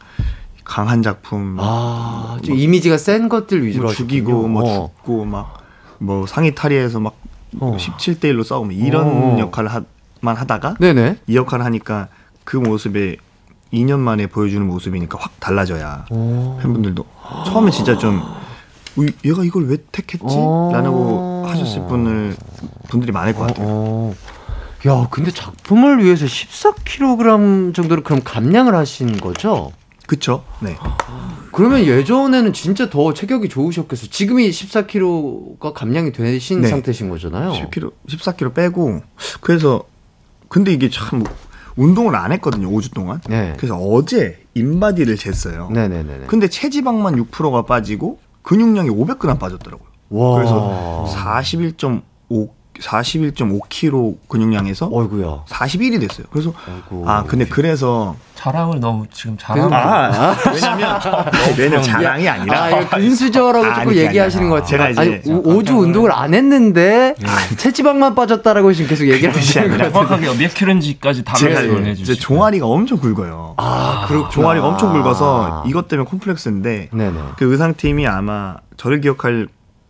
강한 0.70 1.01
작품 1.01 1.57
아, 1.59 2.38
좀 2.43 2.55
이미지가 2.55 2.97
센 2.99 3.28
것들 3.28 3.65
위주로 3.65 3.86
뭐. 3.86 3.93
죽이고 3.93 4.47
뭐 4.47 4.63
어. 4.63 4.91
죽고 4.97 5.26
막 5.26 5.59
뭐 6.01 6.26
상의 6.28 6.55
탈의해서 6.55 7.01
막 7.01 7.15
어. 7.59 7.76
17대 7.78 8.22
1로 8.32 8.45
싸우고 8.45 8.67
뭐 8.67 8.74
이런 8.74 9.05
어. 9.05 9.38
역할을 9.39 9.70
하, 9.70 9.82
만 10.22 10.38
하다가 10.38 10.76
네네. 10.80 11.17
이 11.28 11.36
역할을 11.36 11.65
하니까 11.65 12.07
그 12.45 12.55
모습에 12.55 13.17
2년 13.74 13.99
만에 13.99 14.28
보여주는 14.28 14.65
모습이니까 14.65 15.17
확 15.20 15.34
달라져야 15.41 16.05
오. 16.09 16.57
팬분들도 16.61 17.03
처음에 17.47 17.70
진짜 17.72 17.97
좀 17.97 18.22
의- 18.95 19.11
얘가 19.26 19.43
이걸 19.43 19.65
왜 19.67 19.76
택했지? 19.91 20.24
어. 20.38 20.72
라고 20.74 21.45
하셨을 21.49 21.86
분을 21.88 22.38
분들이 22.88 23.11
많을 23.11 23.34
것 23.34 23.47
같아요. 23.47 23.67
어. 23.67 24.13
야, 24.88 25.07
근데 25.11 25.32
작품을 25.32 26.01
위해서 26.01 26.26
14kg 26.26 27.74
정도를 27.76 28.03
그럼 28.03 28.22
감량을 28.24 28.74
하신 28.74 29.17
거죠? 29.20 29.74
그쵸? 30.10 30.43
네. 30.60 30.76
그러면 31.51 31.86
예전에는 31.86 32.51
진짜 32.51 32.89
더 32.89 33.14
체격이 33.14 33.47
좋으셨겠어. 33.47 34.07
지금이 34.07 34.49
14kg가 34.49 35.72
감량이 35.72 36.12
되신 36.14 36.62
네. 36.62 36.68
상태신 36.68 37.12
거잖아요. 37.12 37.51
10kg, 37.51 37.91
14kg 38.07 38.55
빼고 38.55 39.03
그래서 39.41 39.84
근데 40.47 40.74
이게 40.74 40.89
참 40.89 41.24
운동을 41.76 42.16
안 42.16 42.32
했거든요. 42.32 42.72
5주 42.72 42.95
동안. 42.95 43.22
네. 43.30 43.53
그래서 43.57 43.78
어제 43.78 44.43
인바디를 44.55 45.16
쟀어요. 45.16 45.72
네네네. 45.72 46.26
근데 46.26 46.47
체지방만 46.47 47.24
6%가 47.28 47.68
빠지고 47.68 48.18
근육량이 48.41 48.89
500g 48.89 49.38
빠졌더라고요. 49.38 49.88
와. 50.10 50.36
그래서 50.38 51.05
41.5 51.16 52.49
41.5kg 52.80 54.15
근육량에서 54.28 54.89
어이구야. 54.91 55.43
41이 55.49 55.99
됐어요. 55.99 56.28
그래서 56.32 56.53
아이고. 56.67 57.09
아 57.09 57.24
근데 57.24 57.45
그래서 57.45 58.15
자랑을 58.36 58.80
너무 58.80 59.05
지금 59.11 59.36
자랑. 59.38 59.70
아, 59.74 60.36
왜냐면 60.53 60.99
왜냐면 61.57 61.84
자랑이 61.84 62.30
아니라 62.30 62.63
아, 62.63 62.70
이거 62.70 62.89
근수저라고 62.89 63.65
아, 63.65 63.76
자꾸 63.76 63.89
아니, 63.89 63.99
얘기하시는 63.99 64.45
아니, 64.45 64.49
것 64.49 64.55
같아요. 64.55 64.70
제가 64.70 64.89
이제 64.91 65.22
아니, 65.26 65.36
오, 65.36 65.43
5주 65.61 65.78
운동을 65.78 66.11
안 66.13 66.34
했는데 66.34 67.15
예. 67.22 67.55
체지방만 67.57 68.15
빠졌다라고 68.15 68.72
지금 68.72 68.89
계속 68.89 69.07
얘기를 69.09 69.36
하시는 69.36 69.70
같아요. 69.72 69.91
정확하게 69.91 70.38
몇 70.38 70.53
킬로인지까지 70.53 71.24
다 71.26 71.34
이제 71.36 71.47
해주시고. 71.47 72.20
종아리가 72.20 72.65
엄청 72.65 72.99
굵어요. 72.99 73.55
아, 73.57 74.05
그렇구나. 74.07 74.30
종아리가 74.30 74.67
엄청 74.67 74.93
굵어서 74.93 75.63
이것 75.67 75.89
때문에 75.89 76.07
콤플렉스인데 76.09 76.89
네네. 76.93 77.20
그 77.38 77.51
의상팀이 77.51 78.07
아마 78.07 78.55
저를 78.78 79.01
기억할 79.01 79.47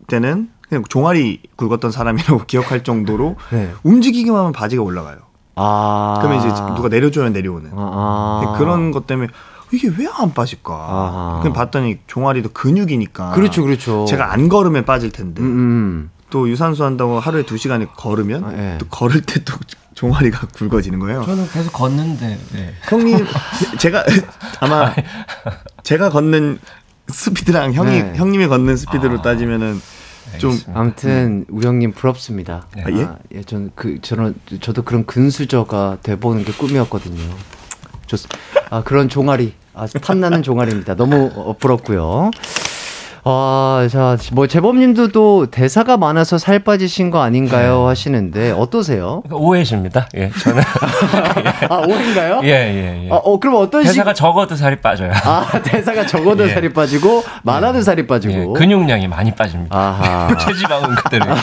때는 0.08 0.48
그냥 0.70 0.84
종아리 0.88 1.42
굵었던 1.56 1.90
사람이라고 1.90 2.44
기억할 2.48 2.82
정도로 2.82 3.36
네. 3.50 3.72
움직이기만 3.82 4.38
하면 4.38 4.52
바지가 4.52 4.82
올라가요. 4.82 5.18
아. 5.56 6.18
그러면 6.22 6.38
이제 6.38 6.48
누가 6.74 6.88
내려줘야 6.88 7.28
내려오는 7.28 7.70
아. 7.74 8.54
그런 8.56 8.92
것 8.92 9.06
때문에 9.06 9.28
이게 9.72 9.88
왜 9.98 10.06
안 10.12 10.32
빠질까? 10.32 10.72
아하. 10.74 11.38
그럼 11.40 11.52
봤더니 11.52 11.98
종아리도 12.06 12.50
근육이니까. 12.52 13.32
그렇죠, 13.32 13.62
그렇죠. 13.62 14.04
제가 14.06 14.32
안 14.32 14.48
걸으면 14.48 14.84
빠질 14.84 15.10
텐데 15.10 15.42
음, 15.42 15.46
음. 15.46 16.10
또 16.30 16.48
유산소 16.48 16.84
한다고 16.84 17.18
하루에 17.20 17.44
두 17.44 17.56
시간을 17.56 17.88
걸으면 17.96 18.44
아, 18.44 18.52
예. 18.56 18.78
또 18.78 18.86
걸을 18.86 19.22
때 19.22 19.44
또 19.44 19.54
종아리가 19.94 20.46
굵어지는 20.54 20.98
거예요. 21.00 21.24
저는 21.24 21.48
계속 21.50 21.72
걷는데. 21.72 22.38
네. 22.52 22.74
형님 22.88 23.26
제가 23.78 24.04
아마 24.60 24.92
제가 25.82 26.10
걷는 26.10 26.58
스피드랑 27.08 27.72
형이 27.72 27.90
네. 28.02 28.12
형님이 28.16 28.46
걷는 28.46 28.76
스피드로 28.76 29.20
따지면은 29.22 29.80
좀 30.38 30.58
아무튼 30.74 31.44
우리 31.48 31.66
형님 31.66 31.92
부럽습니다. 31.92 32.66
아, 32.84 32.90
예? 32.90 33.02
아, 33.04 33.18
예, 33.32 33.42
저는 33.42 33.70
그 33.74 34.00
저는 34.00 34.34
저도 34.60 34.82
그런 34.82 35.04
근수저가 35.06 35.98
돼보는 36.02 36.44
게 36.44 36.52
꿈이었거든요. 36.52 37.22
좋, 38.06 38.16
아 38.70 38.82
그런 38.82 39.08
종아리, 39.08 39.54
아 39.74 39.86
탐나는 39.86 40.42
종아리입니다. 40.42 40.94
너무 40.96 41.30
어, 41.34 41.56
부럽고요. 41.58 42.30
아, 43.32 43.88
자, 43.88 44.16
뭐 44.32 44.46
재범님도 44.46 45.08
또 45.08 45.46
대사가 45.50 45.96
많아서 45.96 46.38
살 46.38 46.58
빠지신 46.60 47.10
거 47.10 47.22
아닌가요 47.22 47.86
하시는데 47.86 48.50
어떠세요? 48.52 49.22
그러니까 49.24 49.36
오해십니다. 49.46 50.08
예, 50.16 50.30
저는. 50.30 50.62
아 51.70 51.76
오해인가요? 51.86 52.40
예, 52.44 52.48
예, 52.48 53.04
예. 53.06 53.10
아, 53.10 53.16
어 53.16 53.38
그럼 53.38 53.56
어떤 53.56 53.82
식? 53.84 53.90
대사가 53.90 54.14
적어도 54.14 54.56
살이 54.56 54.76
빠져요. 54.80 55.12
아 55.24 55.60
대사가 55.62 56.06
적어도 56.06 56.44
예. 56.48 56.52
살이 56.52 56.72
빠지고 56.72 57.22
많아도 57.42 57.82
살이 57.82 58.02
예, 58.02 58.06
빠지고. 58.06 58.52
근육량이 58.54 59.08
많이 59.08 59.32
빠집니다. 59.34 59.76
아하. 59.76 60.34
체지방은 60.38 60.94
그대로 60.96 61.24
있고. 61.26 61.36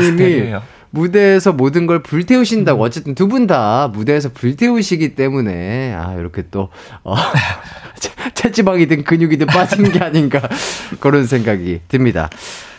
미스테리예요. 0.00 0.62
무대에서 0.90 1.52
모든 1.52 1.86
걸 1.88 2.02
불태우신다고 2.04 2.80
어쨌든 2.82 3.14
두 3.16 3.26
분 3.28 3.48
다 3.48 3.88
무대에서 3.92 4.28
불태우시기 4.32 5.16
때문에 5.16 5.92
아 5.94 6.14
이렇게 6.16 6.44
또 6.52 6.68
어, 7.02 7.16
체- 8.34 8.42
체지방이든 8.50 9.04
근육이든 9.04 9.46
빠지는 9.46 9.92
게 9.92 10.00
아닌가 10.00 10.40
그런 11.00 11.26
생각이 11.26 11.80
듭니다. 11.88 12.28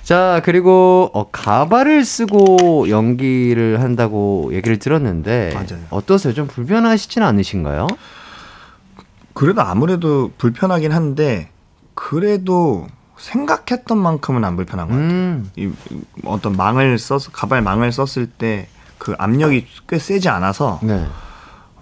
자 0.04 0.42
그리고 0.46 1.10
어, 1.14 1.30
가발을 1.32 2.06
쓰고 2.06 2.90
연기를 2.90 3.82
한다고 3.82 4.52
얘기를 4.54 4.78
들었는데 4.78 5.52
맞아요. 5.54 5.84
어떠세요? 5.90 6.34
좀 6.34 6.48
불편하시진 6.48 7.24
않으신가요? 7.24 7.88
그래도 9.34 9.62
아무래도 9.62 10.32
불편하긴 10.38 10.92
한데 10.92 11.50
그래도 11.94 12.88
생각했던 13.18 13.98
만큼은 13.98 14.44
안 14.44 14.56
불편한 14.56 14.88
것 14.88 14.94
같아요. 14.94 15.10
음, 15.10 15.50
이, 15.56 15.64
이 15.92 16.02
어떤 16.26 16.56
망을 16.56 16.98
써서 17.00 17.32
가발 17.32 17.62
망을 17.62 17.92
썼을 17.92 18.28
때 18.28 18.68
그 18.98 19.14
압력이 19.20 19.68
꽤 19.90 20.00
세지 20.00 20.30
않아서 20.30 20.80
네. 20.82 21.06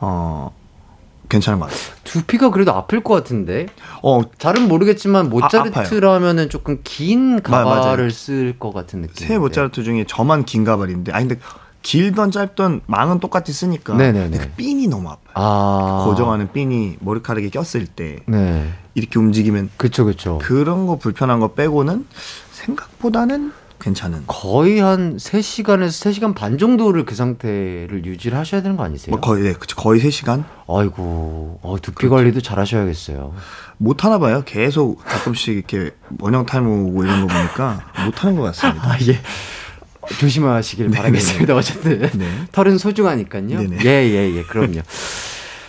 어 0.02 0.52
괜찮은 1.34 1.60
것 1.60 1.66
같아요. 1.66 1.82
두피가 2.04 2.52
그래도 2.52 2.74
아플 2.74 3.02
것 3.04 3.14
같은데 3.16 3.66
어 4.04 4.22
잘은 4.38 4.68
모르겠지만 4.68 5.30
모짜르트라 5.30 5.82
아파요. 6.12 6.12
하면은 6.16 6.50
조금 6.50 6.80
긴. 6.84 7.42
가발을 7.42 8.12
쓸 8.12 8.60
것 8.60 8.72
같은 8.72 9.02
느낌. 9.02 9.28
새 9.28 9.38
모짜르트 9.40 9.84
중에 9.84 10.06
저만 10.08 10.46
긴 10.46 10.64
가발인데 10.64 11.12
아니 11.12 11.28
근데 11.28 11.42
길던 11.82 12.32
짧던 12.32 12.82
망은 12.86 13.20
똑같이 13.20 13.52
쓰니까 13.52 13.96
네네네. 13.96 14.38
그 14.38 14.50
핀이 14.56 14.88
너무 14.88 15.10
아파요. 15.10 15.34
아 15.34 16.04
고정하는 16.08 16.52
핀이 16.52 16.98
머리카락에 17.00 17.50
꼈을 17.50 17.88
때 17.88 18.20
네. 18.28 18.72
이렇게 18.94 19.18
움직이면 19.20 19.72
그쵸 19.78 20.06
그쵸. 20.06 20.40
그런 20.42 20.86
거 20.86 20.98
불편한 20.98 21.40
거 21.40 21.54
빼고는 21.54 22.06
생각보다는 22.52 23.52
괜찮은. 23.84 24.24
거의 24.28 24.80
한 24.80 25.18
3시간에서 25.18 26.10
3시간 26.12 26.34
반 26.34 26.58
정도를 26.58 27.06
그 27.06 27.16
상태를 27.16 28.06
유지를 28.06 28.38
하셔야 28.38 28.62
되는 28.62 28.78
거 28.78 28.84
아니세요? 28.84 29.12
뭐 29.12 29.20
거의 29.20 29.44
네, 29.44 29.54
그쵸. 29.54 29.76
거의 29.76 30.00
3시간 30.02 30.44
아이고, 30.68 31.60
어, 31.62 31.76
두피 31.82 32.08
관리도 32.08 32.42
잘 32.42 32.60
하셔야겠어요. 32.60 33.34
못 33.78 34.06
하나 34.06 34.20
봐요. 34.20 34.44
계속 34.46 35.04
가끔씩 35.04 35.56
이렇게 35.56 35.92
원형 36.20 36.46
탈모 36.46 36.90
오고 36.90 37.04
이런 37.04 37.28
거 37.28 37.34
보니까 37.34 37.86
못 38.06 38.24
하는 38.24 38.38
것 38.38 38.44
같습니다. 38.44 38.82
아, 38.90 38.98
예. 39.08 39.20
조심하시길 40.20 40.90
네, 40.90 40.98
바라겠습니다. 40.98 41.56
어쨌든. 41.56 42.10
네. 42.14 42.28
털은 42.52 42.78
소중하니까요. 42.78 43.48
네네. 43.48 43.78
예, 43.86 43.90
예, 43.90 44.36
예. 44.38 44.44
그럼요. 44.44 44.82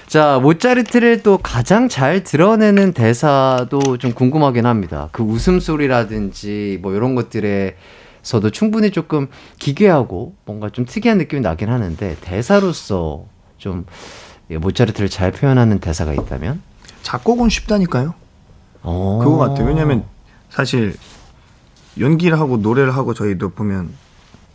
자, 0.07 0.39
모짜르트를 0.41 1.23
또 1.25 1.39
가장 1.39 1.89
잘 1.89 2.23
드러내는 2.23 2.93
대사도 2.93 3.99
좀 3.99 4.13
궁금하긴 4.13 4.67
합니다. 4.67 5.09
그 5.11 5.25
웃음소리라든지 5.25 6.79
뭐 6.83 6.95
이런 6.95 7.15
것들에 7.17 7.77
서도 8.25 8.51
충분히 8.51 8.91
조금 8.91 9.29
기괴하고 9.61 10.35
뭔가 10.47 10.71
좀 10.71 10.85
특이한 10.87 11.19
느낌이 11.19 11.43
나긴 11.43 11.69
하는데 11.69 12.17
대사로서 12.21 13.27
좀 13.59 13.87
예, 14.51 14.59
모짜르트를 14.59 15.09
잘 15.09 15.31
표현하는 15.31 15.79
대사가 15.79 16.13
있다면? 16.13 16.61
작곡은 17.03 17.49
쉽다니까요. 17.51 18.15
어. 18.83 19.21
그거 19.23 19.37
같아요. 19.37 19.67
왜냐면 19.69 20.05
사실 20.51 20.97
연기를 22.01 22.39
하고 22.41 22.57
노래를 22.57 22.95
하고 22.97 23.15
저희도 23.15 23.51
보면 23.51 23.91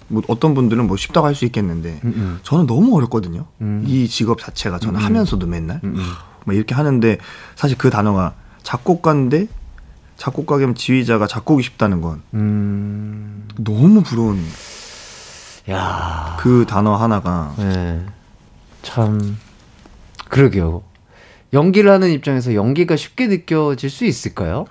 뭐 0.07 0.23
어떤 0.27 0.55
분들은 0.55 0.87
뭐 0.87 0.97
쉽다고 0.97 1.27
할 1.27 1.35
수 1.35 1.45
있겠는데 1.45 1.99
음, 2.03 2.13
음. 2.15 2.39
저는 2.43 2.65
너무 2.65 2.95
어렵거든요. 2.97 3.45
음. 3.61 3.83
이 3.87 4.07
직업 4.07 4.39
자체가 4.39 4.79
저는 4.79 4.99
음. 4.99 5.05
하면서도 5.05 5.45
맨날 5.47 5.79
음, 5.83 5.93
음. 5.95 6.03
막 6.45 6.55
이렇게 6.55 6.73
하는데 6.73 7.17
사실 7.55 7.77
그 7.77 7.89
단어가 7.91 8.33
작곡가인데 8.63 9.47
작곡가 10.19 10.57
겸 10.57 10.75
지휘자가 10.75 11.25
작곡이 11.27 11.63
쉽다는 11.63 12.01
건 12.01 12.21
음. 12.33 13.47
너무 13.57 14.03
부러운 14.03 14.43
야. 15.69 16.35
그 16.39 16.65
단어 16.67 16.95
하나가 16.95 17.55
네. 17.57 18.05
참 18.81 19.37
그러게요. 20.27 20.83
연기를 21.53 21.89
하는 21.89 22.11
입장에서 22.11 22.53
연기가 22.53 22.95
쉽게 22.95 23.27
느껴질 23.27 23.89
수 23.89 24.05
있을까요? 24.05 24.65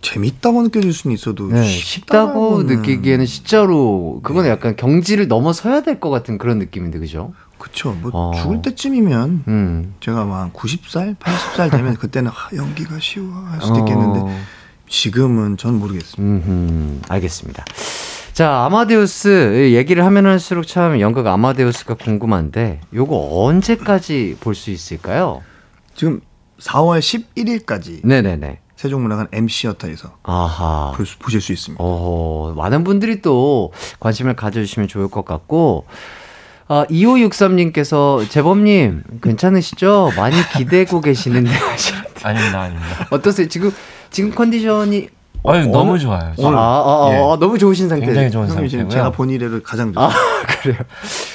재밌다고 0.00 0.62
느껴질 0.62 0.92
수는 0.92 1.12
있어도 1.14 1.48
네, 1.48 1.64
쉽다고 1.64 2.62
느끼기에는 2.62 3.26
진짜로 3.26 4.20
그건 4.22 4.44
네. 4.44 4.50
약간 4.50 4.76
경지를 4.76 5.26
넘어서야 5.28 5.82
될 5.82 5.98
것 6.00 6.08
같은 6.10 6.38
그런 6.38 6.58
느낌인데 6.58 6.98
그죠? 7.00 7.34
그쵸. 7.70 7.92
뭐 7.92 8.10
어. 8.14 8.32
죽을 8.34 8.62
때쯤이면 8.62 9.44
음. 9.48 9.94
제가 10.00 10.24
막 10.24 10.52
90살, 10.52 11.16
80살 11.18 11.70
되면 11.70 11.94
그때는 11.98 12.30
아, 12.30 12.34
연기가 12.56 12.98
쉬워 13.00 13.32
할 13.50 13.60
수도 13.60 13.78
있겠는데 13.80 14.20
어. 14.20 14.38
지금은 14.88 15.56
전 15.56 15.78
모르겠습니다. 15.78 16.22
음흠, 16.48 17.00
알겠습니다. 17.08 17.64
자, 18.32 18.64
아마데우스 18.64 19.72
얘기를 19.74 20.04
하면 20.04 20.26
할수록 20.26 20.64
참 20.66 21.00
연극 21.00 21.26
아마데우스가 21.26 21.94
궁금한데 21.94 22.80
요거 22.94 23.44
언제까지 23.44 24.36
볼 24.40 24.54
수 24.54 24.70
있을까요? 24.70 25.42
지금 25.94 26.20
4월 26.60 27.00
11일까지 27.00 28.00
네네네. 28.06 28.60
세종문화관 28.76 29.26
MC여터에서 29.32 30.12
아하. 30.22 30.92
볼 30.96 31.04
수- 31.04 31.18
보실 31.18 31.40
수 31.40 31.52
있습니다. 31.52 31.82
어, 31.84 32.54
많은 32.56 32.84
분들이 32.84 33.20
또 33.22 33.72
관심을 33.98 34.36
가져주시면 34.36 34.86
좋을 34.88 35.08
것 35.08 35.24
같고, 35.24 35.84
아, 36.68 36.84
2563님께서, 36.90 38.28
재범님, 38.28 39.02
괜찮으시죠? 39.22 40.12
많이 40.16 40.36
기대고 40.50 41.00
계시는데, 41.00 41.50
아닙니다, 42.22 42.60
아닙니다. 42.60 43.08
어떠세요? 43.10 43.48
지금, 43.48 43.72
지금 44.10 44.30
컨디션이. 44.30 45.08
아유, 45.46 45.60
어느- 45.62 45.70
너무 45.70 45.98
좋아요. 45.98 46.32
아, 46.42 46.46
아, 46.46 46.50
아, 46.50 47.10
예. 47.12 47.16
아, 47.16 47.36
너무 47.38 47.58
좋으신 47.58 47.88
상태. 47.88 48.06
굉장히 48.06 48.30
좋은 48.30 48.48
상태고요. 48.48 48.88
제가 48.88 49.10
본 49.10 49.30
이래로 49.30 49.62
가장 49.62 49.92
아, 49.96 50.08
좋습니다. 50.08 50.18
그래요. 50.62 50.78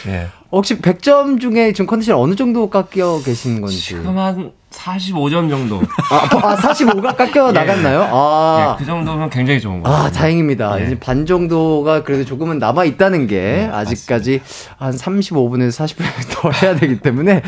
예. 0.08 0.28
혹시 0.52 0.80
100점 0.80 1.40
중에 1.40 1.72
지금 1.74 1.88
컨디션 1.88 2.18
어느 2.18 2.36
정도 2.36 2.70
깎여 2.70 3.22
계신 3.24 3.60
건지. 3.62 3.80
지금 3.80 4.18
한 4.20 4.52
45점 4.72 5.50
정도. 5.50 5.82
아, 6.12 6.16
아 6.48 6.56
45가 6.56 7.16
깎여 7.16 7.52
나갔나요? 7.54 8.08
아. 8.12 8.76
예, 8.76 8.80
그 8.80 8.86
정도면 8.86 9.30
굉장히 9.30 9.60
좋은 9.62 9.82
것 9.82 9.90
아, 9.90 9.94
같아요. 10.04 10.12
다행입니다. 10.12 10.80
예. 10.82 10.86
이제 10.86 11.00
반 11.00 11.26
정도가 11.26 12.04
그래도 12.04 12.26
조금은 12.26 12.60
남아 12.60 12.84
있다는 12.86 13.26
게 13.28 13.40
네, 13.40 13.70
아직까지 13.72 14.42
한 14.78 14.94
35분에서 14.96 15.86
40분 15.88 16.04
더 16.34 16.52
해야 16.52 16.76
되기 16.76 17.00
때문에 17.00 17.42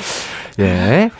예. 0.59 1.11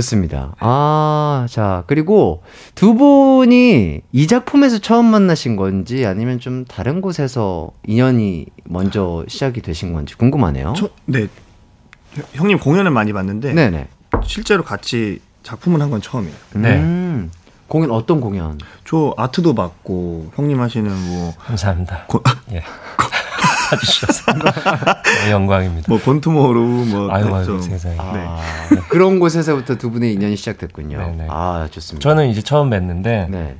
좋습니다. 0.00 0.54
아, 0.60 1.46
자, 1.48 1.84
그리고 1.86 2.42
두 2.74 2.94
분이 2.94 4.02
이 4.12 4.26
작품에서 4.26 4.78
처음 4.78 5.06
만나신 5.06 5.56
건지 5.56 6.04
아니면 6.04 6.38
좀 6.38 6.64
다른 6.66 7.00
곳에서 7.00 7.70
인연이 7.86 8.46
먼저 8.64 9.24
시작이 9.26 9.62
되신 9.62 9.94
건지 9.94 10.14
궁금하네요. 10.16 10.74
저, 10.76 10.90
네. 11.06 11.28
형- 12.14 12.24
형님 12.34 12.58
공연을 12.58 12.90
많이 12.90 13.12
봤는데 13.14 13.54
네네. 13.54 13.88
실제로 14.24 14.62
같이 14.64 15.20
작품을 15.42 15.80
한 15.80 15.90
건 15.90 16.02
처음이에요. 16.02 16.34
네. 16.56 16.76
음, 16.76 17.30
공연 17.68 17.90
어떤 17.90 18.20
공연? 18.20 18.58
저 18.84 19.14
아트도 19.16 19.54
봤고 19.54 20.32
형님 20.34 20.60
하시는 20.60 20.90
뭐 21.08 21.32
감사합니다. 21.38 22.04
고- 22.06 22.22
예. 22.52 22.62
봐주셔서 23.70 24.32
너무 24.32 25.30
영광입니다. 25.30 25.86
뭐 25.88 26.00
권투모루 26.00 26.60
뭐 26.86 27.10
아유, 27.12 27.24
좀- 27.24 27.34
아유 27.34 27.62
세상에. 27.62 27.96
네. 27.96 28.24
아, 28.26 28.38
그런 28.88 29.18
곳에서부터 29.18 29.76
두 29.76 29.90
분의 29.90 30.12
인연이 30.14 30.36
시작됐군요. 30.36 30.98
네네. 30.98 31.26
아, 31.30 31.68
좋습니다. 31.70 32.02
저는 32.08 32.28
이제 32.28 32.42
처음 32.42 32.70
뵀는데 32.70 33.28
네. 33.30 33.56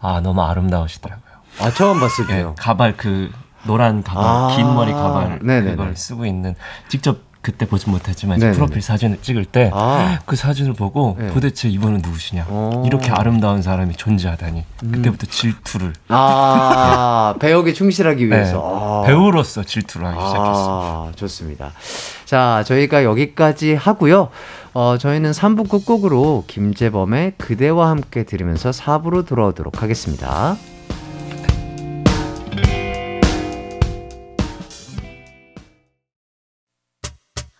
아 0.00 0.20
너무 0.20 0.42
아름다우시더라고요. 0.42 1.32
아, 1.60 1.70
처음 1.70 2.00
봤을 2.00 2.24
예, 2.30 2.34
때요. 2.34 2.54
가발 2.58 2.96
그 2.96 3.30
노란 3.64 4.02
가발, 4.02 4.24
아, 4.24 4.56
긴 4.56 4.66
머리 4.74 4.92
가발 4.92 5.38
네네네. 5.42 5.70
그걸 5.76 5.96
쓰고 5.96 6.26
있는 6.26 6.54
직접 6.88 7.18
그때 7.42 7.66
보지 7.66 7.90
못했지만 7.90 8.36
이제 8.36 8.46
네네네. 8.46 8.56
프로필 8.56 8.80
사진을 8.80 9.18
찍을 9.20 9.44
때그 9.44 9.74
아. 9.74 10.18
사진을 10.32 10.74
보고 10.74 11.16
네. 11.18 11.28
도대체 11.32 11.68
이분은 11.68 12.00
누구시냐 12.02 12.46
어. 12.48 12.84
이렇게 12.86 13.10
아름다운 13.10 13.62
사람이 13.62 13.96
존재하다니 13.96 14.64
음. 14.84 14.92
그때부터 14.92 15.26
질투를 15.26 15.92
아, 16.08 17.34
배역에 17.40 17.72
충실하기 17.72 18.26
네, 18.26 18.36
위해서. 18.36 19.02
아. 19.02 19.06
배우로서 19.06 19.64
질투를 19.64 20.06
하기 20.06 20.18
시작했어요. 20.18 21.10
아, 21.10 21.12
좋습니다. 21.16 21.72
자, 22.24 22.62
저희가 22.64 23.04
여기까지 23.04 23.74
하고요. 23.74 24.28
어, 24.74 24.96
저희는 24.98 25.32
3부 25.32 25.68
끝곡으로 25.68 26.44
김재범의 26.46 27.34
그대와 27.38 27.90
함께 27.90 28.22
들으면서 28.24 28.70
4부로 28.70 29.26
돌아오도록 29.26 29.82
하겠습니다. 29.82 30.56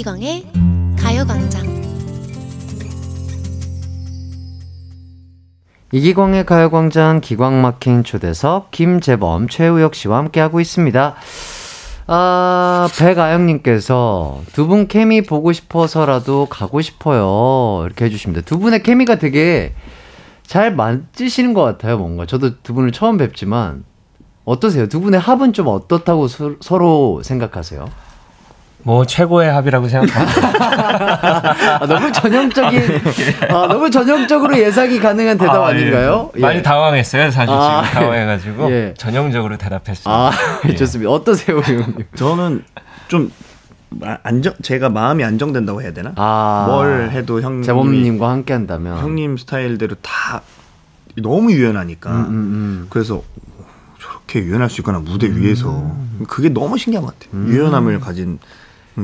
이기광의 0.00 0.46
가요광장 0.98 1.66
이기광의 5.92 6.46
가요광장 6.46 7.20
기광 7.20 7.60
막힌 7.60 8.02
초대석 8.02 8.70
김재범 8.70 9.48
최우혁 9.48 9.94
씨와 9.94 10.16
함께하고 10.16 10.60
있습니다. 10.60 11.16
아, 12.06 12.88
백아영님께서 12.98 14.40
두 14.54 14.66
분 14.66 14.88
케미 14.88 15.20
보고 15.20 15.52
싶어서라도 15.52 16.46
가고 16.46 16.80
싶어요. 16.80 17.84
이렇게 17.84 18.06
해주십니다. 18.06 18.40
두 18.46 18.58
분의 18.58 18.82
케미가 18.82 19.16
되게 19.18 19.74
잘 20.46 20.74
맞으시는 20.74 21.52
것 21.52 21.62
같아요, 21.62 21.98
뭔가. 21.98 22.24
저도 22.24 22.62
두 22.62 22.72
분을 22.72 22.92
처음 22.92 23.18
뵙지만 23.18 23.84
어떠세요? 24.46 24.88
두 24.88 25.00
분의 25.02 25.20
합은 25.20 25.52
좀 25.52 25.66
어떻다고 25.66 26.26
서, 26.26 26.52
서로 26.60 27.20
생각하세요? 27.22 28.09
뭐 28.82 29.04
최고의 29.04 29.50
합이라고 29.52 29.88
생각합니다. 29.88 31.76
아, 31.82 31.86
너무 31.86 32.10
전형적인, 32.12 32.82
아, 33.50 33.66
너무 33.66 33.90
전형적으로 33.90 34.58
예상이 34.58 34.98
가능한 34.98 35.36
대답 35.38 35.56
아, 35.56 35.72
예. 35.74 35.78
아닌가요? 35.80 36.30
예. 36.36 36.40
많이 36.40 36.62
당황했어요, 36.62 37.30
사실 37.30 37.54
아, 37.54 37.82
지금 37.84 38.00
당황해가지고 38.00 38.70
예. 38.70 38.94
전형적으로 38.96 39.58
대답했습니다. 39.58 40.10
아, 40.10 40.30
예. 40.68 40.74
좋습니다. 40.74 41.10
어떠세요, 41.10 41.58
형님? 41.60 42.04
저는 42.14 42.64
좀 43.08 43.30
마- 43.90 44.18
안정 44.22 44.54
제가 44.62 44.88
마음이 44.88 45.24
안정된다고 45.24 45.82
해야 45.82 45.92
되나? 45.92 46.12
아, 46.16 46.64
뭘 46.68 47.10
해도 47.10 47.40
형님 47.42 47.62
재범님과 47.62 48.30
함께 48.30 48.52
한다면. 48.54 48.96
형님 48.98 49.36
스타일대로 49.36 49.96
다 50.00 50.40
너무 51.16 51.52
유연하니까 51.52 52.10
음, 52.10 52.16
음, 52.16 52.30
음. 52.30 52.86
그래서 52.88 53.16
오, 53.16 53.24
저렇게 54.00 54.38
유연할 54.40 54.70
수 54.70 54.80
있구나 54.80 55.00
무대 55.00 55.26
위에서 55.28 55.90
그게 56.28 56.48
너무 56.48 56.78
신기한 56.78 57.04
것 57.04 57.18
같아요. 57.18 57.46
유연함을 57.48 57.98
가진 58.00 58.38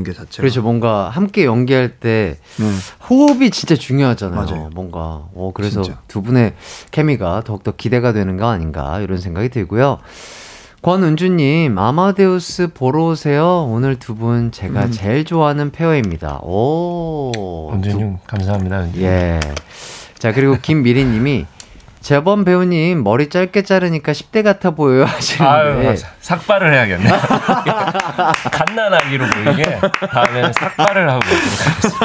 게 0.04 0.12
자체가 0.12 0.40
그렇죠. 0.42 0.62
뭔가 0.62 1.08
함께 1.08 1.44
연기할 1.44 1.88
때 2.00 2.36
네. 2.58 2.64
호흡이 3.08 3.50
진짜 3.50 3.74
중요하잖아요. 3.76 4.40
맞아요. 4.40 4.70
뭔가. 4.74 4.98
어, 5.34 5.52
그래서 5.54 5.82
진짜. 5.82 6.00
두 6.08 6.22
분의 6.22 6.54
케미가 6.90 7.42
더욱더 7.44 7.72
기대가 7.72 8.12
되는 8.12 8.36
거 8.36 8.48
아닌가 8.48 9.00
이런 9.00 9.18
생각이 9.18 9.48
들고요. 9.48 9.98
권은주님, 10.82 11.76
아마데우스 11.78 12.68
보러 12.72 13.06
오세요. 13.06 13.66
오늘 13.70 13.96
두 13.98 14.14
분 14.14 14.52
제가 14.52 14.84
음. 14.86 14.90
제일 14.92 15.24
좋아하는 15.24 15.70
페어입니다. 15.72 16.40
오. 16.42 17.70
은준님 17.74 18.18
감사합니다. 18.26 18.80
은준님. 18.84 19.02
예. 19.06 19.40
자, 20.18 20.32
그리고 20.32 20.56
김미리님이 20.60 21.46
재범 22.06 22.44
배우님 22.44 23.02
머리 23.02 23.28
짧게 23.28 23.62
자르니까 23.62 24.12
10대 24.12 24.44
같아 24.44 24.70
보여요 24.70 25.06
아유, 25.10 25.16
하시는데 25.16 25.88
맞아. 25.88 26.06
삭발을 26.20 26.72
해야겠네. 26.72 27.10
갓난아기로 28.52 29.24
보이게 29.26 29.80
다음에는 30.12 30.52
삭발을 30.52 31.10
하고. 31.10 31.20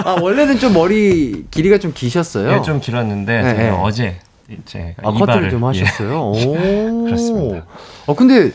아 0.03 0.15
원래는 0.19 0.57
좀 0.57 0.73
머리 0.73 1.45
길이가 1.51 1.77
좀 1.77 1.93
기셨어요. 1.93 2.51
예, 2.51 2.61
좀 2.63 2.79
길었는데 2.79 3.41
네, 3.43 3.53
네. 3.53 3.69
어제 3.69 4.17
이제 4.49 4.95
아, 5.03 5.11
커트를 5.11 5.51
좀 5.51 5.61
예. 5.75 5.81
하셨어요. 5.83 6.31
오. 6.33 7.05
그렇습니다. 7.05 7.65
어 8.07 8.15
근데 8.15 8.51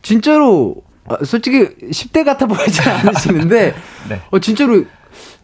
진짜로 0.00 0.76
아, 1.10 1.18
솔직히 1.26 1.76
10대 1.90 2.24
같아 2.24 2.46
보이지 2.46 2.80
않으시는데 2.88 3.74
네. 4.08 4.20
어 4.30 4.38
진짜로 4.38 4.82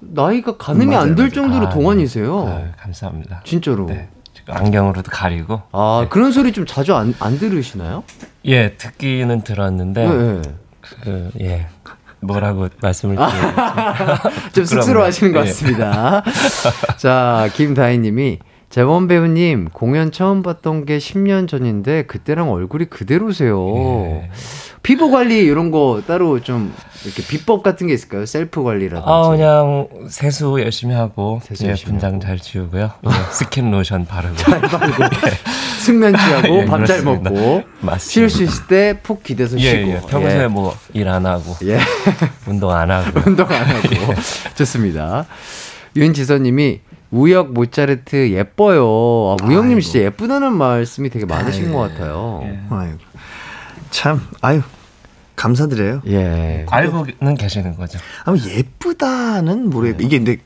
나이가 0.00 0.56
가늠이 0.56 0.96
안 0.96 1.14
될 1.14 1.30
정도로 1.30 1.66
아, 1.66 1.68
동안이세요. 1.68 2.48
아유, 2.48 2.64
감사합니다. 2.80 3.42
진짜로. 3.44 3.84
네. 3.84 4.08
안경으로도 4.48 5.10
가리고 5.10 5.62
아 5.72 6.06
그런 6.10 6.32
소리 6.32 6.52
좀 6.52 6.66
자주 6.66 6.94
안, 6.94 7.14
안 7.20 7.38
들으시나요? 7.38 8.04
예 8.44 8.74
듣기는 8.76 9.42
들었는데 9.42 10.08
네. 10.08 10.42
그, 10.80 11.30
예 11.40 11.66
뭐라고 12.22 12.68
말씀을 12.80 13.16
좀 14.54 14.64
쑥스러워하시는 14.64 15.32
것 15.32 15.40
예. 15.40 15.44
같습니다. 15.46 16.22
자, 16.96 17.48
김다희님이 17.54 18.38
재범 18.70 19.06
배우님 19.08 19.68
공연 19.72 20.12
처음 20.12 20.42
봤던 20.42 20.86
게 20.86 20.98
10년 20.98 21.46
전인데 21.48 22.04
그때랑 22.04 22.50
얼굴이 22.50 22.86
그대로세요. 22.86 23.58
예. 23.76 24.30
피부 24.82 25.10
관리 25.10 25.38
이런 25.44 25.70
거 25.70 26.02
따로 26.06 26.40
좀 26.40 26.74
이렇게 27.04 27.22
비법 27.22 27.62
같은 27.62 27.86
게 27.86 27.94
있을까요? 27.94 28.26
셀프 28.26 28.62
관리라든지. 28.64 29.04
아 29.06 29.28
그냥 29.28 29.86
세수 30.08 30.56
열심히 30.60 30.94
하고 30.94 31.40
세수 31.44 31.64
예, 31.64 31.68
열심히 31.70 31.90
분장 31.92 32.14
하고. 32.14 32.20
잘 32.24 32.38
지우고요 32.38 32.90
예, 33.06 33.10
스킨 33.32 33.70
로션 33.70 34.06
바르고 34.06 34.34
숙면 35.84 36.16
취하고 36.16 36.48
예, 36.58 36.64
밥잘 36.64 37.02
그렇습니다. 37.02 37.30
먹고 37.30 37.62
맞습니다. 37.80 37.98
쉴수 37.98 38.42
있을 38.44 38.66
때 38.66 38.98
푹 39.02 39.22
기대서 39.22 39.58
예, 39.60 39.70
쉬고. 39.70 39.90
예. 39.90 40.00
평소에 40.08 40.48
뭐 40.48 40.74
일 40.94 41.08
안 41.08 41.26
하고 41.26 41.56
예. 41.64 41.78
운동 42.46 42.70
안 42.72 42.90
하고 42.90 43.20
운동 43.26 43.46
안 43.48 43.64
하고. 43.66 43.88
좋습니다. 44.56 45.26
윤지선 45.96 46.42
님이 46.42 46.80
우역 47.10 47.52
모차르트 47.52 48.30
예뻐요. 48.30 49.36
아, 49.38 49.44
아이고. 49.46 49.80
진짜 49.80 50.00
예쁘다는 50.06 50.54
말씀이 50.54 51.10
되게 51.10 51.26
많으신 51.26 51.66
아이고. 51.66 51.76
것 51.78 51.90
같아요. 51.92 52.40
예. 52.44 52.58
아이고. 52.70 52.98
참 53.92 54.20
아유 54.40 54.62
감사드려요. 55.36 56.02
예. 56.08 56.66
알고는 56.68 57.34
계시는 57.38 57.76
거죠. 57.76 57.98
아마 58.24 58.36
예쁘다는 58.36 59.70
모르겠고 59.70 60.02
이게 60.02 60.18
근데 60.18 60.38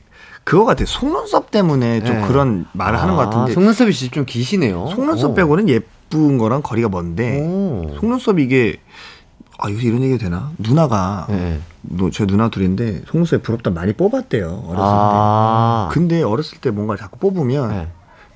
그거 0.45 0.65
같아요. 0.65 0.87
속눈썹 0.87 1.51
때문에 1.51 2.05
좀 2.05 2.17
네. 2.21 2.29
그런 2.29 2.67
말을 2.73 3.01
하는 3.01 3.17
것 3.17 3.25
같은데 3.25 3.53
속눈썹이 3.53 3.93
진짜 3.93 4.15
좀 4.15 4.25
기시네요. 4.27 4.89
속눈썹 4.95 5.33
오. 5.33 5.35
빼고는 5.35 5.69
예쁜 5.69 6.39
거랑 6.39 6.63
거리가 6.63 6.89
먼데 6.89 7.41
오. 7.41 7.97
속눈썹 7.99 8.39
이게 8.39 8.77
아 9.59 9.71
요새 9.71 9.89
이런 9.89 10.03
얘기 10.03 10.19
되나? 10.19 10.53
누나가 10.59 11.27
네. 11.29 11.59
너, 11.83 12.11
제 12.11 12.27
누나 12.27 12.49
둘인데 12.49 13.03
속눈썹 13.09 13.43
부럽다 13.43 13.71
많이 13.71 13.93
뽑았대요 13.93 14.65
어렸을 14.67 14.77
아. 14.79 15.89
때. 15.91 15.95
근데 15.99 16.23
어렸을 16.23 16.59
때 16.59 16.71
뭔가 16.71 16.97
자꾸 16.97 17.19
뽑으면 17.19 17.69
네. 17.71 17.89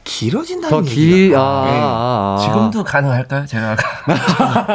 길어진다는 0.04 0.70
더. 0.70 0.82
길, 0.82 1.34
아, 1.36 1.64
네. 1.66 1.70
아, 1.80 2.36
아. 2.38 2.42
지금도 2.42 2.84
가능할까요? 2.84 3.46
제가 3.46 3.76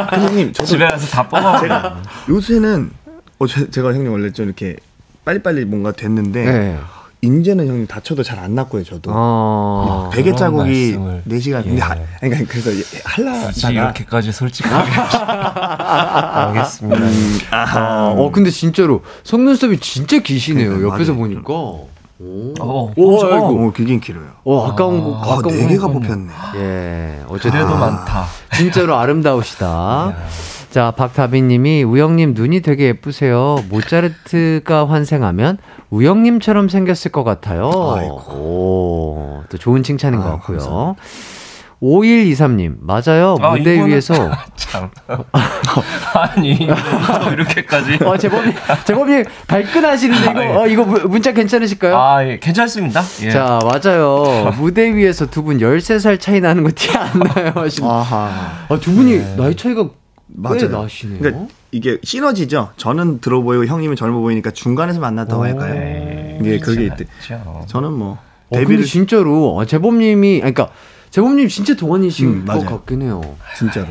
근데 0.09 0.25
형님 0.25 0.53
저도 0.53 0.67
집에 0.67 0.87
가서 0.87 1.07
다 1.07 1.27
뽑아. 1.27 2.01
요새는 2.29 2.91
어 3.39 3.47
제, 3.47 3.69
제가 3.69 3.93
형님 3.93 4.11
원래 4.11 4.31
좀 4.31 4.45
이렇게 4.45 4.75
빨리빨리 5.25 5.65
뭔가 5.65 5.91
됐는데 5.91 6.45
네. 6.45 6.79
인제는 7.21 7.67
형님 7.67 7.87
다쳐도 7.87 8.21
잘 8.21 8.37
안 8.39 8.53
낫고요, 8.53 8.83
저도. 8.83 9.09
어. 9.13 10.11
베개 10.13 10.35
자국이. 10.35 10.95
4시간. 11.27 11.63
근데 11.63 11.77
예. 11.77 11.79
하, 11.79 11.95
그러니까 12.21 12.45
그래서 12.51 12.69
굳이 12.69 12.83
할라다가 13.03 13.69
이렇게까지 13.71 14.31
솔직하게 14.31 14.91
알겠습니다. 15.89 16.99
아, 17.51 18.13
어, 18.15 18.31
근데 18.31 18.51
진짜로 18.51 19.03
속눈썹이 19.23 19.79
진짜 19.79 20.19
기시네요. 20.19 20.69
그러니까, 20.69 20.93
옆에서 20.93 21.13
맞아요. 21.13 21.21
보니까. 21.41 21.53
오. 22.19 22.53
어, 22.61 22.93
오. 22.95 23.25
아이고. 23.25 23.67
어, 23.67 23.71
길긴 23.73 23.99
길어요. 23.99 24.27
어, 24.45 24.67
아까운 24.67 25.03
거, 25.03 25.15
아, 25.17 25.33
아까운 25.37 25.57
네 25.57 25.67
개가 25.67 25.87
거. 25.87 25.93
뽑혔네. 25.93 26.27
예. 26.55 27.19
어쨌든. 27.27 27.51
그래도 27.51 27.75
많다. 27.77 28.25
진짜로 28.55 28.95
아름다우시다. 28.95 30.15
자, 30.71 30.91
박다빈님이 30.91 31.83
우영님 31.83 32.33
눈이 32.33 32.61
되게 32.61 32.87
예쁘세요. 32.87 33.57
모차르트가 33.69 34.87
환생하면 34.89 35.57
우영님처럼 35.89 36.67
생겼을 36.69 37.11
것 37.11 37.23
같아요. 37.23 37.69
오, 37.69 39.43
또 39.49 39.57
좋은 39.57 39.83
칭찬인 39.83 40.19
것 40.19 40.29
같고요. 40.31 40.95
5123님, 41.81 42.77
맞아요. 42.81 43.37
아, 43.41 43.51
무대 43.51 43.77
이거는- 43.77 43.87
위에서. 43.87 44.13
참. 44.55 44.89
아니, 46.13 46.57
또 46.67 47.31
이렇게까지. 47.31 47.99
어, 48.03 48.17
재범님, 48.17 48.53
재범님, 48.85 49.23
발끈하시는데, 49.47 50.31
이거, 50.31 50.39
아, 50.39 50.43
예. 50.43 50.47
어, 50.55 50.67
이거 50.67 50.83
문- 50.85 51.09
문자 51.09 51.31
괜찮으실까요? 51.33 51.97
아, 51.97 52.25
예, 52.25 52.39
괜찮습니다. 52.39 53.01
예. 53.23 53.29
자, 53.31 53.59
맞아요. 53.63 54.51
무대 54.57 54.93
위에서 54.93 55.25
두 55.27 55.43
분 55.43 55.59
13살 55.59 56.19
차이 56.19 56.41
나는 56.41 56.63
거 56.63 56.71
티 56.71 56.95
안 56.97 57.19
나요. 57.19 57.51
하시는. 57.55 57.87
아하. 57.89 58.29
아, 58.69 58.79
두 58.79 58.93
분이 58.93 59.17
네. 59.17 59.35
나이 59.37 59.55
차이가 59.55 59.83
꽤 59.83 59.89
맞아요. 60.27 60.69
나시네요. 60.69 61.19
그러니까 61.19 61.45
이게 61.71 61.97
시너지죠. 62.03 62.69
저는 62.77 63.19
들어 63.21 63.41
보이고 63.41 63.65
형님은 63.65 63.95
젊어 63.95 64.19
보이니까 64.21 64.49
중간에서 64.51 64.99
만났다고 64.99 65.43
할까요? 65.43 65.73
네. 65.75 66.39
이게 66.41 66.57
그게 66.59 66.85
있대. 66.85 67.05
그렇죠. 67.05 67.63
저는 67.67 67.93
뭐 67.93 68.17
어, 68.49 68.57
데뷔를 68.57 68.85
진짜로 68.85 69.55
어, 69.55 69.65
재범님이 69.65 70.41
아니, 70.43 70.53
그러니까 70.53 70.69
재범님 71.15 71.47
진짜 71.47 71.73
동안이신 71.77 72.27
음, 72.27 72.45
것. 72.45 72.65
같긴 72.65 73.01
해요. 73.03 73.21
진짜로. 73.57 73.87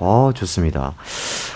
아 0.00 0.32
좋습니다. 0.34 0.94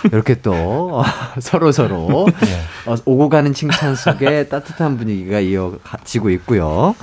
이렇게 0.03 0.39
또 0.39 1.03
서로 1.41 1.71
서로 1.71 2.27
예. 2.45 2.91
어, 2.91 2.95
오고 3.05 3.27
가는 3.29 3.51
칭찬 3.51 3.95
속에 3.95 4.49
따뜻한 4.49 4.99
분위기가 4.99 5.39
이어지고 5.39 6.29
있고요. 6.29 6.93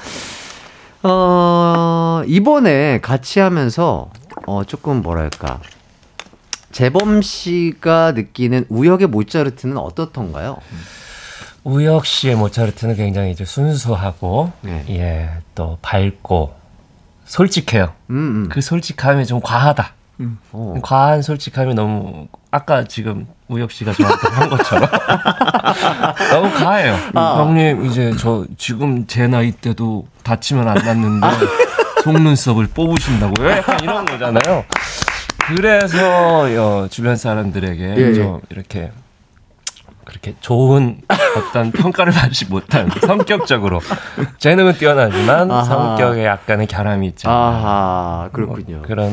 어 1.02 2.22
이번에 2.28 3.00
같이 3.00 3.40
하면서 3.40 4.08
어 4.46 4.62
조금 4.62 5.02
뭐랄까 5.02 5.58
재범 6.70 7.22
씨가 7.22 8.12
느끼는 8.12 8.66
우역의 8.68 9.08
모차르트는 9.08 9.78
어떻던가요? 9.78 10.58
우혁 11.64 12.06
씨의 12.06 12.36
모차르트는 12.36 12.94
굉장히 12.94 13.32
이제 13.32 13.44
순수하고, 13.44 14.52
네. 14.60 14.84
예, 14.90 15.30
또 15.56 15.78
밝고, 15.82 16.54
솔직해요. 17.26 17.92
음, 18.10 18.16
음. 18.16 18.48
그 18.50 18.60
솔직함이 18.60 19.26
좀 19.26 19.40
과하다. 19.40 19.92
어. 20.52 20.74
과한 20.82 21.20
솔직함이 21.20 21.74
너무 21.74 22.28
아까 22.50 22.84
지금 22.84 23.26
우혁 23.48 23.70
씨가 23.70 23.92
저한테 23.92 24.28
한 24.28 24.48
것처럼 24.48 24.88
너무 26.32 26.50
과해요. 26.54 26.96
아. 27.14 27.42
형님 27.42 27.84
이제 27.84 28.12
저 28.18 28.46
지금 28.56 29.06
제 29.06 29.26
나이 29.26 29.52
때도 29.52 30.06
다치면 30.22 30.66
안 30.68 30.74
낫는데 30.76 31.26
속눈썹을 32.02 32.68
뽑으신다고요? 32.68 33.50
약간 33.50 33.78
이런 33.82 34.04
거잖아요. 34.06 34.64
그래서 35.48 36.46
어, 36.58 36.88
주변 36.88 37.16
사람들에게 37.16 37.94
예, 37.96 38.14
좀 38.14 38.40
이렇게 38.50 38.90
그렇게 40.20 40.34
좋은 40.40 41.00
어떤 41.36 41.72
평가를 41.72 42.12
받지 42.12 42.46
못한 42.46 42.88
성격적으로 43.06 43.80
재능은 44.38 44.74
뛰어나지만 44.74 45.50
아하. 45.50 45.64
성격에 45.64 46.24
약간의 46.24 46.66
결함이 46.66 47.08
있죠. 47.08 47.28
아하 47.28 48.30
그렇군요. 48.32 48.78
뭐 48.78 48.82
그런 48.86 49.12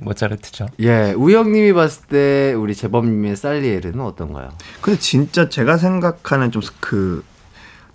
모차르트죠. 0.00 0.66
예, 0.80 1.12
우영님이 1.16 1.72
봤을 1.72 2.04
때 2.06 2.52
우리 2.54 2.74
재범님의 2.74 3.36
살리에르는 3.36 4.00
어떤가요? 4.00 4.50
근데 4.80 4.98
진짜 4.98 5.48
제가 5.48 5.76
생각하는 5.76 6.50
좀 6.50 6.62
그 6.80 7.24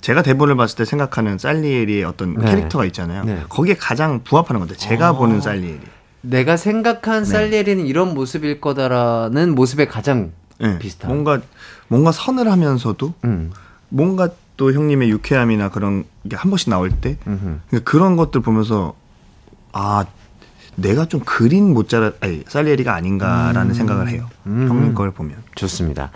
제가 0.02 0.22
대본을 0.22 0.56
봤을 0.56 0.78
때 0.78 0.86
생각하는 0.86 1.38
살리에리의 1.38 2.04
어떤 2.04 2.34
네. 2.36 2.50
캐릭터가 2.50 2.86
있잖아요. 2.86 3.24
네. 3.26 3.44
거기에 3.50 3.76
가장 3.76 4.24
부합하는 4.24 4.60
것 4.62 4.70
같아요. 4.70 4.80
제가 4.90 5.10
아. 5.10 5.14
보는 5.14 5.42
살리에리. 5.42 5.80
내가 6.22 6.58
생각한 6.58 7.24
네. 7.24 7.30
살리에르는 7.30 7.86
이런 7.86 8.14
모습일 8.14 8.62
거다라는 8.62 9.56
모습에 9.56 9.88
가장 9.88 10.32
네. 10.60 10.80
비슷한. 10.80 11.10
뭔가 11.12 11.42
뭔가 11.90 12.12
선을 12.14 12.50
하면서도 12.50 13.14
음, 13.26 13.52
뭔가 13.90 14.30
또 14.58 14.72
형님의 14.74 15.10
유쾌함이나 15.10 15.70
그런 15.70 16.06
게 16.30 16.36
한 16.36 16.50
번씩 16.52 16.70
나올 16.70 16.90
때. 16.92 17.18
그러니까 17.24 17.80
그런 17.84 18.16
것들 18.16 18.42
보면서 18.42 18.94
아 19.74 20.06
내가 20.76 21.06
좀 21.06 21.20
그린 21.26 21.74
모짜라 21.74 22.12
아니 22.22 22.44
살리에리가 22.48 22.94
아닌가라는 22.94 23.74
생각을 23.74 24.08
해요. 24.10 24.28
음. 24.46 24.68
형님 24.70 24.94
걸 24.94 25.12
보면. 25.12 25.36
좋습니다. 25.56 26.12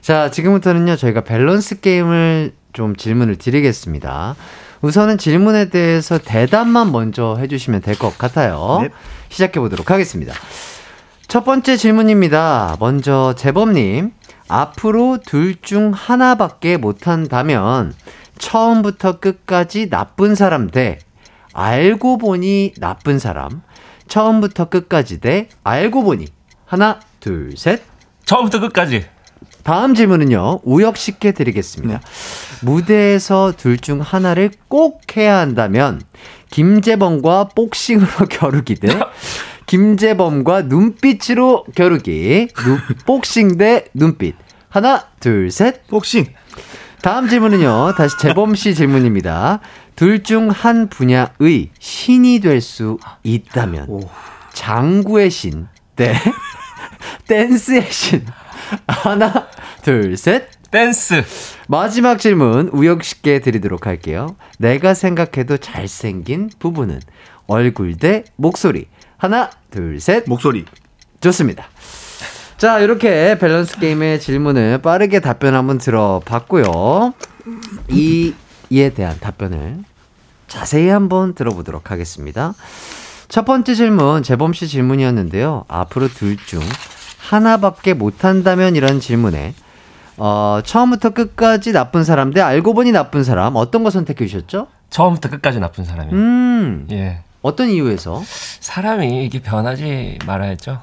자, 0.00 0.30
지금부터는요, 0.30 0.96
저희가 0.96 1.22
밸런스 1.22 1.80
게임을 1.80 2.54
좀 2.72 2.96
질문을 2.96 3.36
드리겠습니다. 3.36 4.34
우선은 4.80 5.18
질문에 5.18 5.68
대해서 5.68 6.16
대답만 6.18 6.90
먼저 6.92 7.36
해주시면 7.38 7.82
될 7.82 7.96
것 7.96 8.16
같아요. 8.16 8.78
네. 8.82 8.88
시작해 9.28 9.60
보도록 9.60 9.90
하겠습니다. 9.90 10.32
첫 11.28 11.44
번째 11.44 11.76
질문입니다. 11.76 12.76
먼저 12.80 13.34
재범님, 13.36 14.12
앞으로 14.50 15.18
둘 15.24 15.54
중 15.62 15.92
하나밖에 15.94 16.76
못한다면 16.76 17.94
처음부터 18.38 19.20
끝까지 19.20 19.88
나쁜 19.90 20.34
사람 20.34 20.68
대 20.70 20.98
알고 21.52 22.18
보니 22.18 22.74
나쁜 22.78 23.18
사람, 23.18 23.62
처음부터 24.08 24.68
끝까지 24.68 25.20
대 25.20 25.48
알고 25.64 26.02
보니 26.04 26.26
하나, 26.66 27.00
둘, 27.20 27.56
셋. 27.56 27.82
처음부터 28.24 28.60
끝까지. 28.60 29.04
다음 29.64 29.94
질문은요, 29.94 30.60
우혁 30.62 30.96
씨께 30.96 31.32
드리겠습니다. 31.32 32.00
무대에서 32.62 33.52
둘 33.56 33.78
중 33.78 34.00
하나를 34.00 34.52
꼭 34.68 35.02
해야 35.16 35.38
한다면, 35.38 36.00
김재범과 36.50 37.50
복싱으로 37.54 38.08
겨루기 38.30 38.76
대, 38.76 38.88
김재범과 39.80 40.62
눈빛으로 40.62 41.64
겨루기, 41.76 42.48
눈, 42.64 42.80
복싱 43.06 43.56
대 43.56 43.84
눈빛. 43.94 44.34
하나, 44.68 45.04
둘, 45.20 45.52
셋. 45.52 45.86
복싱. 45.86 46.26
다음 47.02 47.28
질문은요, 47.28 47.94
다시 47.96 48.18
재범 48.18 48.56
씨 48.56 48.74
질문입니다. 48.74 49.60
둘 49.94 50.24
중 50.24 50.50
한 50.50 50.88
분야의 50.88 51.70
신이 51.78 52.40
될 52.40 52.60
수 52.60 52.98
있다면, 53.22 53.86
장구의 54.54 55.30
신 55.30 55.68
대, 55.94 56.14
댄스의 57.28 57.86
신. 57.92 58.26
하나, 58.88 59.46
둘, 59.84 60.16
셋. 60.16 60.48
댄스. 60.72 61.22
마지막 61.68 62.18
질문 62.18 62.70
우혁 62.72 63.04
씨께 63.04 63.38
드리도록 63.38 63.86
할게요. 63.86 64.34
내가 64.58 64.94
생각해도 64.94 65.58
잘생긴 65.58 66.50
부분은 66.58 67.00
얼굴 67.46 67.96
대 67.96 68.24
목소리. 68.34 68.86
하나, 69.20 69.50
둘, 69.70 70.00
셋. 70.00 70.24
목소리. 70.26 70.64
좋습니다. 71.20 71.64
자, 72.56 72.78
이렇게 72.80 73.38
밸런스 73.38 73.78
게임의 73.78 74.18
질문을 74.18 74.78
빠르게 74.80 75.20
답변 75.20 75.54
한번 75.54 75.76
들어봤고요. 75.76 77.12
이, 77.88 78.32
이에 78.70 78.88
대한 78.90 79.18
답변을 79.20 79.76
자세히 80.48 80.88
한번 80.88 81.34
들어보도록 81.34 81.90
하겠습니다. 81.90 82.54
첫 83.28 83.44
번째 83.44 83.74
질문, 83.74 84.22
재범 84.22 84.54
씨 84.54 84.66
질문이었는데요. 84.68 85.66
앞으로 85.68 86.08
둘 86.08 86.36
중 86.38 86.60
하나밖에 87.28 87.92
못한다면 87.92 88.74
이런 88.74 89.00
질문에, 89.00 89.54
어, 90.16 90.60
처음부터 90.64 91.10
끝까지 91.10 91.72
나쁜 91.72 92.04
사람 92.04 92.32
대 92.32 92.40
알고 92.40 92.72
보니 92.72 92.90
나쁜 92.92 93.22
사람, 93.22 93.54
어떤 93.56 93.84
거 93.84 93.90
선택해 93.90 94.26
주셨죠? 94.26 94.66
처음부터 94.88 95.28
끝까지 95.28 95.60
나쁜 95.60 95.84
사람이에요. 95.84 96.16
음, 96.16 96.86
예. 96.90 97.20
어떤 97.42 97.70
이유에서? 97.70 98.22
사람이 98.60 99.24
이게 99.24 99.40
변하지 99.40 100.18
말아야죠. 100.26 100.78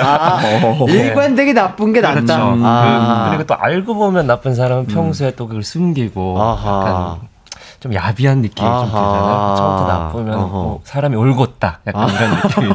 아, 0.00 0.40
일관되게 0.88 1.52
나쁜 1.52 1.92
게 1.92 2.00
낫다. 2.00 2.20
그렇죠. 2.20 2.58
아. 2.64 3.26
그, 3.28 3.34
리고또 3.34 3.54
알고 3.54 3.94
보면 3.94 4.26
나쁜 4.26 4.54
사람은 4.54 4.86
평소에 4.86 5.32
또 5.36 5.46
그걸 5.46 5.62
숨기고 5.62 6.40
아하. 6.40 6.86
약간 7.18 7.29
좀 7.80 7.94
야비한 7.94 8.42
느낌이 8.42 8.68
아하. 8.68 8.80
좀 8.80 8.88
들잖아요. 8.90 9.54
처음부터 9.56 9.88
나쁘면. 9.88 10.38
뭐 10.38 10.80
사람이 10.84 11.16
올곧다. 11.16 11.80
약간 11.86 12.08
이런 12.10 12.30
느낌이 12.36 12.74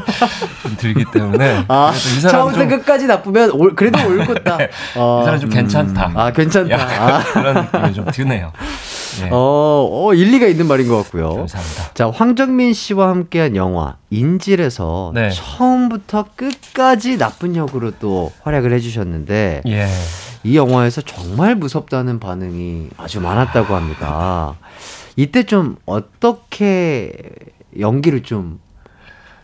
좀 0.63 0.77
들기 0.77 1.05
때문에 1.11 1.65
아, 1.69 1.91
이 1.93 2.19
사람 2.21 2.39
처음부터 2.41 2.59
좀 2.61 2.69
끝까지 2.69 3.05
나쁘면 3.05 3.51
올, 3.51 3.75
그래도 3.75 3.99
옳겠다. 4.09 4.57
어, 4.95 5.19
이 5.21 5.25
사람 5.25 5.39
좀 5.39 5.49
괜찮다. 5.51 6.11
아, 6.15 6.31
괜찮다. 6.31 6.75
아. 6.75 7.19
그런 7.33 7.55
느낌이 7.71 7.93
좀 7.93 8.05
드네요. 8.05 8.51
네. 9.21 9.29
어, 9.31 9.87
어, 9.91 10.13
일리가 10.15 10.47
있는 10.47 10.67
말인 10.67 10.87
것 10.89 10.97
같고요. 11.03 11.35
감사합니다. 11.35 11.93
자, 11.93 12.09
황정민 12.09 12.73
씨와 12.73 13.09
함께한 13.09 13.55
영화 13.55 13.95
인질에서 14.09 15.11
네. 15.13 15.29
처음부터 15.29 16.25
끝까지 16.35 17.17
나쁜 17.19 17.55
역으로 17.55 17.91
또 17.99 18.31
활약을 18.43 18.73
해주셨는데 18.73 19.61
예. 19.67 19.87
이 20.45 20.55
영화에서 20.55 21.01
정말 21.01 21.55
무섭다는 21.55 22.19
반응이 22.19 22.89
아주 22.97 23.19
많았다고 23.19 23.73
합니다. 23.73 24.53
이때 25.15 25.41
좀 25.41 25.75
어떻게 25.87 27.11
연기를 27.79 28.21
좀 28.21 28.59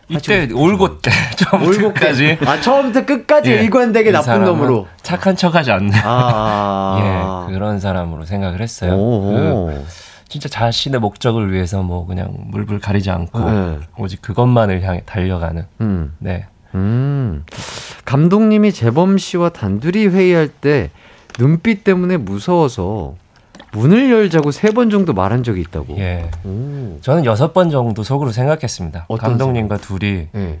이때 0.08 0.48
올고 0.52 1.00
때 1.00 1.10
처음부터까지 1.38 2.38
아 2.46 2.60
처음부터 2.60 3.04
끝까지 3.04 3.50
예, 3.50 3.54
일관되게 3.62 4.10
이 4.10 4.12
나쁜 4.12 4.44
놈으로 4.44 4.86
착한 5.02 5.34
척하지 5.34 5.72
않는 5.72 5.90
아, 6.04 7.48
예 7.48 7.52
그런 7.52 7.80
사람으로 7.80 8.24
생각을 8.24 8.60
했어요. 8.60 8.92
오. 8.94 9.72
그 9.72 9.84
진짜 10.28 10.48
자신의 10.48 11.00
목적을 11.00 11.52
위해서 11.52 11.82
뭐 11.82 12.06
그냥 12.06 12.32
물불 12.46 12.78
가리지 12.78 13.10
않고 13.10 13.50
네. 13.50 13.78
오직 13.98 14.22
그것만을 14.22 14.82
향해 14.82 15.02
달려가는 15.04 15.66
음. 15.80 16.14
네 16.20 16.46
음. 16.74 17.44
감독님이 18.04 18.72
재범 18.72 19.18
씨와 19.18 19.50
단둘이 19.50 20.06
회의할 20.08 20.48
때 20.48 20.90
눈빛 21.38 21.84
때문에 21.84 22.16
무서워서 22.16 23.14
문을 23.72 24.10
열자고 24.10 24.50
세 24.50 24.70
번 24.72 24.90
정도 24.90 25.12
말한 25.14 25.42
적이 25.44 25.62
있다고. 25.62 25.96
예. 25.98 26.30
오. 26.44 26.98
저는 27.00 27.24
여섯 27.24 27.54
번 27.54 27.70
정도 27.70 28.02
속으로 28.02 28.30
생각했습니다. 28.30 29.06
감독님과 29.18 29.78
둘이 29.78 30.28
예. 30.34 30.60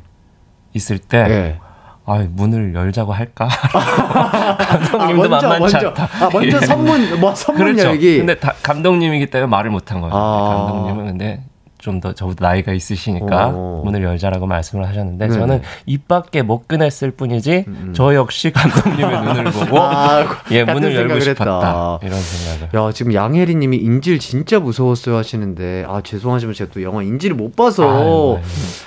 있을 0.72 0.98
때 0.98 1.18
예. 1.28 1.58
아, 2.06 2.24
문을 2.30 2.74
열자고 2.74 3.12
할까? 3.12 3.48
감독님도 4.58 5.28
먼저, 5.28 5.48
만만치 5.48 5.74
먼저. 5.76 5.88
않다. 5.88 6.08
아, 6.26 6.30
먼저 6.32 6.56
예. 6.62 6.66
선문, 6.66 7.20
뭐, 7.20 7.34
선문 7.34 7.64
그렇죠. 7.64 7.88
열기. 7.88 8.18
근데 8.18 8.34
다, 8.38 8.54
감독님이기 8.62 9.26
때문에 9.26 9.48
말을 9.48 9.70
못한 9.70 10.00
거예요. 10.00 10.14
아. 10.14 10.66
감독님은 10.66 11.06
근데 11.06 11.42
좀 11.82 12.00
더 12.00 12.12
저보다 12.14 12.48
나이가 12.48 12.72
있으시니까 12.72 13.48
오. 13.48 13.82
문을 13.84 14.02
열자라고 14.02 14.46
말씀을 14.46 14.86
하셨는데 14.88 15.26
네네. 15.28 15.38
저는 15.38 15.62
입 15.86 16.08
밖에 16.08 16.42
못 16.42 16.66
꺼냈을 16.66 17.10
뿐이지 17.10 17.66
저 17.92 18.14
역시 18.14 18.50
감독님의 18.50 19.22
눈을 19.22 19.44
보고 19.44 19.80
아, 19.80 20.24
예 20.50 20.64
문을 20.64 20.94
열고 20.94 21.20
싶었다 21.20 21.42
했다. 21.42 21.98
이런 22.02 22.18
생각을 22.20 22.88
야, 22.88 22.92
지금 22.92 23.14
양혜리 23.14 23.54
님이 23.54 23.76
인질 23.76 24.18
진짜 24.18 24.58
무서웠어요 24.58 25.16
하시는데, 25.16 25.84
아, 25.88 26.00
죄송하지만 26.02 26.54
제가 26.54 26.70
또 26.72 26.82
영화 26.82 27.02
인질을 27.02 27.36
못 27.36 27.56
봐서, 27.56 28.38
아유, 28.38 28.40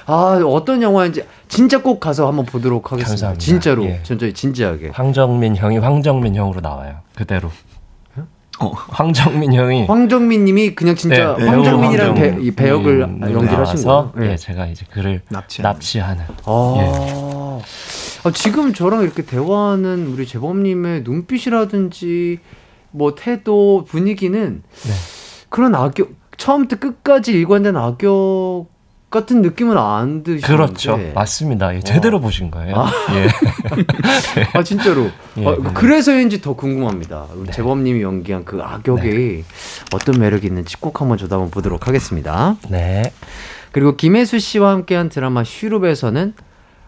아, 0.06 0.42
어떤 0.46 0.82
영화인지 0.82 1.24
진짜 1.48 1.82
꼭 1.82 2.00
가서 2.00 2.28
한번 2.28 2.46
보도록 2.46 2.92
하겠습니다. 2.92 3.28
감사합니다. 3.28 3.44
진짜로. 3.44 3.86
예. 3.86 4.00
진짜 4.04 4.32
진지하게. 4.32 4.90
황정민 4.94 5.56
형이 5.56 5.78
황정민 5.78 6.36
형으로 6.36 6.62
나와요 6.62 6.96
그대로 7.16 7.52
황정민 8.60 9.54
형이 9.54 9.86
황정민 9.86 10.46
님이 10.46 10.76
그냥 10.76 10.96
진짜 10.96 11.36
네, 11.38 11.46
황정민이라는 11.46 12.14
배우 12.16 12.36
배, 12.36 12.42
이 12.42 12.52
배역을 12.52 13.02
황정민으로 13.02 13.34
연기를 13.40 13.68
하신 13.68 13.86
나와서, 13.86 14.12
거예요? 14.12 14.32
예, 14.32 14.38
제가 14.38 14.68
이제 14.68 14.86
그를 14.90 15.22
납치하는. 15.30 15.74
납치하는 15.74 16.24
아. 16.46 16.76
예. 16.80 17.62
아, 18.24 18.32
지금 18.32 18.74
저랑 18.74 19.04
이렇게 19.04 19.24
대화하는 19.24 20.08
우리 20.08 20.26
재범 20.26 20.64
님의 20.64 21.04
눈빛이라든지 21.04 22.40
뭐 22.92 23.14
태도 23.14 23.86
분위기는 23.88 24.64
네. 24.84 24.94
그런 25.50 25.76
악역 25.76 26.10
처음부터 26.38 26.78
끝까지 26.80 27.32
일관된 27.34 27.78
악역 27.78 28.68
같은 29.10 29.42
느낌은 29.42 29.78
안 29.78 30.24
드시는데. 30.24 30.48
그렇죠. 30.48 31.00
맞습니다. 31.14 31.74
예, 31.76 31.80
제대로 31.80 32.20
보신 32.20 32.52
거예요. 32.52 32.76
아. 32.76 32.92
예. 33.16 33.28
아 34.54 34.64
진짜로. 34.64 35.10
예, 35.38 35.48
아, 35.48 35.56
네. 35.58 35.74
그래서인지 35.74 36.42
더 36.42 36.54
궁금합니다. 36.56 37.28
우리 37.36 37.52
재범님이 37.52 38.02
연기한 38.02 38.44
그 38.44 38.62
악역이 38.62 39.44
어떤 39.94 40.20
매력이 40.20 40.48
있는지 40.48 40.78
꼭 40.78 41.00
한번 41.02 41.18
저도 41.18 41.50
보도록 41.50 41.88
하겠습니다. 41.88 42.58
네. 42.70 43.14
그리고 43.72 43.96
김혜수 43.96 44.40
씨와 44.40 44.72
함께한 44.72 45.10
드라마 45.10 45.44
슈룹에서는 45.44 46.34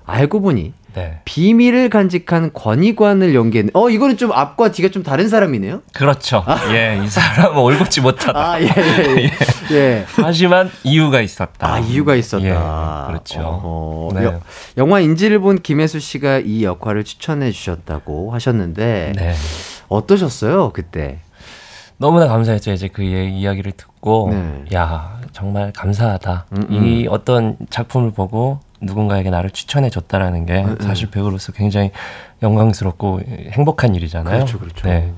알고 0.07 0.41
보니 0.41 0.73
네. 0.95 1.19
비밀을 1.25 1.89
간직한 1.89 2.51
권위관을 2.53 3.35
연기했네. 3.35 3.71
어, 3.75 3.87
이거는 3.89 4.17
좀 4.17 4.31
앞과 4.31 4.71
뒤가 4.71 4.89
좀 4.89 5.03
다른 5.03 5.29
사람이네요? 5.29 5.81
그렇죠. 5.93 6.43
예, 6.71 6.99
이 7.03 7.07
사람은 7.07 7.57
올곧지 7.61 8.01
못하다. 8.01 8.39
아, 8.39 8.59
예, 8.59 8.65
예. 8.65 9.15
예. 9.69 9.75
예. 9.75 10.05
하지만 10.15 10.71
이유가 10.83 11.21
있었다. 11.21 11.71
아, 11.73 11.77
이유가 11.79 12.15
있었다. 12.15 12.45
예, 12.45 13.07
그렇죠. 13.11 13.41
어허. 13.41 14.19
네. 14.19 14.25
여- 14.25 14.41
영화 14.77 14.99
인지를 14.99 15.37
본 15.39 15.61
김혜수 15.61 15.99
씨가 15.99 16.39
이 16.39 16.63
역할을 16.63 17.03
추천해 17.03 17.51
주셨다고 17.51 18.33
하셨는데, 18.33 19.13
네. 19.15 19.35
어떠셨어요, 19.89 20.71
그때? 20.73 21.19
너무나 21.97 22.27
감사했죠. 22.27 22.71
이제 22.71 22.87
그 22.87 23.05
예- 23.05 23.27
이야기를 23.29 23.73
듣고, 23.73 24.29
네. 24.31 24.65
야, 24.73 25.19
정말 25.31 25.71
감사하다. 25.73 26.45
음, 26.53 26.67
이 26.71 27.07
어떤 27.07 27.57
작품을 27.69 28.11
보고 28.11 28.59
누군가에게 28.81 29.29
나를 29.29 29.49
추천해 29.49 29.89
줬다라는 29.89 30.45
게 30.45 30.63
음, 30.63 30.77
사실 30.81 31.09
배우로서 31.09 31.51
굉장히 31.51 31.91
영광스럽고 32.41 33.21
행복한 33.51 33.95
일이잖아요. 33.95 34.35
그렇죠, 34.35 34.59
그렇죠. 34.59 34.87
네. 34.87 35.13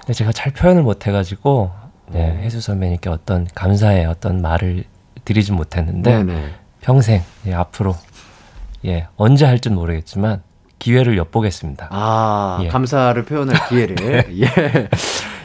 근데 0.00 0.12
제가 0.12 0.32
잘 0.32 0.52
표현을 0.52 0.82
못 0.82 1.06
해가지고, 1.06 1.70
네, 2.10 2.40
혜수 2.42 2.60
선배님께 2.60 3.10
어떤 3.10 3.46
감사의 3.54 4.06
어떤 4.06 4.40
말을 4.40 4.84
드리진 5.24 5.54
못했는데, 5.54 6.22
네네. 6.22 6.50
평생 6.80 7.22
예, 7.46 7.54
앞으로 7.54 7.94
예 8.84 9.06
언제 9.16 9.44
할진 9.44 9.74
모르겠지만 9.74 10.42
기회를 10.78 11.16
엿보겠습니다. 11.16 11.88
아, 11.90 12.58
예. 12.62 12.68
감사를 12.68 13.22
표현할 13.24 13.68
기회를. 13.68 14.26
예. 14.40 14.88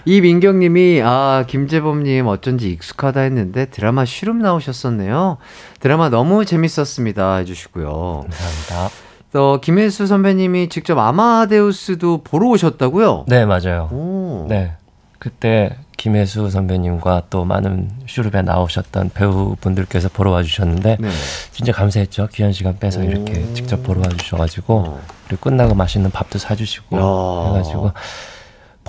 이민경 0.08 0.60
님이, 0.60 1.02
아, 1.04 1.44
김재범 1.48 2.04
님 2.04 2.28
어쩐지 2.28 2.72
익숙하다 2.72 3.20
했는데 3.20 3.66
드라마 3.66 4.06
쉬름 4.06 4.40
나오셨었네요. 4.40 5.38
드라마 5.82 6.10
너무 6.10 6.46
재밌었습니다. 6.46 7.36
해주시고요. 7.40 8.24
감사합니다. 8.24 8.90
또, 9.34 9.60
김혜수 9.60 10.08
선배님이 10.08 10.70
직접 10.70 10.98
아마데우스도 10.98 12.24
보러 12.24 12.48
오셨다고요? 12.48 13.26
네 13.28 13.46
맞아요. 13.46 13.90
오. 13.92 14.46
네 14.48 14.76
그때 15.20 15.76
김혜수 15.98 16.50
선배님과 16.52 17.24
또 17.30 17.44
많은 17.44 17.90
슈룹에 18.08 18.44
나오셨던 18.44 19.12
배우분들께서 19.14 20.08
보러 20.10 20.32
와주셨는데 20.32 20.98
네. 21.02 21.10
진짜 21.52 21.74
감사했죠. 21.74 22.30
귀한 22.32 22.54
시간 22.54 22.80
빼서 22.80 23.04
이렇게 23.04 23.52
직접 23.54 23.84
보러 23.84 24.02
와주셔가지고 24.02 24.74
어. 24.74 25.02
그리고 25.28 25.50
끝나고 25.50 25.76
맛있는 25.76 26.12
밥도 26.12 26.40
사주시고 26.40 26.96
야. 26.96 27.50
해가지고 27.50 27.92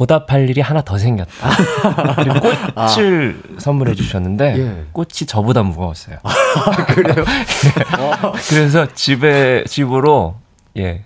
보답할 0.03 0.49
일이 0.49 0.61
하나 0.61 0.81
더 0.81 0.97
생겼다. 0.97 1.33
그리고 2.23 2.39
꽃을 2.77 3.41
선물해 3.59 3.95
주셨는데 3.97 4.53
아. 4.53 4.57
예. 4.57 4.85
꽃이 4.93 5.27
저보다 5.27 5.65
무거웠어요. 5.65 6.19
그래요? 6.87 7.25
그래서 8.49 8.87
집에 8.95 9.65
집으로 9.67 10.37
예 10.77 11.03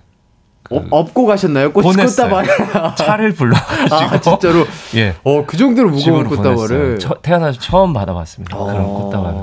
어, 0.71 0.85
업고 0.91 1.25
가셨나요? 1.25 1.73
꽃. 1.73 1.83
꽃다발. 1.83 2.47
차를 2.97 3.33
불러가지고 3.33 3.95
아, 3.95 4.21
진짜로? 4.21 4.67
예 4.97 5.15
어, 5.25 5.47
그 5.47 5.57
정도로 5.57 5.89
무거운 5.89 6.27
꽃다발을. 6.29 6.99
처- 6.99 7.15
태어나서 7.23 7.59
처음 7.61 7.95
받아봤습니다. 7.95 8.55
그런 8.59 8.77
어. 8.83 8.89
꽃다발을. 9.05 9.39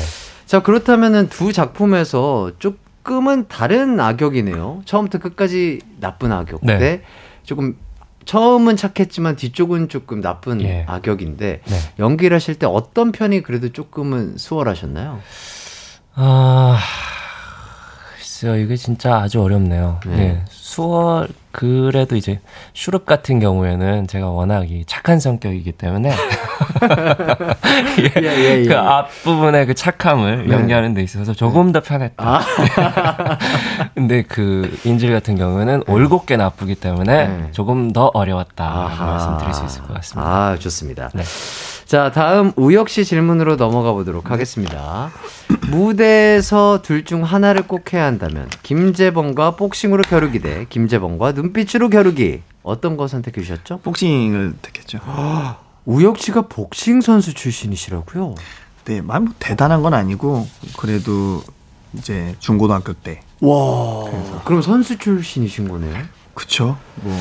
자, 0.46 0.62
그렇다면은 0.62 1.28
두 1.28 1.52
작품에서 1.52 2.52
조금은 2.60 3.46
다른 3.48 3.98
악역이네요. 3.98 4.82
처음부터 4.84 5.18
끝까지 5.18 5.80
나쁜 5.98 6.30
악역. 6.30 6.60
네. 6.62 7.02
조금 7.42 7.74
처음은 8.24 8.76
착했지만 8.76 9.36
뒤쪽은 9.36 9.88
조금 9.88 10.20
나쁜 10.20 10.60
예. 10.62 10.84
악역인데 10.88 11.60
네. 11.64 11.76
연기를 11.98 12.34
하실 12.34 12.54
때 12.54 12.66
어떤 12.66 13.12
편이 13.12 13.42
그래도 13.42 13.72
조금은 13.72 14.36
수월하셨나요? 14.38 15.20
아, 16.14 16.78
글쎄요, 18.16 18.56
이게 18.56 18.76
진짜 18.76 19.16
아주 19.16 19.40
어렵네요. 19.40 20.00
네. 20.06 20.18
예, 20.18 20.44
수월, 20.72 21.28
그래도 21.50 22.16
이제, 22.16 22.40
슈룹 22.72 23.04
같은 23.04 23.40
경우에는 23.40 24.06
제가 24.06 24.30
워낙 24.30 24.70
이 24.70 24.86
착한 24.86 25.20
성격이기 25.20 25.72
때문에, 25.72 26.10
예, 28.00 28.22
예, 28.22 28.26
예, 28.26 28.60
예. 28.60 28.64
그 28.64 28.74
앞부분의 28.74 29.66
그 29.66 29.74
착함을 29.74 30.48
네. 30.48 30.54
연기하는 30.54 30.94
데 30.94 31.02
있어서 31.02 31.34
조금 31.34 31.72
더 31.72 31.80
편했다. 31.82 32.24
아. 32.26 32.40
근데 33.94 34.22
그 34.22 34.74
인질 34.84 35.12
같은 35.12 35.36
경우는 35.36 35.82
올곧게 35.86 36.38
나쁘기 36.38 36.76
때문에 36.76 37.28
네. 37.28 37.48
조금 37.52 37.92
더 37.92 38.06
어려웠다. 38.06 38.96
말씀드릴 38.98 39.52
수 39.52 39.66
있을 39.66 39.82
것 39.82 39.92
같습니다. 39.92 40.30
아, 40.30 40.56
좋습니다. 40.56 41.10
네. 41.92 41.98
자, 41.98 42.10
다음 42.10 42.52
우혁 42.56 42.88
씨 42.88 43.04
질문으로 43.04 43.56
넘어가 43.56 43.92
보도록 43.92 44.30
하겠습니다. 44.30 45.10
무대에서 45.70 46.80
둘 46.80 47.04
중 47.04 47.22
하나를 47.22 47.66
꼭 47.66 47.92
해야 47.92 48.06
한다면 48.06 48.48
김재범과 48.62 49.56
복싱으로 49.56 50.02
겨루기 50.04 50.38
대 50.38 50.64
김재범과 50.70 51.32
눈빛으로 51.32 51.90
겨루기 51.90 52.40
어떤 52.62 52.96
거 52.96 53.08
선택해 53.08 53.42
주셨죠? 53.42 53.80
복싱을 53.82 54.54
택했죠. 54.62 55.00
우혁 55.84 56.16
씨가 56.16 56.42
복싱 56.48 57.02
선수 57.02 57.34
출신이시라고요? 57.34 58.36
네, 58.86 59.02
뭐 59.02 59.22
대단한 59.38 59.82
건 59.82 59.92
아니고 59.92 60.48
그래도 60.78 61.42
이제 61.92 62.34
중고등학교 62.38 62.94
때 62.94 63.20
와, 63.42 64.08
그럼 64.46 64.62
선수 64.62 64.96
출신이신 64.96 65.68
거네요? 65.68 66.04
그쵸? 66.32 66.78
뭐 67.02 67.14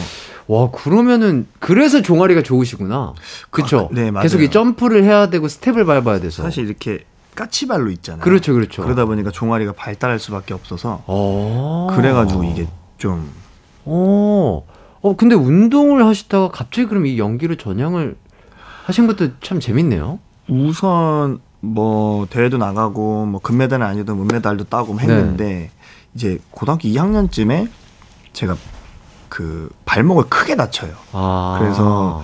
와, 0.48 0.70
그러면은 0.72 1.48
그래서 1.60 2.02
종아리가 2.02 2.42
좋으시구나. 2.42 3.14
그쵸? 3.50 3.90
아, 3.92 3.96
네, 3.96 4.12
맞아요. 4.12 4.24
계속 4.24 4.42
이 4.42 4.50
점프를 4.52 5.04
해야 5.04 5.30
되고 5.30 5.48
스텝을 5.48 5.86
밟아야 5.86 6.20
돼서. 6.20 6.44
사실 6.44 6.66
이렇게 6.66 7.06
까치발로 7.36 7.90
있잖아요. 7.92 8.22
그렇죠, 8.22 8.54
그렇죠. 8.54 8.84
그러다 8.84 9.06
보니까 9.06 9.32
종아리가 9.32 9.72
발달할 9.74 10.20
수밖에 10.20 10.54
없어서 10.54 11.04
어. 11.08 11.88
그래가지고 11.96 12.44
이게 12.44 12.68
좀 12.98 13.30
오. 13.86 14.64
어, 15.02 15.16
근데 15.16 15.34
운동을 15.36 16.06
하시다가 16.06 16.50
갑자기 16.50 16.88
그럼 16.88 17.06
이 17.06 17.18
연기로 17.18 17.56
전향을 17.56 18.16
하신 18.86 19.08
것도 19.08 19.30
참 19.42 19.60
재밌네요. 19.60 20.20
우선 20.50 21.40
뭐 21.62 22.28
대회도 22.30 22.58
나가고 22.58 23.26
뭐 23.26 23.40
금메달은 23.40 23.86
아니어도 23.86 24.14
은메달도 24.14 24.66
따고 24.66 25.00
했는데 25.00 25.46
네. 25.46 25.72
이제 26.14 26.40
고등학교 26.52 26.88
2학년쯤에 26.90 27.70
제가 28.34 28.56
그 29.32 29.70
발목을 29.86 30.26
크게 30.28 30.58
다쳐요. 30.58 30.92
아. 31.14 31.56
그래서 31.58 32.22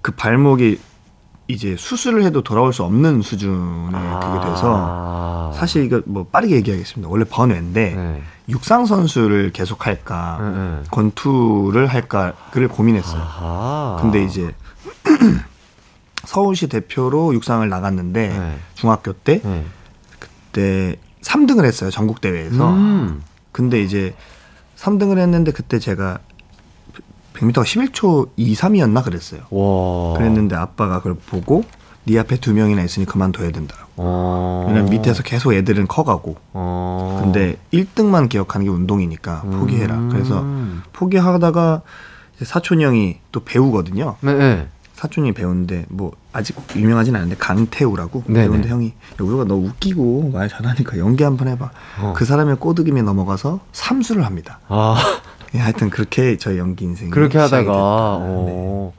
그 0.00 0.10
발목이 0.12 0.80
이제 1.48 1.76
수술을 1.78 2.24
해도 2.24 2.40
돌아올 2.42 2.72
수 2.72 2.82
없는 2.82 3.20
수준에 3.20 3.90
그게 3.92 4.40
돼서 4.40 4.74
아. 4.74 5.52
사실 5.54 5.84
이거 5.84 6.00
뭐 6.06 6.24
빠르게 6.24 6.56
얘기하겠습니다. 6.56 7.10
원래 7.10 7.26
번외인데 7.28 7.94
네. 7.94 8.22
육상 8.48 8.86
선수를 8.86 9.52
계속 9.52 9.86
할까 9.86 10.38
네, 10.40 10.50
네. 10.50 10.82
권투를 10.90 11.88
할까를 11.88 12.68
고민했어요. 12.68 13.20
아하. 13.20 13.98
근데 14.00 14.24
이제 14.24 14.54
서울시 16.24 16.68
대표로 16.68 17.34
육상을 17.34 17.68
나갔는데 17.68 18.28
네. 18.28 18.58
중학교 18.72 19.12
때 19.12 19.42
네. 19.44 19.66
그때 20.18 20.96
3등을 21.20 21.66
했어요 21.66 21.90
전국 21.90 22.22
대회에서. 22.22 22.70
음. 22.70 23.22
근데 23.52 23.82
이제 23.82 24.14
3등을 24.84 25.18
했는데 25.18 25.50
그때 25.50 25.78
제가 25.78 26.18
100m가 27.34 27.64
11초 27.64 28.30
2, 28.36 28.54
3이었나 28.54 29.02
그랬어요. 29.02 29.40
와. 29.50 30.16
그랬는데 30.18 30.54
아빠가 30.54 30.98
그걸 30.98 31.14
보고 31.14 31.64
네 32.04 32.18
앞에 32.18 32.36
두 32.36 32.52
명이나 32.52 32.82
있으니 32.82 33.06
그만둬야 33.06 33.50
된다고. 33.50 33.82
어. 33.96 34.66
왜냐면 34.68 34.90
밑에서 34.90 35.22
계속 35.22 35.54
애들은 35.54 35.88
커가고. 35.88 36.36
어. 36.52 37.20
근데 37.22 37.56
1등만 37.72 38.28
기억하는 38.28 38.66
게 38.66 38.70
운동이니까 38.70 39.42
포기해라. 39.42 39.94
음. 39.94 40.08
그래서 40.10 40.44
포기하다가 40.92 41.82
사촌 42.42 42.80
형이 42.80 43.20
또 43.32 43.40
배우거든요. 43.42 44.16
네, 44.20 44.34
네. 44.34 44.68
사촌이 44.94 45.32
배우인데 45.32 45.86
뭐 45.88 46.12
아직 46.34 46.56
유명하진 46.74 47.14
않은데 47.14 47.36
강태우라고. 47.38 48.24
배우인데 48.24 48.68
형이 48.68 48.88
야, 48.88 48.92
우리가 49.20 49.44
너 49.44 49.54
웃기고 49.54 50.30
말 50.32 50.48
잘하니까 50.48 50.98
연기 50.98 51.22
한번 51.22 51.46
해봐. 51.48 51.70
어. 52.00 52.12
그 52.16 52.24
사람의 52.24 52.56
꼬드김에 52.56 53.02
넘어가서 53.02 53.60
삼수를 53.72 54.26
합니다. 54.26 54.58
아. 54.68 54.96
예, 55.54 55.60
하여튼 55.60 55.90
그렇게 55.90 56.36
저희 56.36 56.58
연기 56.58 56.84
인생이 56.84 57.10
그렇게 57.10 57.38
하다가. 57.38 57.72
어. 57.72 58.92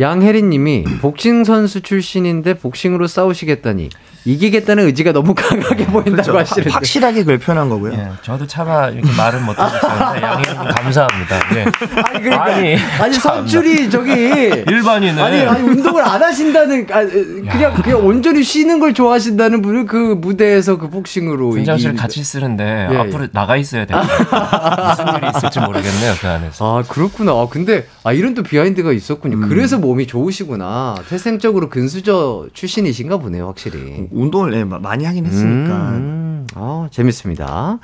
양혜린 0.00 0.50
님이 0.50 0.84
복싱 1.00 1.44
선수 1.44 1.80
출신인데 1.80 2.54
복싱으로 2.58 3.06
싸우시겠다니 3.06 3.90
이기겠다는 4.32 4.84
의지가 4.86 5.12
너무 5.12 5.34
강하게 5.34 5.86
보인다고 5.86 6.14
그렇죠. 6.32 6.38
하시는데 6.38 6.70
확실하게 6.70 7.20
그걸 7.20 7.38
표현한 7.38 7.68
거고요. 7.70 7.94
예, 7.94 8.08
저도 8.22 8.46
차마 8.46 8.88
이렇게 8.88 9.10
말은 9.16 9.44
못하겠었는데 9.46 10.22
양해님 10.22 10.54
감사합니다. 10.74 11.36
예. 11.56 11.62
아니 11.62 12.22
그러니까 12.22 12.44
아니, 12.44 12.76
아니. 13.00 13.14
선출이 13.14 13.88
저기 13.90 14.12
일반인은 14.68 15.22
아니, 15.22 15.40
아니 15.40 15.62
운동을 15.62 16.02
안 16.06 16.22
하신다는 16.22 16.86
아, 16.90 17.04
그냥 17.06 17.74
그냥 17.82 18.06
온전히 18.06 18.42
쉬는 18.42 18.80
걸 18.80 18.92
좋아하신다는 18.92 19.62
분을 19.62 19.86
그 19.86 19.96
무대에서 19.96 20.76
그 20.76 20.90
복싱으로 20.90 21.50
분장실 21.50 21.94
같이 21.94 22.22
쓰는데 22.22 22.88
예, 22.92 22.96
앞으로 22.96 23.28
나가 23.32 23.56
있어야 23.56 23.86
돼요. 23.86 23.98
무슨 24.00 25.06
일이 25.16 25.32
있을지 25.34 25.60
모르겠네요 25.60 26.14
그 26.20 26.28
안에서. 26.28 26.78
아 26.78 26.82
그렇구나. 26.82 27.32
아, 27.32 27.46
근데 27.50 27.86
아 28.04 28.12
이런 28.12 28.34
또 28.34 28.42
비하인드가 28.42 28.92
있었군요. 28.92 29.36
음. 29.38 29.48
그래서 29.48 29.78
몸이 29.78 30.06
좋으시구나. 30.06 30.96
태생적으로 31.08 31.68
근수저 31.70 32.46
출신이신가 32.52 33.16
보네요, 33.18 33.46
확실히. 33.46 34.06
운동을 34.20 34.54
예, 34.54 34.64
마- 34.64 34.78
많이 34.78 35.04
하긴 35.04 35.26
했으니까. 35.26 35.74
음, 35.90 36.46
아, 36.54 36.88
재밌습니다. 36.90 37.78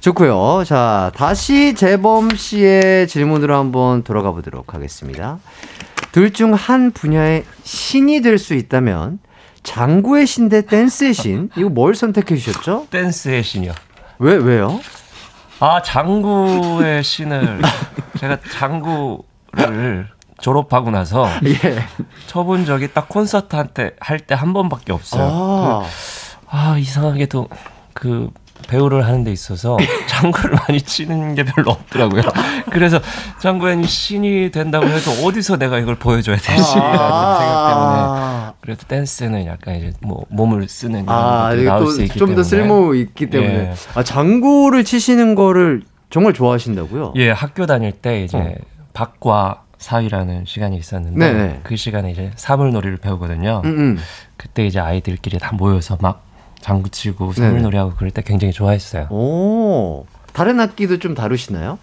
좋고요. 0.00 0.64
자, 0.64 1.10
다시 1.16 1.74
재범 1.74 2.30
씨의 2.36 3.08
질문으로 3.08 3.56
한번 3.56 4.02
돌아가 4.04 4.30
보도록 4.32 4.74
하겠습니다. 4.74 5.38
둘 6.12 6.32
중 6.32 6.54
한 6.54 6.90
분야의 6.92 7.44
신이 7.64 8.22
될 8.22 8.38
수 8.38 8.54
있다면 8.54 9.18
장구의 9.64 10.26
신대 10.26 10.64
댄스의 10.64 11.12
신 11.12 11.50
이거 11.56 11.68
뭘 11.68 11.94
선택해 11.94 12.36
주셨죠? 12.36 12.86
댄스의 12.90 13.42
신이요. 13.42 13.72
왜 14.20 14.34
왜요? 14.36 14.80
아 15.60 15.82
장구의 15.82 17.02
신을 17.04 17.60
제가 18.18 18.38
장구를 18.52 20.08
졸업하고 20.40 20.90
나서 20.90 21.26
예. 21.44 21.78
쳐본 22.26 22.64
적이 22.64 22.92
딱 22.92 23.08
콘서트 23.08 23.56
한때 23.56 23.92
할때 24.00 24.34
한 24.34 24.52
번밖에 24.52 24.92
없어요. 24.92 25.28
아, 25.30 25.84
아 26.48 26.78
이상하게도 26.78 27.48
그 27.92 28.30
배우를 28.68 29.06
하는 29.06 29.24
데 29.24 29.32
있어서 29.32 29.76
장구를 30.08 30.56
많이 30.68 30.80
치는 30.80 31.34
게 31.34 31.44
별로 31.44 31.70
없더라고요. 31.70 32.22
그래서 32.70 33.00
장구연이 33.40 33.86
신이 33.86 34.50
된다고 34.50 34.86
해도 34.86 35.10
어디서 35.24 35.56
내가 35.56 35.78
이걸 35.78 35.94
보여줘야 35.94 36.36
되지? 36.36 36.50
라는 36.50 36.64
생각 36.64 37.68
때문에 37.68 37.98
아, 38.00 38.52
그래도 38.60 38.86
댄스는 38.86 39.46
약간 39.46 39.76
이제 39.76 39.92
뭐 40.00 40.24
몸을 40.28 40.68
쓰는 40.68 41.08
아, 41.08 41.48
것들이 41.50 41.64
나올 41.64 41.86
수 41.86 42.02
있기 42.02 42.18
좀 42.18 42.28
때문에 42.28 42.36
더 42.36 42.42
쓸모 42.42 42.94
있기 42.94 43.30
때문에. 43.30 43.54
예. 43.54 43.74
아, 43.94 44.02
장구를 44.02 44.84
치시는 44.84 45.34
거를 45.34 45.82
정말 46.10 46.32
좋아하신다고요? 46.32 47.14
예 47.16 47.30
학교 47.30 47.66
다닐 47.66 47.92
때 47.92 48.24
이제 48.24 48.36
어. 48.38 48.54
박과 48.92 49.62
사위라는 49.78 50.44
시간이 50.44 50.76
있었는데 50.76 51.18
네네. 51.18 51.60
그 51.62 51.76
시간에 51.76 52.10
이제 52.10 52.32
사물놀이를 52.36 52.98
배우거든요. 52.98 53.62
음, 53.64 53.70
음. 53.78 53.98
그때 54.36 54.66
이제 54.66 54.80
아이들끼리 54.80 55.38
다 55.38 55.52
모여서 55.52 55.96
막 56.00 56.24
장구 56.60 56.90
치고 56.90 57.32
네네. 57.32 57.46
사물놀이하고 57.48 57.94
그럴 57.94 58.10
때 58.10 58.22
굉장히 58.22 58.52
좋아했어요. 58.52 59.06
오, 59.10 60.06
다른 60.32 60.60
악기도 60.60 60.98
좀 60.98 61.14
다루시나요? 61.14 61.78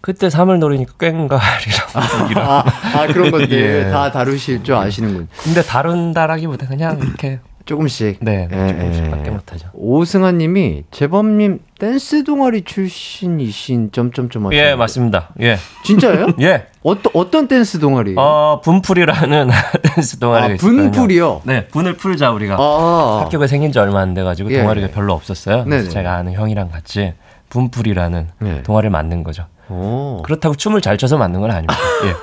그때 0.00 0.30
사물놀이니까 0.30 0.94
꽹과리랑 0.96 2.30
이런 2.30 2.46
아, 2.46 2.64
아 2.94 3.06
그런 3.08 3.30
것들 3.30 3.52
예. 3.86 3.90
다 3.90 4.10
다루실 4.10 4.62
줄 4.64 4.74
아시는군. 4.74 5.28
근데 5.42 5.62
다룬다라기보다 5.62 6.68
그냥 6.68 6.98
이렇게 7.00 7.40
조금씩. 7.64 8.18
네, 8.20 8.48
예, 8.50 8.66
조금씩밖에 8.72 9.26
예. 9.26 9.30
못하죠. 9.30 9.68
오승환님이 9.74 10.84
재범님 10.90 11.60
댄스 11.78 12.24
동아리 12.24 12.62
출신이신 12.62 13.92
점점점 13.92 14.46
하시는 14.46 14.64
예, 14.64 14.74
맞습니다. 14.74 15.28
예, 15.40 15.56
진짜요? 15.84 16.28
예. 16.40 16.66
어떤 16.82 17.12
어떤 17.14 17.48
댄스 17.48 17.78
동아리? 17.78 18.14
어 18.16 18.60
분풀이라는 18.64 19.50
댄스 19.94 20.18
동아리가 20.18 20.54
아. 20.54 20.56
분풀이요? 20.58 21.42
네, 21.44 21.66
분을 21.68 21.94
풀자 21.96 22.30
우리가 22.32 22.56
아, 22.58 23.20
학교가 23.24 23.46
생긴 23.46 23.72
지 23.72 23.78
얼마 23.78 24.00
안 24.00 24.14
돼 24.14 24.22
가지고 24.22 24.50
예. 24.52 24.60
동아리가 24.60 24.88
별로 24.88 25.12
없었어요. 25.14 25.64
그래서 25.64 25.82
네네. 25.84 25.88
제가 25.90 26.14
아는 26.16 26.32
형이랑 26.32 26.70
같이 26.70 27.12
분풀이라는 27.50 28.28
네. 28.40 28.62
동아리를 28.62 28.90
만든 28.90 29.22
거죠. 29.22 29.46
오. 29.68 30.22
그렇다고 30.24 30.54
춤을 30.56 30.80
잘 30.80 30.98
춰서 30.98 31.16
만든 31.16 31.40
건 31.40 31.50
아닙니다. 31.50 31.74
예. 32.06 32.14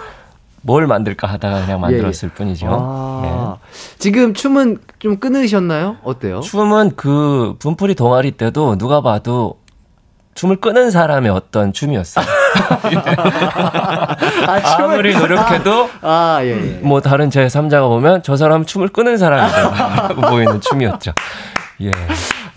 뭘 0.68 0.86
만들까 0.86 1.28
하다가 1.28 1.62
그냥 1.62 1.80
만들었을 1.80 2.30
뿐이죠. 2.36 2.68
아, 2.70 3.56
지금 4.00 4.34
춤은 4.34 4.80
좀 5.00 5.18
끊으셨나요? 5.18 5.96
어때요? 6.04 6.38
예. 6.38 6.42
춤은 6.42 6.98
그 6.98 7.56
분풀이 7.60 7.96
동아리 7.96 8.32
때도 8.32 8.78
누가 8.78 9.00
봐도 9.00 9.60
춤을 10.36 10.58
끄는 10.58 10.92
사람의 10.92 11.32
어떤 11.32 11.72
춤이었어요. 11.72 12.26
아, 14.46 14.76
아무리 14.84 15.18
노력해도 15.18 15.90
아, 16.02 16.40
예, 16.42 16.50
예. 16.50 16.80
뭐 16.82 17.00
다른 17.00 17.30
제 17.30 17.48
3자가 17.48 17.88
보면 17.88 18.22
저 18.24 18.36
사람 18.36 18.66
춤을 18.66 18.90
끄는 18.90 19.18
사람이라고 19.18 20.20
보이는 20.30 20.60
춤이었죠. 20.60 21.14
예. 21.84 21.92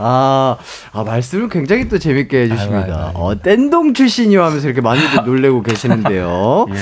아, 0.03 0.57
아, 0.93 1.05
말씀을 1.05 1.49
굉장히 1.51 1.89
또 1.89 1.99
재밌게 1.99 2.45
해주십니다. 2.45 3.09
아이고, 3.09 3.19
어, 3.19 3.39
댄동 3.39 3.93
출신이요 3.93 4.43
하면서 4.43 4.67
이렇게 4.67 4.81
많이들 4.81 5.25
놀래고 5.27 5.63
계시는데요. 5.63 6.67
예. 6.71 6.75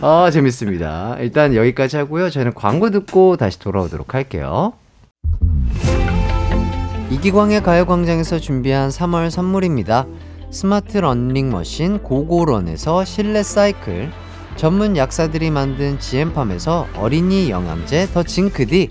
아, 0.00 0.30
재밌습니다. 0.32 1.16
일단 1.18 1.54
여기까지 1.56 1.96
하고요. 1.96 2.30
저희는 2.30 2.54
광고 2.54 2.90
듣고 2.90 3.36
다시 3.36 3.58
돌아오도록 3.58 4.14
할게요. 4.14 4.74
이기광의 7.10 7.62
가요광장에서 7.62 8.38
준비한 8.38 8.88
3월 8.90 9.28
선물입니다. 9.28 10.06
스마트 10.50 10.98
러닝머신 10.98 11.98
고고런에서 12.02 13.04
실내 13.04 13.42
사이클, 13.42 14.10
전문 14.56 14.96
약사들이 14.96 15.50
만든 15.50 15.98
지엠팜에서 15.98 16.86
어린이 16.96 17.50
영양제 17.50 18.08
더 18.12 18.22
징크디, 18.22 18.90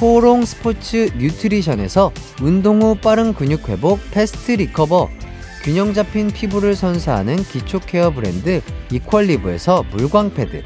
코오롱 0.00 0.46
스포츠 0.46 1.10
뉴트리션에서 1.18 2.10
운동 2.40 2.80
후 2.80 2.94
빠른 2.94 3.34
근육 3.34 3.68
회복 3.68 3.98
패스트 4.10 4.52
리커버, 4.52 5.10
균형 5.62 5.92
잡힌 5.92 6.28
피부를 6.28 6.74
선사하는 6.74 7.36
기초 7.36 7.80
케어 7.80 8.10
브랜드 8.10 8.62
이퀄리브에서 8.90 9.84
물광 9.90 10.32
패드, 10.32 10.62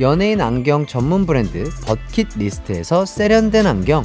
연예인 0.00 0.42
안경 0.42 0.84
전문 0.84 1.24
브랜드 1.24 1.64
버킷 1.86 2.28
리스트에서 2.36 3.06
세련된 3.06 3.66
안경, 3.66 4.02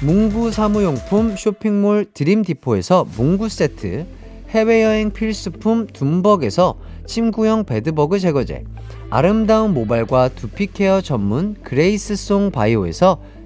문구 0.00 0.50
사무용품 0.50 1.36
쇼핑몰 1.36 2.06
드림 2.12 2.42
디포에서 2.42 3.06
문구 3.16 3.50
세트, 3.50 4.04
해외여행 4.48 5.12
필수품 5.12 5.86
둠벅에서 5.86 6.76
침구형 7.06 7.66
bedbug 7.66 8.18
제거제, 8.18 8.64
아름다운 9.10 9.74
모발과 9.74 10.30
두피 10.30 10.66
케어 10.72 11.00
전문 11.00 11.54
그레이스 11.62 12.16
송 12.16 12.50
바이오에서 12.50 13.20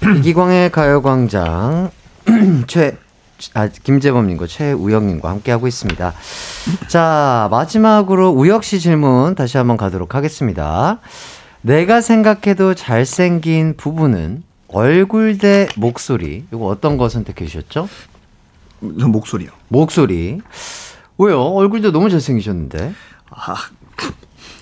이기광의 0.18 0.70
가요광장 0.70 1.90
최 2.68 2.96
아, 3.54 3.68
김재범님과 3.68 4.46
최우영님과 4.48 5.30
함께하고 5.30 5.68
있습니다. 5.68 6.12
자, 6.88 7.48
마지막으로 7.52 8.30
우혁 8.30 8.64
씨 8.64 8.80
질문 8.80 9.36
다시 9.36 9.56
한번 9.58 9.76
가도록 9.76 10.16
하겠습니다. 10.16 10.98
내가 11.60 12.00
생각해도 12.00 12.74
잘생긴 12.74 13.76
부부는 13.76 14.42
얼굴 14.68 15.38
대 15.38 15.68
목소리. 15.76 16.46
이거 16.52 16.66
어떤 16.66 16.96
거 16.96 17.08
선택해 17.08 17.46
주셨죠? 17.46 17.88
전 18.80 19.12
목소리요. 19.12 19.50
목소리. 19.68 20.40
왜요? 21.16 21.40
얼굴도 21.40 21.92
너무 21.92 22.10
잘생기셨는데. 22.10 22.92
아, 23.30 23.54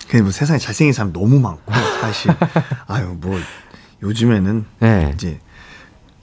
그냥 0.07 0.25
뭐 0.25 0.31
세상에 0.31 0.57
잘생긴 0.57 0.93
사람 0.93 1.11
너무 1.11 1.39
많고 1.39 1.73
사실 2.01 2.31
아유 2.87 3.17
뭐 3.19 3.37
요즘에는 4.01 4.65
네. 4.79 5.11
이제 5.15 5.39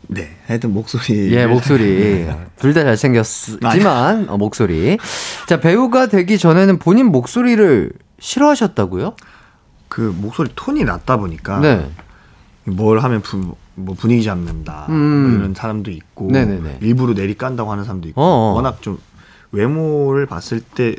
네 0.06 0.36
하여튼 0.46 0.72
목소리 0.74 1.32
예, 1.32 1.46
목소리. 1.46 2.26
둘 2.60 2.74
다 2.74 2.84
잘생겼지만, 2.84 4.28
어, 4.28 4.36
목소리. 4.36 4.98
자, 5.48 5.60
배우가 5.60 6.06
되기 6.06 6.38
전에는 6.38 6.78
본인 6.78 7.06
목소리를 7.06 7.90
싫어하셨다고요? 8.18 9.14
그 9.88 10.14
목소리 10.20 10.50
톤이 10.54 10.84
낮다 10.84 11.16
보니까 11.16 11.60
네. 11.60 11.90
뭘 12.64 12.98
하면 13.00 13.22
부, 13.22 13.54
뭐 13.74 13.94
분위기 13.94 14.22
잡는다 14.24 14.86
음. 14.88 14.94
뭐 15.30 15.38
이런 15.38 15.54
사람도 15.54 15.90
있고 15.90 16.30
네네네. 16.30 16.78
일부러 16.80 17.14
내리 17.14 17.34
깐다고 17.36 17.70
하는 17.70 17.84
사람도 17.84 18.08
있고 18.08 18.20
어어. 18.20 18.54
워낙 18.54 18.82
좀 18.82 18.98
외모를 19.52 20.26
봤을 20.26 20.60
때 20.60 20.96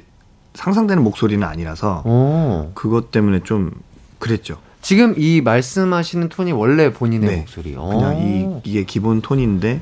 상상되는 0.53 1.03
목소리는 1.03 1.45
아니라서 1.45 2.03
어. 2.05 2.71
그것 2.75 3.11
때문에 3.11 3.41
좀 3.43 3.71
그랬죠. 4.19 4.59
지금 4.85 5.15
이 5.17 5.41
말씀하시는 5.41 6.29
톤이 6.29 6.51
원래 6.51 6.93
본인의 6.93 7.27
네. 7.29 7.37
목소리. 7.37 7.73
어. 7.75 7.87
그냥 7.87 8.17
이 8.19 8.69
이게 8.69 8.83
기본 8.83 9.19
톤인데 9.19 9.81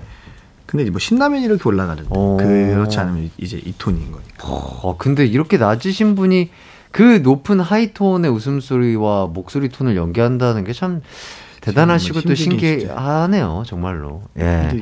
근데 0.66 0.90
뭐 0.90 0.98
신라면 0.98 1.42
이렇게 1.42 1.62
올라가는데 1.66 2.08
어. 2.10 2.38
그렇지 2.40 3.00
않으면 3.00 3.30
이제 3.38 3.62
이 3.66 3.74
톤인 3.78 4.14
거니까. 4.14 4.48
어, 4.48 4.96
근데 4.98 5.26
이렇게 5.26 5.58
낮으신 5.58 6.16
분이 6.16 6.52
그 6.92 7.20
높은 7.22 7.60
하이톤의 7.60 8.32
웃음소리와 8.32 9.28
목소리 9.28 9.68
톤을 9.68 9.98
연기한다는 9.98 10.64
게 10.64 10.72
참 10.72 11.02
대단하시고 11.60 12.22
또. 12.22 12.34
신기하네요, 12.34 13.64
정말로. 13.66 14.24
예. 14.40 14.80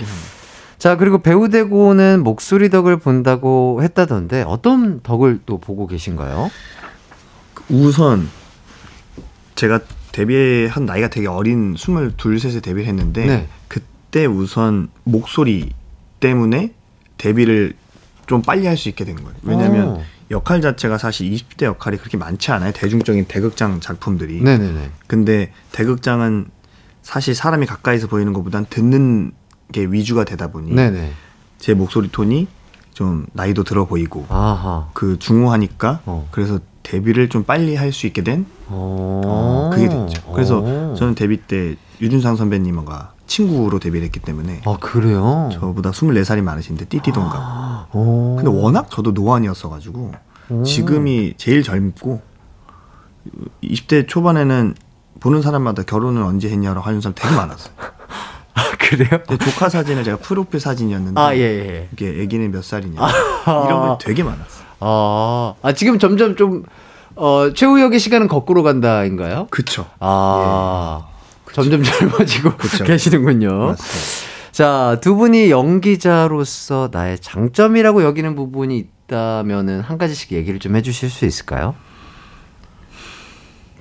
자, 0.78 0.98
그리고 0.98 1.20
배우 1.24 1.50
되고는 1.50 2.24
목소리 2.24 2.70
덕을 2.70 2.98
본다고 2.98 3.80
했다던데 3.82 4.44
어떤 4.44 5.02
덕을 5.02 5.40
또 5.48 5.58
보고 5.58 5.88
계신가요? 5.88 6.52
우선 7.70 8.30
제가 9.56 9.80
데뷔한 10.12 10.86
나이가 10.86 11.08
되게 11.10 11.28
어린 11.28 11.76
22, 11.76 12.16
3에 12.18 12.62
데뷔를 12.62 12.88
했는데 12.88 13.26
네. 13.26 13.48
그때 13.68 14.26
우선 14.26 14.90
목소리 15.04 15.72
때문에 16.20 16.74
데뷔를 17.18 17.74
좀 18.28 18.42
빨리 18.42 18.66
할 18.68 18.78
수 18.78 18.90
있게 18.90 19.04
된 19.06 19.16
거예요. 19.16 19.34
왜냐면 19.44 19.88
어. 19.90 20.04
역할 20.32 20.62
자체가 20.62 20.98
사실 20.98 21.30
20대 21.32 21.64
역할이 21.66 21.98
그렇게 21.98 22.18
많지 22.18 22.52
않아요. 22.52 22.72
대중적인 22.72 23.26
대극장 23.26 23.80
작품들이. 23.82 24.42
네네네. 24.42 24.90
근데 25.08 25.52
대극장은 25.72 26.48
사실 27.02 27.36
사람이 27.36 27.66
가까이서 27.66 28.08
보이는 28.08 28.32
것보단 28.32 28.66
듣는 28.70 29.32
게 29.72 29.84
위주가 29.86 30.24
되다 30.24 30.48
보니 30.52 30.74
네네. 30.74 31.12
제 31.58 31.74
목소리 31.74 32.10
톤이 32.12 32.48
좀 32.94 33.26
나이도 33.34 33.64
들어 33.64 33.86
보이고 33.86 34.26
아하. 34.30 34.90
그 34.94 35.18
중후하니까 35.20 36.02
어. 36.06 36.28
그래서 36.32 36.60
데뷔를 36.84 37.30
좀 37.30 37.44
빨리 37.44 37.76
할 37.76 37.92
수 37.92 38.08
있게 38.08 38.24
된 38.24 38.46
어. 38.68 39.22
어, 39.26 39.70
그게 39.74 39.88
됐죠. 39.90 40.22
그래서 40.34 40.62
어. 40.64 40.94
저는 40.98 41.16
데뷔 41.16 41.38
때 41.38 41.76
유준상 42.02 42.36
선배님과 42.36 43.14
친구로 43.28 43.80
데뷔를 43.80 44.06
했기 44.06 44.20
때문에 44.20 44.62
아, 44.66 44.78
그래요? 44.80 45.50
저보다 45.54 45.92
24살이 45.92 46.42
많으신데 46.42 46.86
띠띠동갑. 46.86 47.34
어. 47.92 48.36
근데 48.40 48.50
워낙 48.50 48.90
저도 48.90 49.12
노안이었어가지고 49.12 50.12
지금이 50.66 51.36
제일 51.38 51.64
젊고 51.64 52.22
20대 53.64 54.08
초반에는 54.08 54.76
보는 55.20 55.42
사람마다 55.42 55.84
결혼을 55.84 56.24
언제 56.24 56.50
했냐고 56.50 56.80
하는 56.82 57.00
사람 57.00 57.14
되게 57.16 57.34
많았어요. 57.36 57.74
아, 58.54 58.62
그래요? 58.80 59.22
제 59.30 59.38
조카 59.38 59.70
사진을 59.70 60.04
제가 60.04 60.18
프로필 60.18 60.60
사진이었는데 60.60 61.22
아, 61.22 61.34
예, 61.36 61.40
예. 61.40 61.90
이게 61.94 62.22
아기는 62.24 62.52
몇 62.52 62.64
살이냐 62.64 63.00
이런 63.46 63.70
거 63.70 63.98
되게 64.02 64.24
많았어요. 64.24 64.66
아, 64.82 65.54
아 65.62 65.72
지금 65.74 66.00
점점 66.00 66.36
좀 66.36 66.64
어, 67.16 67.54
최우혁의 67.54 68.00
시간은 68.00 68.28
거꾸로 68.28 68.64
간다인가요? 68.64 69.48
그쵸. 69.50 69.86
아, 70.00 71.08
점점 71.54 71.84
젊어지고 71.84 72.58
그쵸. 72.58 72.84
계시는군요. 72.86 73.68
맞습니다. 73.68 74.32
자, 74.52 74.98
두 75.02 75.16
분이 75.16 75.50
연기자로서 75.50 76.90
나의 76.92 77.20
장점이라고 77.20 78.04
여기는 78.04 78.36
부분이 78.36 78.78
있다면은 79.08 79.82
한 79.82 79.98
가지씩 79.98 80.34
얘기를 80.34 80.60
좀 80.60 80.76
해주실 80.76 81.10
수 81.10 81.26
있을까요? 81.26 81.76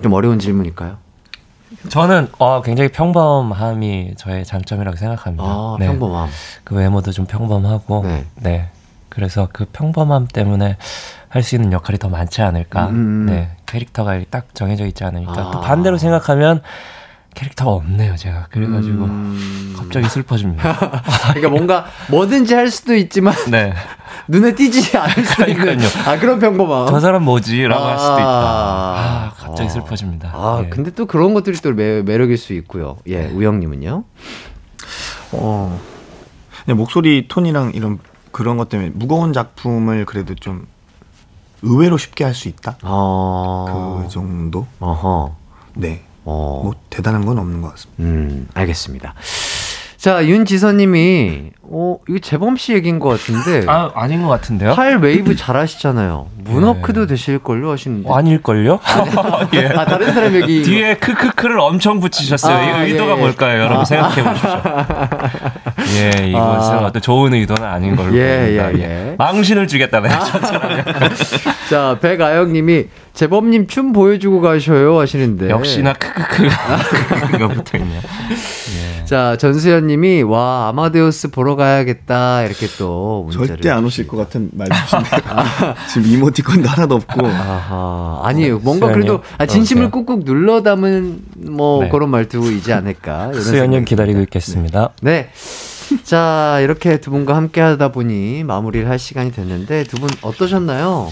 좀 0.01 0.13
어려운 0.13 0.39
질문일까요? 0.39 0.97
저는 1.89 2.29
어, 2.37 2.61
굉장히 2.61 2.89
평범함이 2.91 4.13
저의 4.17 4.45
장점이라고 4.45 4.97
생각합니다. 4.97 5.43
아, 5.45 5.77
네. 5.79 5.87
평범함. 5.87 6.29
그 6.63 6.75
외모도 6.75 7.11
좀 7.11 7.25
평범하고 7.25 8.03
네. 8.03 8.25
네. 8.35 8.69
그래서 9.11 9.49
그 9.51 9.65
평범함 9.65 10.27
때문에 10.27 10.77
할 11.29 11.43
수 11.43 11.55
있는 11.55 11.71
역할이 11.71 11.97
더 11.99 12.09
많지 12.09 12.41
않을까. 12.41 12.87
음. 12.89 13.25
네. 13.25 13.51
캐릭터가 13.65 14.19
딱 14.29 14.53
정해져 14.53 14.85
있지 14.85 15.03
않으니까 15.03 15.31
아. 15.31 15.51
또 15.51 15.61
반대로 15.61 15.97
생각하면 15.97 16.61
캐릭터가 17.33 17.71
없네요, 17.71 18.17
제가. 18.17 18.47
그래가지고 18.51 19.05
음. 19.05 19.75
갑자기 19.77 20.09
슬퍼집니다. 20.09 20.77
그러니까 21.31 21.49
뭔가 21.49 21.85
뭐든지 22.09 22.53
할 22.53 22.69
수도 22.69 22.93
있지만 22.95 23.33
네. 23.49 23.73
눈에 24.27 24.55
띄지 24.55 24.97
않을 24.97 25.25
수도 25.25 25.49
있는. 25.49 25.79
아 26.05 26.19
그런 26.19 26.39
평범함. 26.39 26.87
저 26.87 26.99
사람 26.99 27.23
뭐지라고 27.23 27.81
할 27.81 27.97
수도 27.97 28.13
있다. 28.15 28.25
아. 28.25 28.95
아, 28.97 29.33
갑자기 29.37 29.67
아. 29.67 29.71
슬퍼집니다. 29.71 30.31
아, 30.33 30.61
예. 30.65 30.69
근데 30.69 30.91
또 30.91 31.05
그런 31.05 31.33
것들이 31.33 31.57
또 31.61 31.71
매, 31.73 32.01
매력일 32.01 32.37
수 32.37 32.51
있고요. 32.53 32.97
예, 33.07 33.27
우영님은요? 33.27 34.03
어, 35.33 35.79
그냥 36.65 36.77
목소리 36.77 37.27
톤이랑 37.29 37.71
이런 37.73 37.99
그런 38.31 38.57
것 38.57 38.69
때문에 38.69 38.89
무거운 38.93 39.33
작품을 39.33 40.05
그래도 40.05 40.35
좀 40.35 40.67
의외로 41.61 41.97
쉽게 41.97 42.23
할 42.23 42.33
수 42.33 42.47
있다. 42.47 42.77
어. 42.83 44.01
그 44.03 44.09
정도? 44.09 44.65
어허. 44.79 45.35
네. 45.75 46.03
어. 46.23 46.61
뭐 46.63 46.73
대단한 46.89 47.25
건 47.25 47.37
없는 47.39 47.61
것 47.61 47.69
같습니다. 47.71 48.03
음, 48.03 48.47
알겠습니다. 48.53 49.13
자, 50.01 50.25
윤지선님이, 50.25 51.51
어, 51.61 51.99
이거 52.09 52.17
재범 52.17 52.57
씨 52.57 52.73
얘기인 52.73 52.97
것 52.97 53.09
같은데. 53.09 53.69
아, 53.69 53.91
아닌 53.93 54.23
것 54.23 54.29
같은데요? 54.29 54.73
팔 54.73 54.97
웨이브 54.97 55.35
잘 55.35 55.55
하시잖아요. 55.55 56.25
moonwalk도 56.43 57.05
되실걸요 57.05 57.69
하시는데. 57.69 58.09
어, 58.09 58.15
아닐걸요? 58.15 58.79
예. 59.53 59.67
아, 59.67 59.85
다른 59.85 60.11
사람 60.11 60.33
얘기. 60.33 60.63
뒤에 60.63 60.95
크크크를 60.95 61.59
엄청 61.59 61.99
붙이셨어요. 61.99 62.55
아, 62.55 62.83
이 62.83 62.89
의도가 62.89 63.11
예, 63.11 63.15
예. 63.15 63.19
뭘까요? 63.19 63.59
여러분 63.59 63.77
아. 63.77 63.85
생각해 63.85 64.23
보십시오. 64.23 64.61
예, 66.01 66.29
이것은 66.29 66.73
아. 66.79 66.85
어떤 66.87 66.99
좋은 66.99 67.35
의도는 67.35 67.63
아닌 67.63 67.95
걸로 67.95 68.17
예, 68.17 68.39
봅니다. 68.39 68.73
예, 68.73 69.09
예. 69.11 69.15
망신을 69.19 69.67
주겠다네. 69.67 70.09
저처럼. 70.09 70.83
자, 71.69 71.99
백아영님이, 72.01 72.85
재범님 73.13 73.67
춤 73.67 73.93
보여주고 73.93 74.41
가셔요 74.41 74.99
하시는데. 74.99 75.51
역시나 75.51 75.93
크크크가 75.93 77.47
붙어 77.49 77.77
있네요. 77.77 78.01
예. 78.01 78.90
자, 79.11 79.35
전수연 79.35 79.87
님이, 79.87 80.21
와, 80.23 80.69
아마데우스 80.69 81.31
보러 81.31 81.57
가야겠다. 81.57 82.43
이렇게 82.43 82.65
또 82.79 83.23
문자를. 83.25 83.47
절대 83.47 83.69
안 83.69 83.83
오실 83.83 84.07
것 84.07 84.15
같은 84.15 84.49
말씀이시네요. 84.53 85.03
지금 85.91 86.07
이모티콘도 86.09 86.69
하나도 86.69 86.95
없고. 86.95 87.27
아하. 87.27 88.21
아니, 88.23 88.49
뭔가 88.51 88.85
수연이 88.85 88.93
그래도 88.93 89.21
아, 89.37 89.45
진심을 89.45 89.91
들어오세요. 89.91 90.05
꾹꾹 90.05 90.23
눌러 90.23 90.63
담은 90.63 91.19
뭐 91.49 91.83
네. 91.83 91.89
그런 91.89 92.09
말투이지 92.09 92.71
않을까. 92.71 93.33
수연님 93.33 93.79
생각이 93.79 93.85
기다리고. 93.85 94.21
있겠습니다. 94.21 94.91
네. 95.01 95.27
자, 96.05 96.59
이렇게 96.61 97.01
두 97.01 97.11
분과 97.11 97.35
함께 97.35 97.59
하다 97.59 97.91
보니 97.91 98.45
마무리를 98.45 98.87
할 98.89 98.97
시간이 98.97 99.33
됐는데 99.33 99.83
두 99.83 99.97
분 99.99 100.09
어떠셨나요? 100.21 101.09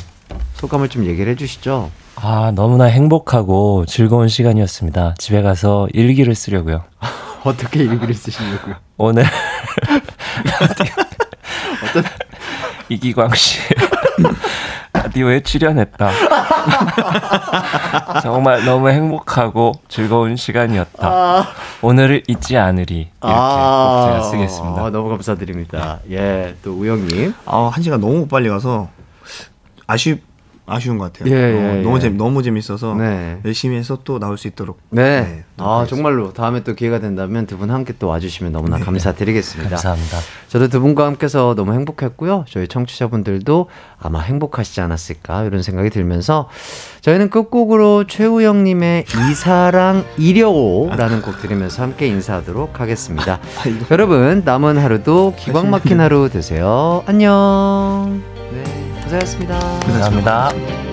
소감을 0.53 0.87
좀 0.87 1.05
얘기를 1.05 1.29
해 1.29 1.35
주시죠. 1.35 1.91
아, 2.15 2.53
너무나 2.55 2.85
행복하고 2.85 3.85
즐거운 3.87 4.29
시간이었습니다. 4.29 5.15
집에 5.17 5.41
가서 5.41 5.89
일기를 5.91 6.33
쓰려고요. 6.33 6.83
어떻게 7.43 7.83
일기를 7.83 8.13
쓰시려고요? 8.13 8.75
오늘 8.97 9.23
이기광 12.89 13.33
씨 13.35 13.59
라디오에 14.93 15.41
출연했다. 15.41 16.11
정말 18.21 18.65
너무 18.65 18.89
행복하고 18.89 19.73
즐거운 19.87 20.35
시간이었다. 20.35 21.47
오늘을 21.81 22.23
잊지 22.27 22.57
않으리 22.57 22.95
이렇게 22.95 23.09
꼭 23.21 24.05
제가 24.07 24.21
쓰겠습니다. 24.23 24.85
아, 24.85 24.89
너무 24.89 25.09
감사드립니다. 25.09 25.99
예, 26.11 26.55
또 26.63 26.73
우영님. 26.73 27.33
아, 27.45 27.69
한 27.71 27.81
시간 27.83 28.01
너무 28.01 28.27
빨리 28.27 28.49
가서 28.49 28.89
아쉬 29.87 30.21
아쉬운 30.69 30.97
것 30.97 31.11
같아요. 31.11 31.33
예, 31.33 31.37
예, 31.39 31.53
어, 31.53 31.77
예. 31.77 31.81
너무 31.81 31.99
재미 31.99 32.17
너무 32.17 32.43
재밌어서 32.43 32.95
네. 32.95 33.39
열심히 33.45 33.77
해서 33.77 33.97
또 34.03 34.19
나올 34.19 34.37
수 34.37 34.47
있도록. 34.47 34.79
네. 34.89 35.43
너무 35.57 35.69
아. 35.81 35.85
정말로 35.85 36.31
다음에 36.33 36.63
또 36.63 36.73
기회가 36.75 36.99
된다면 36.99 37.45
두 37.45 37.57
분 37.57 37.71
함께 37.71 37.93
또 37.99 38.07
와주시면 38.07 38.53
너무나 38.53 38.77
감사드리겠습니다. 38.77 39.69
감사합니다. 39.71 40.17
저도 40.47 40.67
두 40.69 40.79
분과 40.79 41.05
함께서 41.05 41.53
너무 41.55 41.73
행복했고요. 41.73 42.45
저희 42.47 42.67
청취자분들도 42.67 43.67
아마 43.99 44.21
행복하시지 44.21 44.79
않았을까 44.81 45.43
이런 45.43 45.61
생각이 45.61 45.89
들면서 45.89 46.47
저희는 47.01 47.29
끝곡으로 47.29 48.05
최우영님의 48.07 49.05
이사랑 49.31 50.05
이려오라는 50.17 51.21
곡 51.21 51.41
들으면서 51.41 51.83
함께 51.83 52.07
인사하도록 52.07 52.79
하겠습니다. 52.79 53.39
여러분 53.91 54.41
남은 54.45 54.77
하루도 54.77 55.33
기광 55.37 55.69
막힌 55.69 55.99
하루 55.99 56.29
되세요. 56.29 57.03
안녕. 57.05 58.21
네, 58.51 58.63
고생하셨습니다. 59.09 59.59
감사합니다. 59.79 60.88